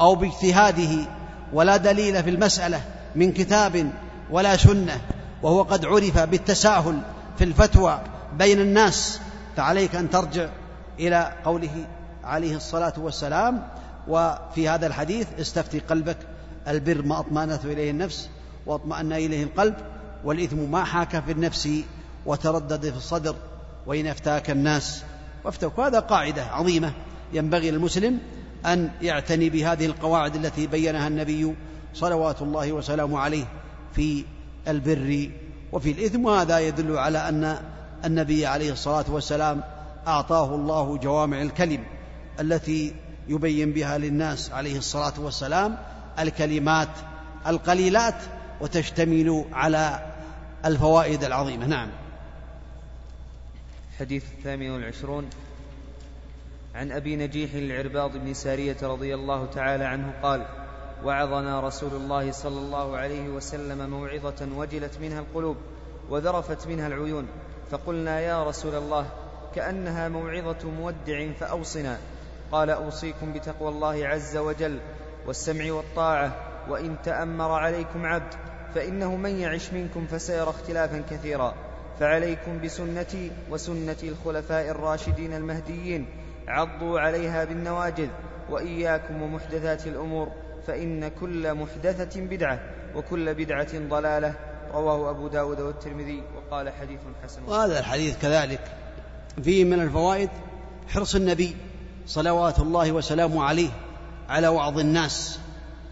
أو 0.02 0.16
باجتهاده 0.16 1.06
ولا 1.54 1.78
دليل 1.78 2.24
في 2.24 2.30
المسألة 2.30 2.82
من 3.16 3.32
كتاب 3.32 3.92
ولا 4.32 4.58
سنة 4.58 5.02
وهو 5.44 5.62
قد 5.62 5.86
عرف 5.86 6.20
بالتساهل 6.20 7.02
في 7.38 7.44
الفتوى 7.44 8.02
بين 8.38 8.60
الناس. 8.62 9.20
فعليك 9.58 9.96
أن 9.96 10.10
ترجع 10.10 10.50
إلى 11.00 11.34
قوله 11.46 11.88
عليه 12.24 12.56
الصلاة 12.56 12.94
والسلام 12.98 13.68
وفي 14.08 14.70
هذا 14.70 14.88
الحديث 14.88 15.28
استفتي 15.40 15.80
قلبك 15.80 16.18
البر 16.68 17.02
ما 17.02 17.20
أطمأنت 17.20 17.66
إليه 17.66 17.92
النفس 17.92 18.30
وأطمأن 18.66 19.14
إليه 19.14 19.44
القلب 19.44 19.76
والإثم 20.24 20.72
ما 20.72 20.84
حاك 20.84 21.24
في 21.24 21.32
النفس 21.32 21.70
وتردد 22.26 22.90
في 22.90 22.98
الصدر 22.98 23.36
وإن 23.86 24.08
أفتاك 24.08 24.50
الناس. 24.50 25.04
وافتوك 25.44 25.80
هذا 25.80 26.00
قاعدة 26.00 26.44
عظيمة 26.44 26.94
ينبغي 27.34 27.72
للمسلم 27.72 28.20
أن 28.66 28.92
يعتني 29.02 29.50
بهذه 29.50 29.86
القواعد 29.86 30.36
التي 30.36 30.68
بينها 30.68 31.08
النبي 31.08 31.56
صلوات 31.94 32.42
الله 32.42 32.72
وسلامه 32.72 33.20
عليه 33.20 33.46
في 33.96 34.26
البر 34.68 35.30
وفي 35.72 35.92
الإثم. 35.92 36.26
وهذا 36.26 36.60
يدل 36.60 36.98
على 36.98 37.30
أن 37.30 37.58
النبي 38.06 38.46
عليه 38.46 38.72
الصلاة 38.72 39.06
والسلام 39.10 39.64
أعطاه 40.08 40.56
الله 40.56 40.98
جوامع 40.98 41.42
الكلم 41.42 41.84
التي 42.40 42.94
يبين 43.28 43.72
بها 43.74 43.98
للناس 43.98 44.52
عليه 44.52 44.78
الصلاة 44.78 45.14
والسلام 45.20 45.78
الكلمات 46.20 46.90
القليلات 47.48 48.16
وتشتمل 48.62 49.46
على 49.54 50.14
الفوائد 50.66 51.24
العظيمة. 51.24 51.66
نعم. 51.66 51.90
الحديث 53.94 54.24
الثامن 54.38 54.70
والعشرون. 54.70 55.26
عن 56.76 56.92
أبي 56.92 57.16
نجيح 57.16 57.54
العرباض 57.54 58.18
بن 58.18 58.34
سارية 58.34 58.78
رضي 58.84 59.16
الله 59.16 59.46
تعالى 59.46 59.84
عنه 59.84 60.14
قال 60.24 60.46
وعظنا 61.04 61.60
رسول 61.60 61.94
الله 61.94 62.32
صلى 62.32 62.60
الله 62.60 62.98
عليه 62.98 63.30
وسلم 63.30 63.90
موعظة 63.90 64.48
وجلت 64.56 64.98
منها 65.02 65.20
القلوب 65.20 65.58
وذرفت 66.10 66.68
منها 66.68 66.88
العيون 66.88 67.28
فقلنا 67.72 68.20
يا 68.20 68.44
رسول 68.44 68.76
الله 68.76 69.06
كأنها 69.56 70.10
موعظة 70.10 70.70
مودع 70.70 71.32
فأوصنا. 71.40 71.98
قال 72.52 72.70
أوصيكم 72.70 73.34
بتقوى 73.34 73.70
الله 73.70 74.08
عز 74.08 74.38
وجل 74.38 74.80
والسمع 75.28 75.72
والطاعة 75.72 76.36
وإن 76.70 76.96
تأمر 77.04 77.52
عليكم 77.52 78.06
عبد 78.06 78.34
فإنه 78.76 79.16
من 79.16 79.40
يعش 79.40 79.74
منكم 79.74 80.08
فسيرى 80.08 80.50
اختلافا 80.50 81.04
كثيرا. 81.10 81.54
فعليكم 82.00 82.62
بسنتي 82.62 83.32
وسنة 83.50 83.98
الخلفاء 84.04 84.70
الراشدين 84.70 85.34
المهديين 85.34 86.06
عضوا 86.52 87.00
عليها 87.00 87.46
بالنواجذ 87.46 88.08
وإياكم 88.50 89.22
ومحدثات 89.22 89.88
الأمور 89.88 90.28
فإن 90.68 91.08
كل 91.08 91.54
محدثة 91.54 92.22
بدعة 92.22 92.60
وكل 92.96 93.34
بدعة 93.34 93.80
ضلالة. 93.90 94.34
رواه 94.74 95.10
أبو 95.10 95.28
داود 95.28 95.60
والترمذي 95.62 96.24
وقال 96.36 96.70
حديث 96.70 97.00
حسن. 97.24 97.42
وهذا 97.48 97.80
الحديث 97.80 98.18
كذلك. 98.22 98.62
فيه 99.44 99.64
من 99.64 99.82
الفوائد 99.82 100.30
حرص 100.88 101.16
النبي 101.16 101.56
صلوات 102.08 102.60
الله 102.60 102.92
وسلامه 102.92 103.44
عليه 103.44 103.70
على 104.30 104.48
وعظ 104.48 104.80
الناس 104.80 105.40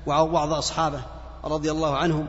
ووعظ 0.06 0.54
أصحابه 0.54 1.02
رضي 1.44 1.72
الله 1.72 1.98
عنهم. 1.98 2.28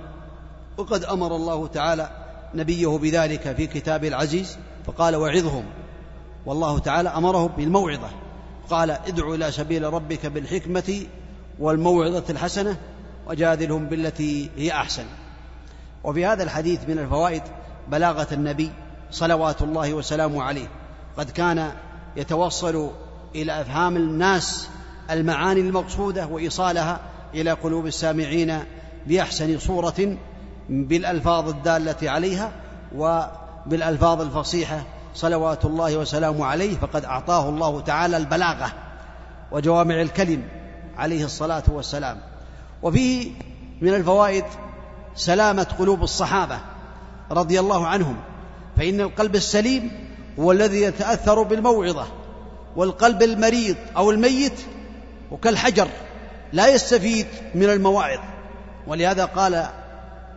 وقد 0.77 1.05
أمر 1.05 1.37
الله 1.37 1.67
تعالى 1.67 2.11
نبيه 2.55 2.99
بذلك 2.99 3.53
في 3.57 3.67
كتابه 3.67 4.09
العزيز 4.09 4.59
فقال 4.87 5.17
وعظهم. 5.17 5.65
والله 6.47 6.79
تعالى 6.79 7.09
أمره 7.09 7.47
بالموعظة. 7.57 8.09
قال 8.71 8.91
ادع 8.91 9.35
إلى 9.35 9.51
سبيل 9.51 9.93
ربك 9.93 10.27
بالحكمة 10.27 11.07
والموعظة 11.59 12.25
الحسنة 12.31 12.77
وجادلهم 13.27 13.87
بالتي 13.87 14.51
هي 14.57 14.73
أحسن. 14.73 15.05
وفي 16.05 16.27
هذا 16.27 16.43
الحديث 16.43 16.81
من 16.89 16.99
الفوائد 16.99 17.43
بلاغة 17.89 18.27
النبي 18.33 18.71
صلوات 19.11 19.63
الله 19.63 19.95
وسلامه 19.95 20.43
عليه. 20.43 20.69
قد 21.17 21.31
كان 21.31 21.73
يتوصل 22.17 22.91
إلى 23.35 23.61
أفهام 23.61 23.97
الناس 23.97 24.69
المعاني 25.11 25.61
المقصودة 25.61 26.27
وإيصالها 26.27 27.01
إلى 27.35 27.51
قلوب 27.51 27.87
السامعين 27.87 28.59
بأحسن 29.07 29.59
صورة 29.59 30.17
بالألفاظ 30.69 31.49
الدالة 31.49 32.11
عليها 32.11 32.53
وبالألفاظ 32.97 34.21
الفصيحة 34.21 34.83
صلوات 35.15 35.65
الله 35.65 35.97
وسلامه 35.97 36.47
عليه 36.47 36.77
فقد 36.77 37.05
أعطاه 37.05 37.49
الله 37.49 37.81
تعالى 37.81 38.17
البلاغة 38.17 38.73
وجوامع 39.53 40.01
الكلم 40.01 40.43
عليه 40.99 41.25
الصلاة 41.25 41.63
والسلام. 41.69 42.21
وفيه 42.83 43.31
من 43.81 43.95
الفوائد 43.95 44.45
سلامة 45.15 45.67
قلوب 45.79 46.03
الصحابة 46.03 46.59
رضي 47.31 47.61
الله 47.61 47.87
عنهم 47.87 48.17
فإن 48.77 49.01
القلب 49.01 49.35
السليم 49.35 49.91
هو 50.39 50.53
الذي 50.53 50.83
يتأثر 50.83 51.43
بالموعظة 51.43 52.07
والقلب 52.77 53.23
المريض 53.23 53.77
أو 53.97 54.11
الميت 54.11 54.61
وكالحجر 55.31 55.89
لا 56.53 56.69
يستفيد 56.69 57.27
من 57.55 57.71
المواعظ. 57.71 58.21
ولهذا 58.87 59.25
قال 59.25 59.67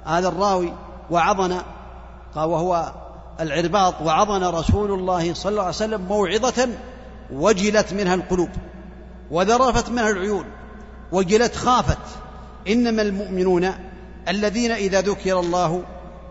هذا 0.05 0.27
الراوي 0.27 0.73
وعظنا 1.11 1.63
قال 2.35 2.49
وهو 2.49 2.91
العرباط 3.39 4.01
وعظنا 4.01 4.49
رسول 4.49 4.91
الله 4.91 5.33
صلى 5.33 5.49
الله 5.49 5.61
عليه 5.61 5.75
وسلم 5.75 6.01
موعظة 6.01 6.69
وجلت 7.33 7.93
منها 7.93 8.15
القلوب 8.15 8.49
وذرفت 9.31 9.89
منها 9.89 10.09
العيون 10.09 10.45
وجلت 11.11 11.55
خافت. 11.55 11.97
إنما 12.67 13.01
المؤمنون 13.01 13.71
الذين 14.27 14.71
إذا 14.71 15.01
ذكر 15.01 15.39
الله 15.39 15.83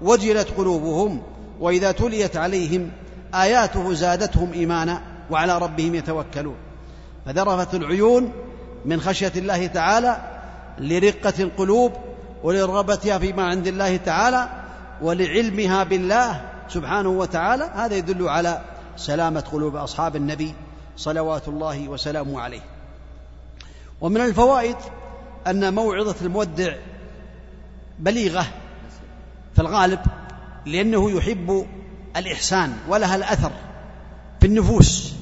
وجلت 0.02 0.48
قلوبهم 0.56 1.22
وإذا 1.60 1.92
تليت 1.92 2.36
عليهم 2.36 2.90
آياته 3.34 3.92
زادتهم 3.94 4.52
إيمانا 4.52 5.02
وعلى 5.30 5.58
ربهم 5.58 5.94
يتوكلون. 5.94 6.56
فذرفت 7.26 7.74
العيون 7.74 8.32
من 8.84 9.00
خشية 9.00 9.32
الله 9.36 9.66
تعالى 9.66 10.16
لرقة 10.78 11.34
القلوب 11.40 11.92
ولرغبتها 12.42 13.18
فيما 13.18 13.42
عند 13.42 13.66
الله 13.66 13.96
تعالى 13.96 14.48
ولعلمها 15.02 15.84
بالله 15.84 16.51
سبحانه 16.72 17.08
وتعالى 17.08 17.64
هذا 17.74 17.96
يدل 17.96 18.28
على 18.28 18.60
سلامة 18.96 19.40
قلوب 19.40 19.76
أصحاب 19.76 20.16
النبي 20.16 20.54
صلوات 20.96 21.48
الله 21.48 21.88
وسلامه 21.88 22.40
عليه. 22.40 22.60
ومن 24.00 24.20
الفوائد 24.20 24.76
أن 25.46 25.74
موعظة 25.74 26.14
المودع 26.22 26.74
بليغة 27.98 28.46
في 29.54 29.60
الغالب 29.60 30.00
لأنه 30.66 31.10
يحب 31.10 31.66
الإحسان 32.16 32.76
ولها 32.88 33.16
الأثر 33.16 33.52
في 34.40 34.46
النفوس. 34.46 35.12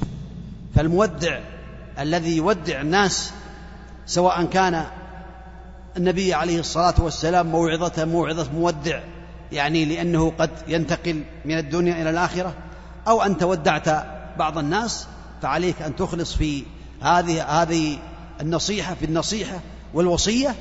فالمودع 0.75 1.41
الذي 1.99 2.37
يودع 2.37 2.81
الناس 2.81 3.33
سواء 4.07 4.45
كان 4.45 4.87
النبي 5.97 6.35
عليه 6.35 6.61
الصلاة 6.61 6.95
والسلام 6.99 7.47
موعظته 7.47 8.05
موعظة 8.05 8.53
مودع 8.53 9.01
يعني 9.53 9.85
لأنه 9.85 10.33
قد 10.39 10.51
ينتقل 10.69 11.25
من 11.45 11.59
الدنيا 11.59 12.03
إلى 12.03 12.11
الآخرة 12.11 12.55
أو 13.09 13.23
انت 13.23 13.43
ودعت 13.43 13.89
بعض 14.39 14.59
الناس 14.59 15.07
فعليك 15.43 15.83
أن 15.83 15.97
تخلص 15.97 16.35
في 16.35 16.65
هذه 17.03 17.63
هذه 17.63 17.99
النصيحة 18.41 18.95
في 18.95 19.07
النصيحة 19.07 19.61
والوصية 19.95 20.55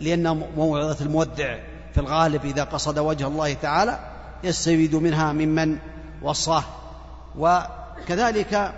لأن 0.00 0.44
موعظة 0.56 1.04
المودع 1.04 1.58
في 1.94 2.00
الغالب 2.00 2.44
إذا 2.44 2.64
قصد 2.64 2.98
وجه 2.98 3.26
الله 3.26 3.54
تعالى 3.54 3.98
يستفيد 4.44 4.94
منها 4.94 5.32
ممن 5.32 5.78
وصاه. 6.22 6.64
وكذلك 7.38 8.72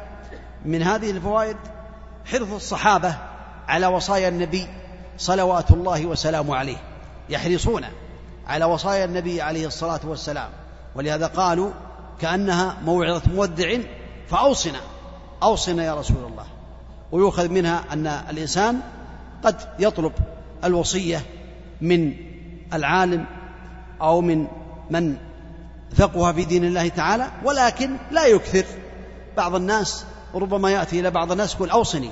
من 0.64 0.82
هذه 0.82 1.10
الفوائد 1.10 1.56
حرص 2.24 2.52
الصحابة 2.52 3.14
على 3.68 3.86
وصايا 3.86 4.28
النبي 4.28 4.66
صلوات 5.18 5.70
الله 5.70 6.06
وسلامه 6.06 6.56
عليه 6.56 6.76
يحرصون 7.28 7.84
على 8.48 8.64
وصايا 8.64 9.04
النبي 9.04 9.42
عليه 9.42 9.66
الصلاة 9.66 10.00
والسلام. 10.04 10.48
ولهذا 10.94 11.26
قالوا 11.26 11.70
كأنها 12.20 12.76
موعظة 12.84 13.22
مودع 13.34 13.78
فأوصنا. 14.28 14.80
أوصنا 15.42 15.84
يا 15.84 15.94
رسول 15.94 16.24
الله. 16.24 16.44
ويؤخذ 17.12 17.48
منها 17.48 17.84
أن 17.92 18.06
الإنسان 18.06 18.80
قد 19.44 19.56
يطلب 19.78 20.12
الوصية 20.64 21.22
من 21.80 22.14
العالم 22.72 23.26
أو 24.00 24.20
من 24.20 24.46
من 24.90 25.16
فقه 25.96 26.32
في 26.32 26.44
دين 26.44 26.64
الله 26.64 26.88
تعالى 26.88 27.30
ولكن 27.44 27.96
لا 28.10 28.26
يكثر. 28.26 28.64
بعض 29.36 29.54
الناس 29.54 30.04
ربما 30.34 30.70
يأتي 30.70 31.00
إلى 31.00 31.10
بعض 31.10 31.32
الناس 31.32 31.54
يقول 31.54 31.70
أوصني 31.70 32.10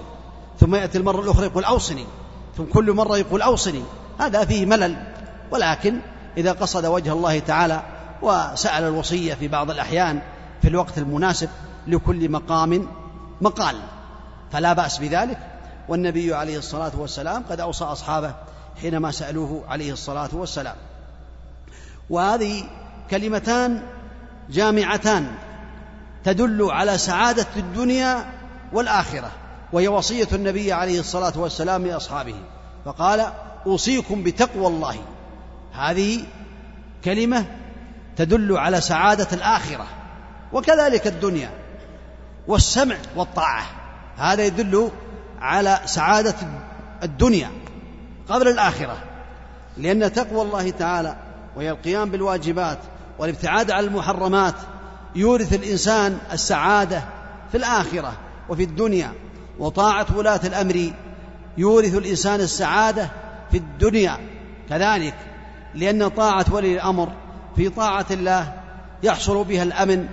ثم 0.60 0.74
يأتي 0.74 0.98
المرة 0.98 1.20
الأخرى 1.20 1.46
يقول 1.46 1.64
أوصني 1.64 2.04
ثم 2.56 2.64
كل 2.64 2.92
مرة 2.92 3.18
يقول 3.18 3.42
أوصني. 3.42 3.82
هذا 4.20 4.44
فيه 4.44 4.66
ملل 4.66 4.96
ولكن 5.50 6.00
إذا 6.36 6.52
قصد 6.52 6.86
وجه 6.86 7.12
الله 7.12 7.38
تعالى 7.38 7.82
وسأل 8.22 8.84
الوصية 8.84 9.34
في 9.34 9.48
بعض 9.48 9.70
الأحيان 9.70 10.20
في 10.62 10.68
الوقت 10.68 10.98
المناسب 10.98 11.48
لكل 11.86 12.30
مقام 12.30 12.88
مقال 13.40 13.76
فلا 14.52 14.72
بأس 14.72 14.98
بذلك. 14.98 15.38
والنبي 15.88 16.34
عليه 16.34 16.58
الصلاة 16.58 16.92
والسلام 16.96 17.44
قد 17.50 17.60
أوصى 17.60 17.84
أصحابه 17.84 18.34
حينما 18.80 19.10
سألوه 19.10 19.64
عليه 19.68 19.92
الصلاة 19.92 20.28
والسلام. 20.32 20.76
وهذه 22.10 22.64
كلمتان 23.10 23.82
جامعتان 24.50 25.26
تدل 26.24 26.70
على 26.70 26.98
سعادة 26.98 27.46
الدنيا 27.56 28.24
والآخرة 28.72 29.30
وهي 29.72 29.88
وصية 29.88 30.28
النبي 30.32 30.72
عليه 30.72 31.00
الصلاة 31.00 31.32
والسلام 31.36 31.86
لأصحابه. 31.86 32.34
فقال 32.84 33.26
أوصيكم 33.66 34.22
بتقوى 34.22 34.66
الله. 34.66 34.96
هذه 35.78 36.24
كلمة 37.04 37.44
تدل 38.16 38.58
على 38.58 38.80
سعادة 38.80 39.28
الآخرة 39.32 39.86
وكذلك 40.52 41.06
الدنيا 41.06 41.50
والسمع 42.46 42.96
والطاعة. 43.16 43.64
هذا 44.16 44.44
يدل 44.44 44.90
على 45.40 45.80
سعادة 45.84 46.34
الدنيا 47.02 47.50
قبل 48.28 48.48
الآخرة. 48.48 48.96
لأن 49.76 50.12
تقوى 50.12 50.42
الله 50.42 50.70
تعالى 50.70 51.16
وهي 51.56 51.70
القيام 51.70 52.10
بالواجبات 52.10 52.78
والابتعاد 53.18 53.70
عن 53.70 53.84
المحرمات 53.84 54.54
يورث 55.16 55.52
الإنسان 55.52 56.18
السعادة 56.32 57.02
في 57.50 57.56
الآخرة 57.56 58.12
وفي 58.48 58.62
الدنيا. 58.62 59.12
وطاعة 59.58 60.06
ولاة 60.16 60.40
الأمر 60.44 60.92
يورث 61.58 61.94
الإنسان 61.94 62.40
السعادة 62.40 63.08
في 63.50 63.56
الدنيا. 63.56 64.18
كذلك 64.68 65.14
لأن 65.76 66.08
طاعة 66.08 66.46
ولي 66.50 66.74
الأمر 66.74 67.08
في 67.56 67.68
طاعة 67.68 68.06
الله 68.10 68.52
يحصل 69.02 69.44
بها 69.44 69.62
الأمن 69.62 70.06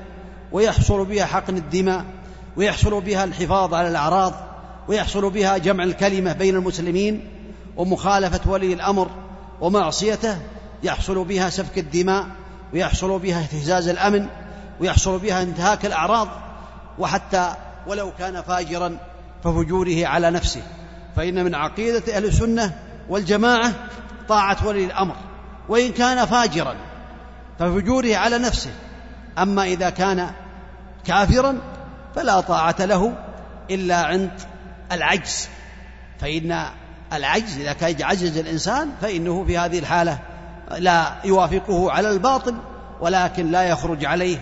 ويحصل 0.52 1.06
بها 1.06 1.26
حقن 1.26 1.58
الدماء 1.58 2.06
ويحصل 2.56 3.02
بها 3.02 3.24
الحفاظ 3.24 3.74
على 3.74 3.88
الأعراض 3.88 4.34
ويحصل 4.88 5.30
بها 5.30 5.58
جمع 5.58 5.84
الكلمة 5.84 6.34
بين 6.34 6.56
المسلمين 6.56 7.28
ومخالفة 7.78 8.52
ولي 8.52 8.74
الأمر 8.74 9.10
ومعصيته 9.62 10.38
يحصل 10.84 11.26
بها 11.26 11.50
سفك 11.50 11.78
الدماء 11.78 12.28
ويحصل 12.74 13.20
بها 13.20 13.40
اهتزاز 13.40 13.88
الأمن 13.88 14.28
ويحصل 14.80 15.20
بها 15.20 15.44
انتهاك 15.44 15.86
الأعراض 15.86 16.28
وحتى 17.00 17.54
ولو 17.88 18.12
كان 18.20 18.42
فاجرا 18.42 18.98
ففجوره 19.44 20.08
على 20.08 20.32
نفسه. 20.32 20.62
فإن 21.16 21.46
من 21.46 21.56
عقيدة 21.56 22.16
أهل 22.16 22.26
السنة 22.26 22.78
والجماعة 23.10 23.74
طاعة 24.28 24.68
ولي 24.68 24.86
الأمر. 24.86 25.16
وإن 25.70 25.92
كان 25.92 26.26
فاجرا 26.26 26.76
ففجوره 27.60 28.16
على 28.16 28.38
نفسه. 28.38 28.72
أما 29.38 29.64
إذا 29.64 29.90
كان 29.90 30.30
كافرا 31.06 31.58
فلا 32.16 32.42
طاعة 32.42 32.76
له 32.80 33.14
إلا 33.72 33.96
عند 33.96 34.32
العجز. 34.92 35.50
فإن 36.20 36.66
العجز 37.14 37.60
إذا 37.60 37.74
كان 37.74 38.02
عجز 38.02 38.38
الإنسان 38.38 38.90
فإنه 39.02 39.46
في 39.46 39.58
هذه 39.58 39.80
الحالة 39.80 40.20
لا 40.78 41.16
يوافقه 41.26 41.92
على 41.92 42.10
الباطل 42.10 42.56
ولكن 43.02 43.52
لا 43.52 43.64
يخرج 43.64 44.06
عليه. 44.06 44.38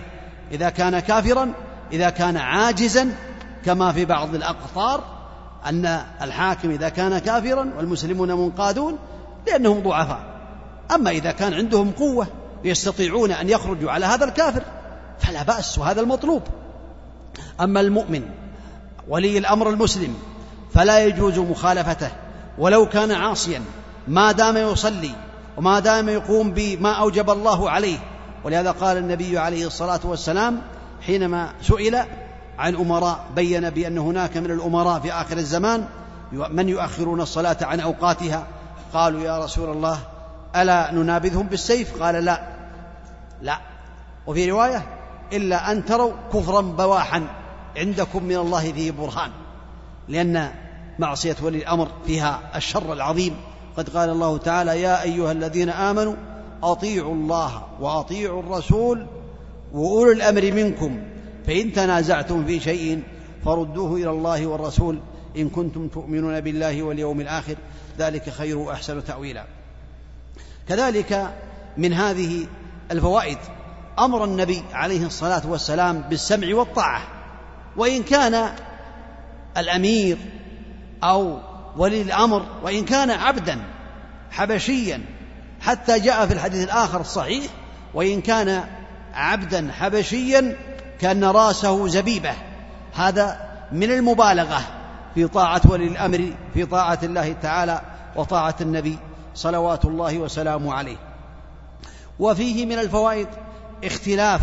إذا 0.52 0.70
كان 0.70 0.98
كافرا 0.98 1.52
إذا 1.92 2.10
كان 2.10 2.36
عاجزا 2.36 3.14
كما 3.64 3.92
في 3.92 4.04
بعض 4.04 4.34
الأقطار 4.34 5.04
أن 5.66 6.00
الحاكم 6.22 6.70
إذا 6.70 6.88
كان 6.88 7.18
كافرا 7.18 7.72
والمسلمون 7.76 8.32
منقادون 8.32 8.98
لأنهم 9.46 9.82
ضعفاء. 9.82 10.31
أما 10.90 11.10
إذا 11.10 11.32
كان 11.32 11.54
عندهم 11.54 11.90
قوة 11.90 12.26
يستطيعون 12.64 13.32
أن 13.32 13.48
يخرجوا 13.48 13.90
على 13.90 14.06
هذا 14.06 14.24
الكافر 14.24 14.62
فلا 15.18 15.42
بأس 15.42 15.78
وهذا 15.78 16.00
المطلوب. 16.00 16.42
أما 17.60 17.80
المؤمن 17.80 18.22
ولي 19.08 19.38
الأمر 19.38 19.70
المسلم 19.70 20.14
فلا 20.74 21.04
يجوز 21.04 21.38
مخالفته 21.38 22.10
ولو 22.58 22.88
كان 22.88 23.10
عاصيا 23.10 23.62
ما 24.08 24.32
دام 24.32 24.56
يصلي 24.56 25.10
وما 25.56 25.80
دام 25.80 26.08
يقوم 26.08 26.52
بما 26.52 26.92
أوجب 26.92 27.30
الله 27.30 27.70
عليه. 27.70 27.98
ولهذا 28.44 28.70
قال 28.70 28.96
النبي 28.96 29.38
عليه 29.38 29.66
الصلاة 29.66 30.00
والسلام 30.04 30.62
حينما 31.06 31.52
سئل 31.62 32.02
عن 32.58 32.74
أمراء 32.74 33.26
بين 33.36 33.70
بأن 33.70 33.98
هناك 33.98 34.36
من 34.36 34.50
الأمراء 34.50 35.00
في 35.00 35.12
آخر 35.12 35.36
الزمان 35.36 35.84
من 36.32 36.68
يؤخرون 36.68 37.20
الصلاة 37.20 37.56
عن 37.62 37.80
أوقاتها؟ 37.80 38.46
قالوا 38.94 39.20
يا 39.20 39.44
رسول 39.44 39.70
الله 39.70 39.98
ألا 40.56 40.92
ننابذهم 40.92 41.46
بالسيف؟ 41.46 42.02
قال 42.02 42.24
لا. 42.24 42.42
لا. 43.42 43.58
وفي 44.26 44.50
رواية 44.50 44.86
إلا 45.32 45.72
أن 45.72 45.84
تروا 45.84 46.12
كفرا 46.32 46.60
بواحا 46.60 47.22
عندكم 47.76 48.24
من 48.24 48.36
الله 48.36 48.72
فيه 48.72 48.90
برهان. 48.90 49.30
لأن 50.08 50.50
معصية 50.98 51.36
ولي 51.42 51.58
الأمر 51.58 51.88
فيها 52.06 52.40
الشر 52.56 52.92
العظيم. 52.92 53.36
قد 53.76 53.88
قال 53.88 54.10
الله 54.10 54.38
تعالى 54.38 54.82
يا 54.82 55.02
أيها 55.02 55.32
الذين 55.32 55.68
آمنوا 55.68 56.14
أطيعوا 56.62 57.14
الله 57.14 57.62
وأطيعوا 57.80 58.42
الرسول 58.42 59.06
وأولو 59.72 60.12
الأمر 60.12 60.52
منكم. 60.52 61.02
فإن 61.46 61.72
تنازعتم 61.72 62.46
في 62.46 62.60
شيء 62.60 63.02
فردوه 63.44 63.96
إلى 63.96 64.10
الله 64.10 64.46
والرسول 64.46 65.00
إن 65.36 65.48
كنتم 65.48 65.88
تؤمنون 65.88 66.40
بالله 66.40 66.82
واليوم 66.82 67.20
الآخر. 67.20 67.54
ذلك 67.98 68.30
خير 68.30 68.58
وأحسن 68.58 69.04
تاويلا. 69.04 69.44
كذلك 70.68 71.30
من 71.76 71.92
هذه 71.92 72.46
الفوائد 72.90 73.38
أمر 73.98 74.24
النبي 74.24 74.62
عليه 74.72 75.06
الصلاة 75.06 75.42
والسلام 75.46 76.00
بالسمع 76.00 76.54
والطاعة 76.54 77.02
وإن 77.76 78.02
كان 78.02 78.48
الأمير 79.56 80.18
أو 81.04 81.38
ولي 81.76 82.02
الأمر 82.02 82.46
وإن 82.62 82.84
كان 82.84 83.10
عبدا 83.10 83.58
حبشيا 84.30 85.00
حتى 85.60 86.00
جاء 86.00 86.26
في 86.26 86.34
الحديث 86.34 86.64
الآخر 86.64 87.00
الصحيح 87.00 87.44
وإن 87.94 88.20
كان 88.20 88.64
عبدا 89.14 89.72
حبشيا 89.72 90.56
كأن 91.00 91.24
رأسه 91.24 91.88
زبيبة. 91.88 92.32
هذا 92.94 93.50
من 93.72 93.90
المبالغة 93.90 94.60
في 95.14 95.28
طاعة 95.28 95.60
ولي 95.68 95.86
الأمر 95.86 96.32
في 96.54 96.66
طاعة 96.66 96.98
الله 97.02 97.32
تعالى 97.42 97.80
وطاعة 98.16 98.56
النبي 98.60 98.98
صلوات 99.34 99.84
الله 99.84 100.18
وسلامه 100.18 100.74
عليه. 100.74 100.96
وفيه 102.18 102.66
من 102.66 102.78
الفوائد 102.78 103.28
اختلاف 103.84 104.40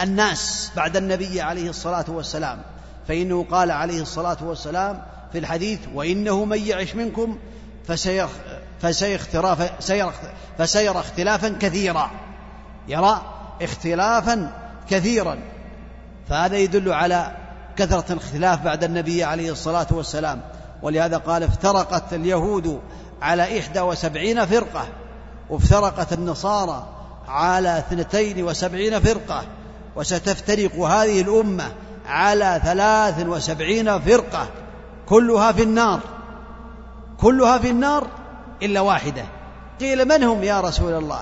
الناس 0.00 0.72
بعد 0.76 0.96
النبي 0.96 1.40
عليه 1.40 1.70
الصلاة 1.70 2.04
والسلام. 2.08 2.62
فإنه 3.08 3.46
قال 3.50 3.70
عليه 3.70 4.02
الصلاة 4.02 4.36
والسلام 4.42 5.02
في 5.32 5.38
الحديث 5.38 5.80
وإنه 5.94 6.44
من 6.44 6.58
يعش 6.58 6.94
منكم 6.94 7.38
فسيخ 7.86 8.30
فسيرى, 8.80 9.56
فسيرى 10.58 10.98
اختلافا 10.98 11.48
كثيرا. 11.48 12.10
يرى 12.88 13.22
اختلافا 13.62 14.52
كثيرا. 14.90 15.38
فهذا 16.28 16.56
يدل 16.56 16.92
على 16.92 17.36
كثرة 17.76 18.12
الاختلاف 18.12 18.64
بعد 18.64 18.84
النبي 18.84 19.24
عليه 19.24 19.52
الصلاة 19.52 19.86
والسلام. 19.90 20.40
ولهذا 20.82 21.16
قال 21.16 21.42
افترقت 21.42 22.12
اليهود 22.12 22.80
على 23.22 23.58
إحدى 23.60 23.80
وسبعين 23.80 24.46
فرقة 24.46 24.88
وافترقت 25.50 26.12
النصارى 26.12 26.86
على 27.28 27.78
اثنتين 27.78 28.44
وسبعين 28.44 29.00
فرقة 29.00 29.44
وستفترق 29.96 30.74
هذه 30.74 31.20
الأمة 31.20 31.72
على 32.06 32.60
ثلاث 32.64 33.26
وسبعين 33.26 34.00
فرقة. 34.00 34.48
كلها 35.06 35.52
في 35.52 35.62
النار. 35.62 36.00
كلها 37.20 37.58
في 37.58 37.70
النار 37.70 38.06
إلا 38.62 38.80
واحدة. 38.80 39.24
قيل 39.80 40.08
من 40.08 40.22
هم 40.22 40.42
يا 40.42 40.60
رسول 40.60 40.92
الله؟ 40.92 41.20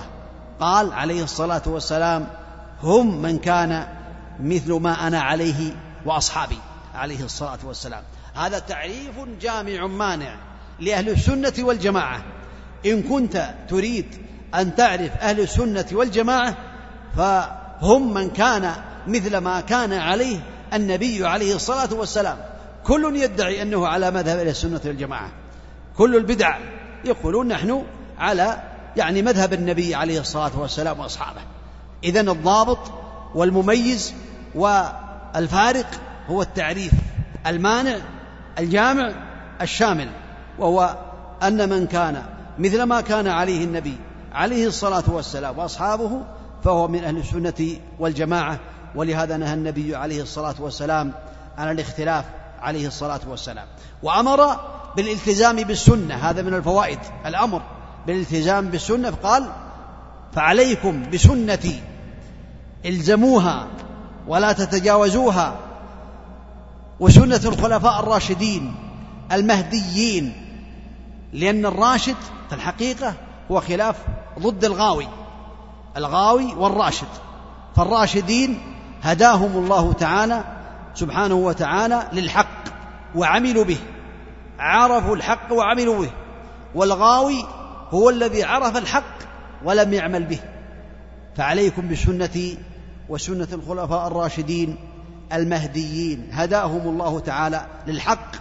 قال 0.59 0.93
عليه 0.93 1.23
الصلاة 1.23 1.61
والسلام 1.65 2.27
هم 2.83 3.21
من 3.21 3.37
كان 3.37 3.87
مثل 4.39 4.73
ما 4.73 5.07
أنا 5.07 5.21
عليه 5.21 5.75
وأصحابي 6.05 6.57
عليه 6.95 7.23
الصلاة 7.23 7.59
والسلام. 7.63 8.03
هذا 8.35 8.59
تعريف 8.59 9.19
جامع 9.41 9.87
مانع. 9.87 10.50
لأهل 10.81 11.09
السنة 11.09 11.53
والجماعة. 11.59 12.23
إن 12.85 13.03
كنت 13.03 13.53
تريد 13.69 14.05
أن 14.55 14.75
تعرف 14.75 15.11
أهل 15.21 15.39
السنة 15.39 15.85
والجماعة 15.91 16.57
فهم 17.17 18.13
من 18.13 18.29
كان 18.29 18.71
مثل 19.07 19.37
ما 19.37 19.61
كان 19.61 19.93
عليه 19.93 20.39
النبي 20.73 21.25
عليه 21.25 21.55
الصلاة 21.55 21.93
والسلام. 21.93 22.37
كل 22.83 23.15
يدعي 23.15 23.61
أنه 23.61 23.87
على 23.87 24.11
مذهب 24.11 24.37
أهل 24.37 24.47
السنة 24.47 24.81
والجماعة. 24.85 25.29
كل 25.97 26.15
البدع 26.15 26.57
يقولون 27.05 27.47
نحن 27.47 27.83
على 28.17 28.61
يعني 28.97 29.21
مذهب 29.21 29.53
النبي 29.53 29.95
عليه 29.95 30.19
الصلاة 30.19 30.59
والسلام 30.59 30.99
وأصحابه. 30.99 31.41
إذن 32.03 32.29
الضابط 32.29 32.91
والمميز 33.35 34.13
والفارق 34.55 35.87
هو 36.29 36.41
التعريف 36.41 36.91
المانع 37.47 37.97
الجامع 38.59 39.11
الشامل. 39.61 40.09
وهو 40.61 40.97
أن 41.43 41.69
من 41.69 41.87
كان 41.87 42.23
مثل 42.59 42.83
ما 42.83 43.01
كان 43.01 43.27
عليه 43.27 43.63
النبي 43.65 43.97
عليه 44.33 44.67
الصلاة 44.67 45.03
والسلام 45.07 45.59
وأصحابه 45.59 46.21
فهو 46.63 46.87
من 46.87 47.03
أهل 47.03 47.17
السنة 47.17 47.77
والجماعة. 47.99 48.59
ولهذا 48.95 49.37
نهى 49.37 49.53
النبي 49.53 49.95
عليه 49.95 50.21
الصلاة 50.21 50.55
والسلام 50.59 51.13
عن 51.57 51.71
الاختلاف 51.71 52.25
عليه 52.61 52.87
الصلاة 52.87 53.19
والسلام. 53.27 53.67
وأمر 54.03 54.59
بالالتزام 54.95 55.55
بالسنة 55.55 56.15
هذا 56.15 56.41
من 56.41 56.53
الفوائد. 56.53 56.99
الأمر 57.25 57.61
بالالتزام 58.07 58.67
بالسنة 58.67 59.13
قال 59.23 59.43
فعليكم 60.33 61.09
بسنتي 61.13 61.81
إلزموها 62.85 63.67
ولا 64.27 64.51
تتجاوزوها 64.51 65.55
وسنة 66.99 67.41
الخلفاء 67.45 67.99
الراشدين 67.99 68.75
المهديين 69.31 70.40
لأن 71.33 71.65
الراشد 71.65 72.15
في 72.49 72.55
الحقيقة 72.55 73.13
هو 73.51 73.61
خلاف 73.61 73.95
ضد 74.39 74.65
الغاوي 74.65 75.07
الغاوي 75.97 76.53
والراشد. 76.53 77.07
فالراشدين 77.75 78.59
هداهم 79.01 79.57
الله 79.57 79.93
تعالى 79.93 80.43
سبحانه 80.93 81.35
وتعالى 81.35 82.07
للحق 82.13 82.63
وعملوا 83.15 83.63
به 83.63 83.77
عرفوا 84.59 85.15
الحق 85.15 85.53
وعملوا 85.53 85.99
به. 86.01 86.11
والغاوي 86.75 87.45
هو 87.91 88.09
الذي 88.09 88.43
عرف 88.43 88.77
الحق 88.77 89.15
ولم 89.63 89.93
يعمل 89.93 90.23
به. 90.23 90.39
فعليكم 91.35 91.89
بسنتي 91.89 92.57
وسنة 93.09 93.47
الخلفاء 93.53 94.07
الراشدين 94.07 94.75
المهديين 95.33 96.29
هداهم 96.31 96.81
الله 96.81 97.19
تعالى 97.19 97.65
للحق 97.87 98.35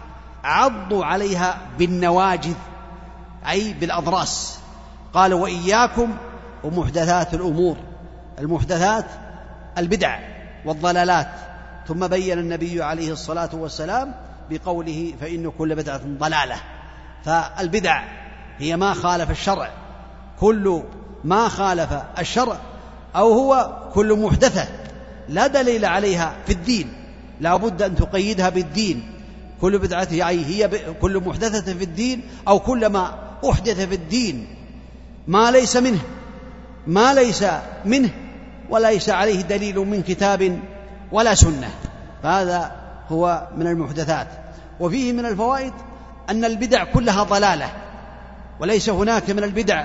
عضوا 0.45 1.05
عليها 1.05 1.59
بالنواجذ. 1.79 2.55
أي 3.49 3.73
بالأضراس. 3.73 4.59
قال 5.15 5.35
وإياكم 5.35 6.17
ومحدثات 6.65 7.35
الأمور. 7.35 7.77
المحدثات 8.39 9.07
البدع 9.79 10.19
والضلالات. 10.65 11.29
ثم 11.89 12.07
بين 12.07 12.39
النبي 12.39 12.83
عليه 12.83 13.13
الصلاة 13.13 13.51
والسلام 13.53 14.15
بقوله 14.51 15.15
فإن 15.21 15.51
كل 15.51 15.75
بدعة 15.75 16.01
ضلالة. 16.07 16.57
فالبدع 17.25 18.03
هي 18.59 18.77
ما 18.77 18.95
خالف 18.95 19.31
الشرع. 19.31 19.71
كل 20.41 20.83
ما 21.25 21.49
خالف 21.49 22.03
الشرع 22.19 22.57
أو 23.17 23.33
هو 23.33 23.77
كل 23.95 24.21
محدثة 24.21 24.69
لا 25.29 25.47
دليل 25.47 25.85
عليها 25.85 26.35
في 26.47 26.53
الدين. 26.53 26.93
لا 27.41 27.57
بد 27.57 27.83
أن 27.83 27.97
تقيدها 27.97 28.49
بالدين. 28.49 29.13
كل 29.61 29.79
بدعة 29.79 30.09
يعني 30.11 30.45
هي 30.45 30.71
كل 31.01 31.21
محدثة 31.27 31.75
في 31.75 31.85
الدين 31.85 32.23
أو 32.49 32.59
كل 32.59 32.87
ما 32.87 33.30
أحدث 33.45 33.81
في 33.81 33.95
الدين 33.95 34.57
ما 35.29 35.51
ليس 35.51 35.77
منه 35.77 36.01
ما 36.87 37.15
ليس 37.15 37.45
منه 37.85 38.11
وليس 38.71 39.09
عليه 39.09 39.41
دليل 39.41 39.79
من 39.79 40.03
كتاب 40.03 40.61
ولا 41.13 41.35
سنة. 41.35 41.71
فهذا 42.23 42.73
هو 43.09 43.49
من 43.57 43.67
المحدثات. 43.67 44.27
وفيه 44.81 45.13
من 45.13 45.27
الفوائد 45.27 45.73
أن 46.31 46.45
البدع 46.45 46.85
كلها 46.85 47.23
ضلالة 47.23 47.73
وليس 48.61 48.89
هناك 48.89 49.31
من 49.31 49.45
البدع 49.45 49.85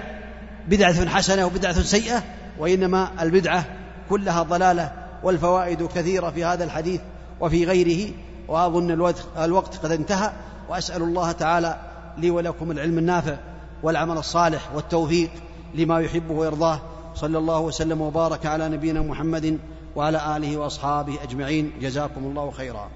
بدعة 0.68 1.10
حسنة 1.10 1.46
وبدعة 1.46 1.82
سيئة 1.82 2.24
وإنما 2.60 3.10
البدعة 3.22 3.66
كلها 4.10 4.44
ضلالة. 4.44 4.92
والفوائد 5.24 5.84
كثيرة 5.84 6.30
في 6.30 6.46
هذا 6.46 6.64
الحديث 6.64 7.02
وفي 7.40 7.66
غيره 7.66 8.12
وأظن 8.48 8.92
الوقت 9.38 9.78
قد 9.84 9.92
انتهى. 9.92 10.32
وأسأل 10.70 11.02
الله 11.02 11.32
تعالى 11.32 11.78
لي 12.18 12.32
ولكم 12.32 12.72
العلم 12.72 12.98
النافع 12.98 13.38
والعمل 13.84 14.18
الصالح 14.18 14.76
والتوفيق 14.76 15.30
لما 15.76 16.00
يحبه 16.00 16.34
ويرضاه. 16.34 16.80
صلى 17.16 17.38
الله 17.38 17.60
وسلم 17.60 18.02
وبارك 18.02 18.46
على 18.46 18.70
نبينا 18.70 19.02
محمد 19.02 19.60
وعلى 19.96 20.38
آله 20.38 20.58
وأصحابه 20.58 21.24
أجمعين. 21.24 21.72
جزاكم 21.82 22.24
الله 22.24 22.52
خيرا. 22.52 22.90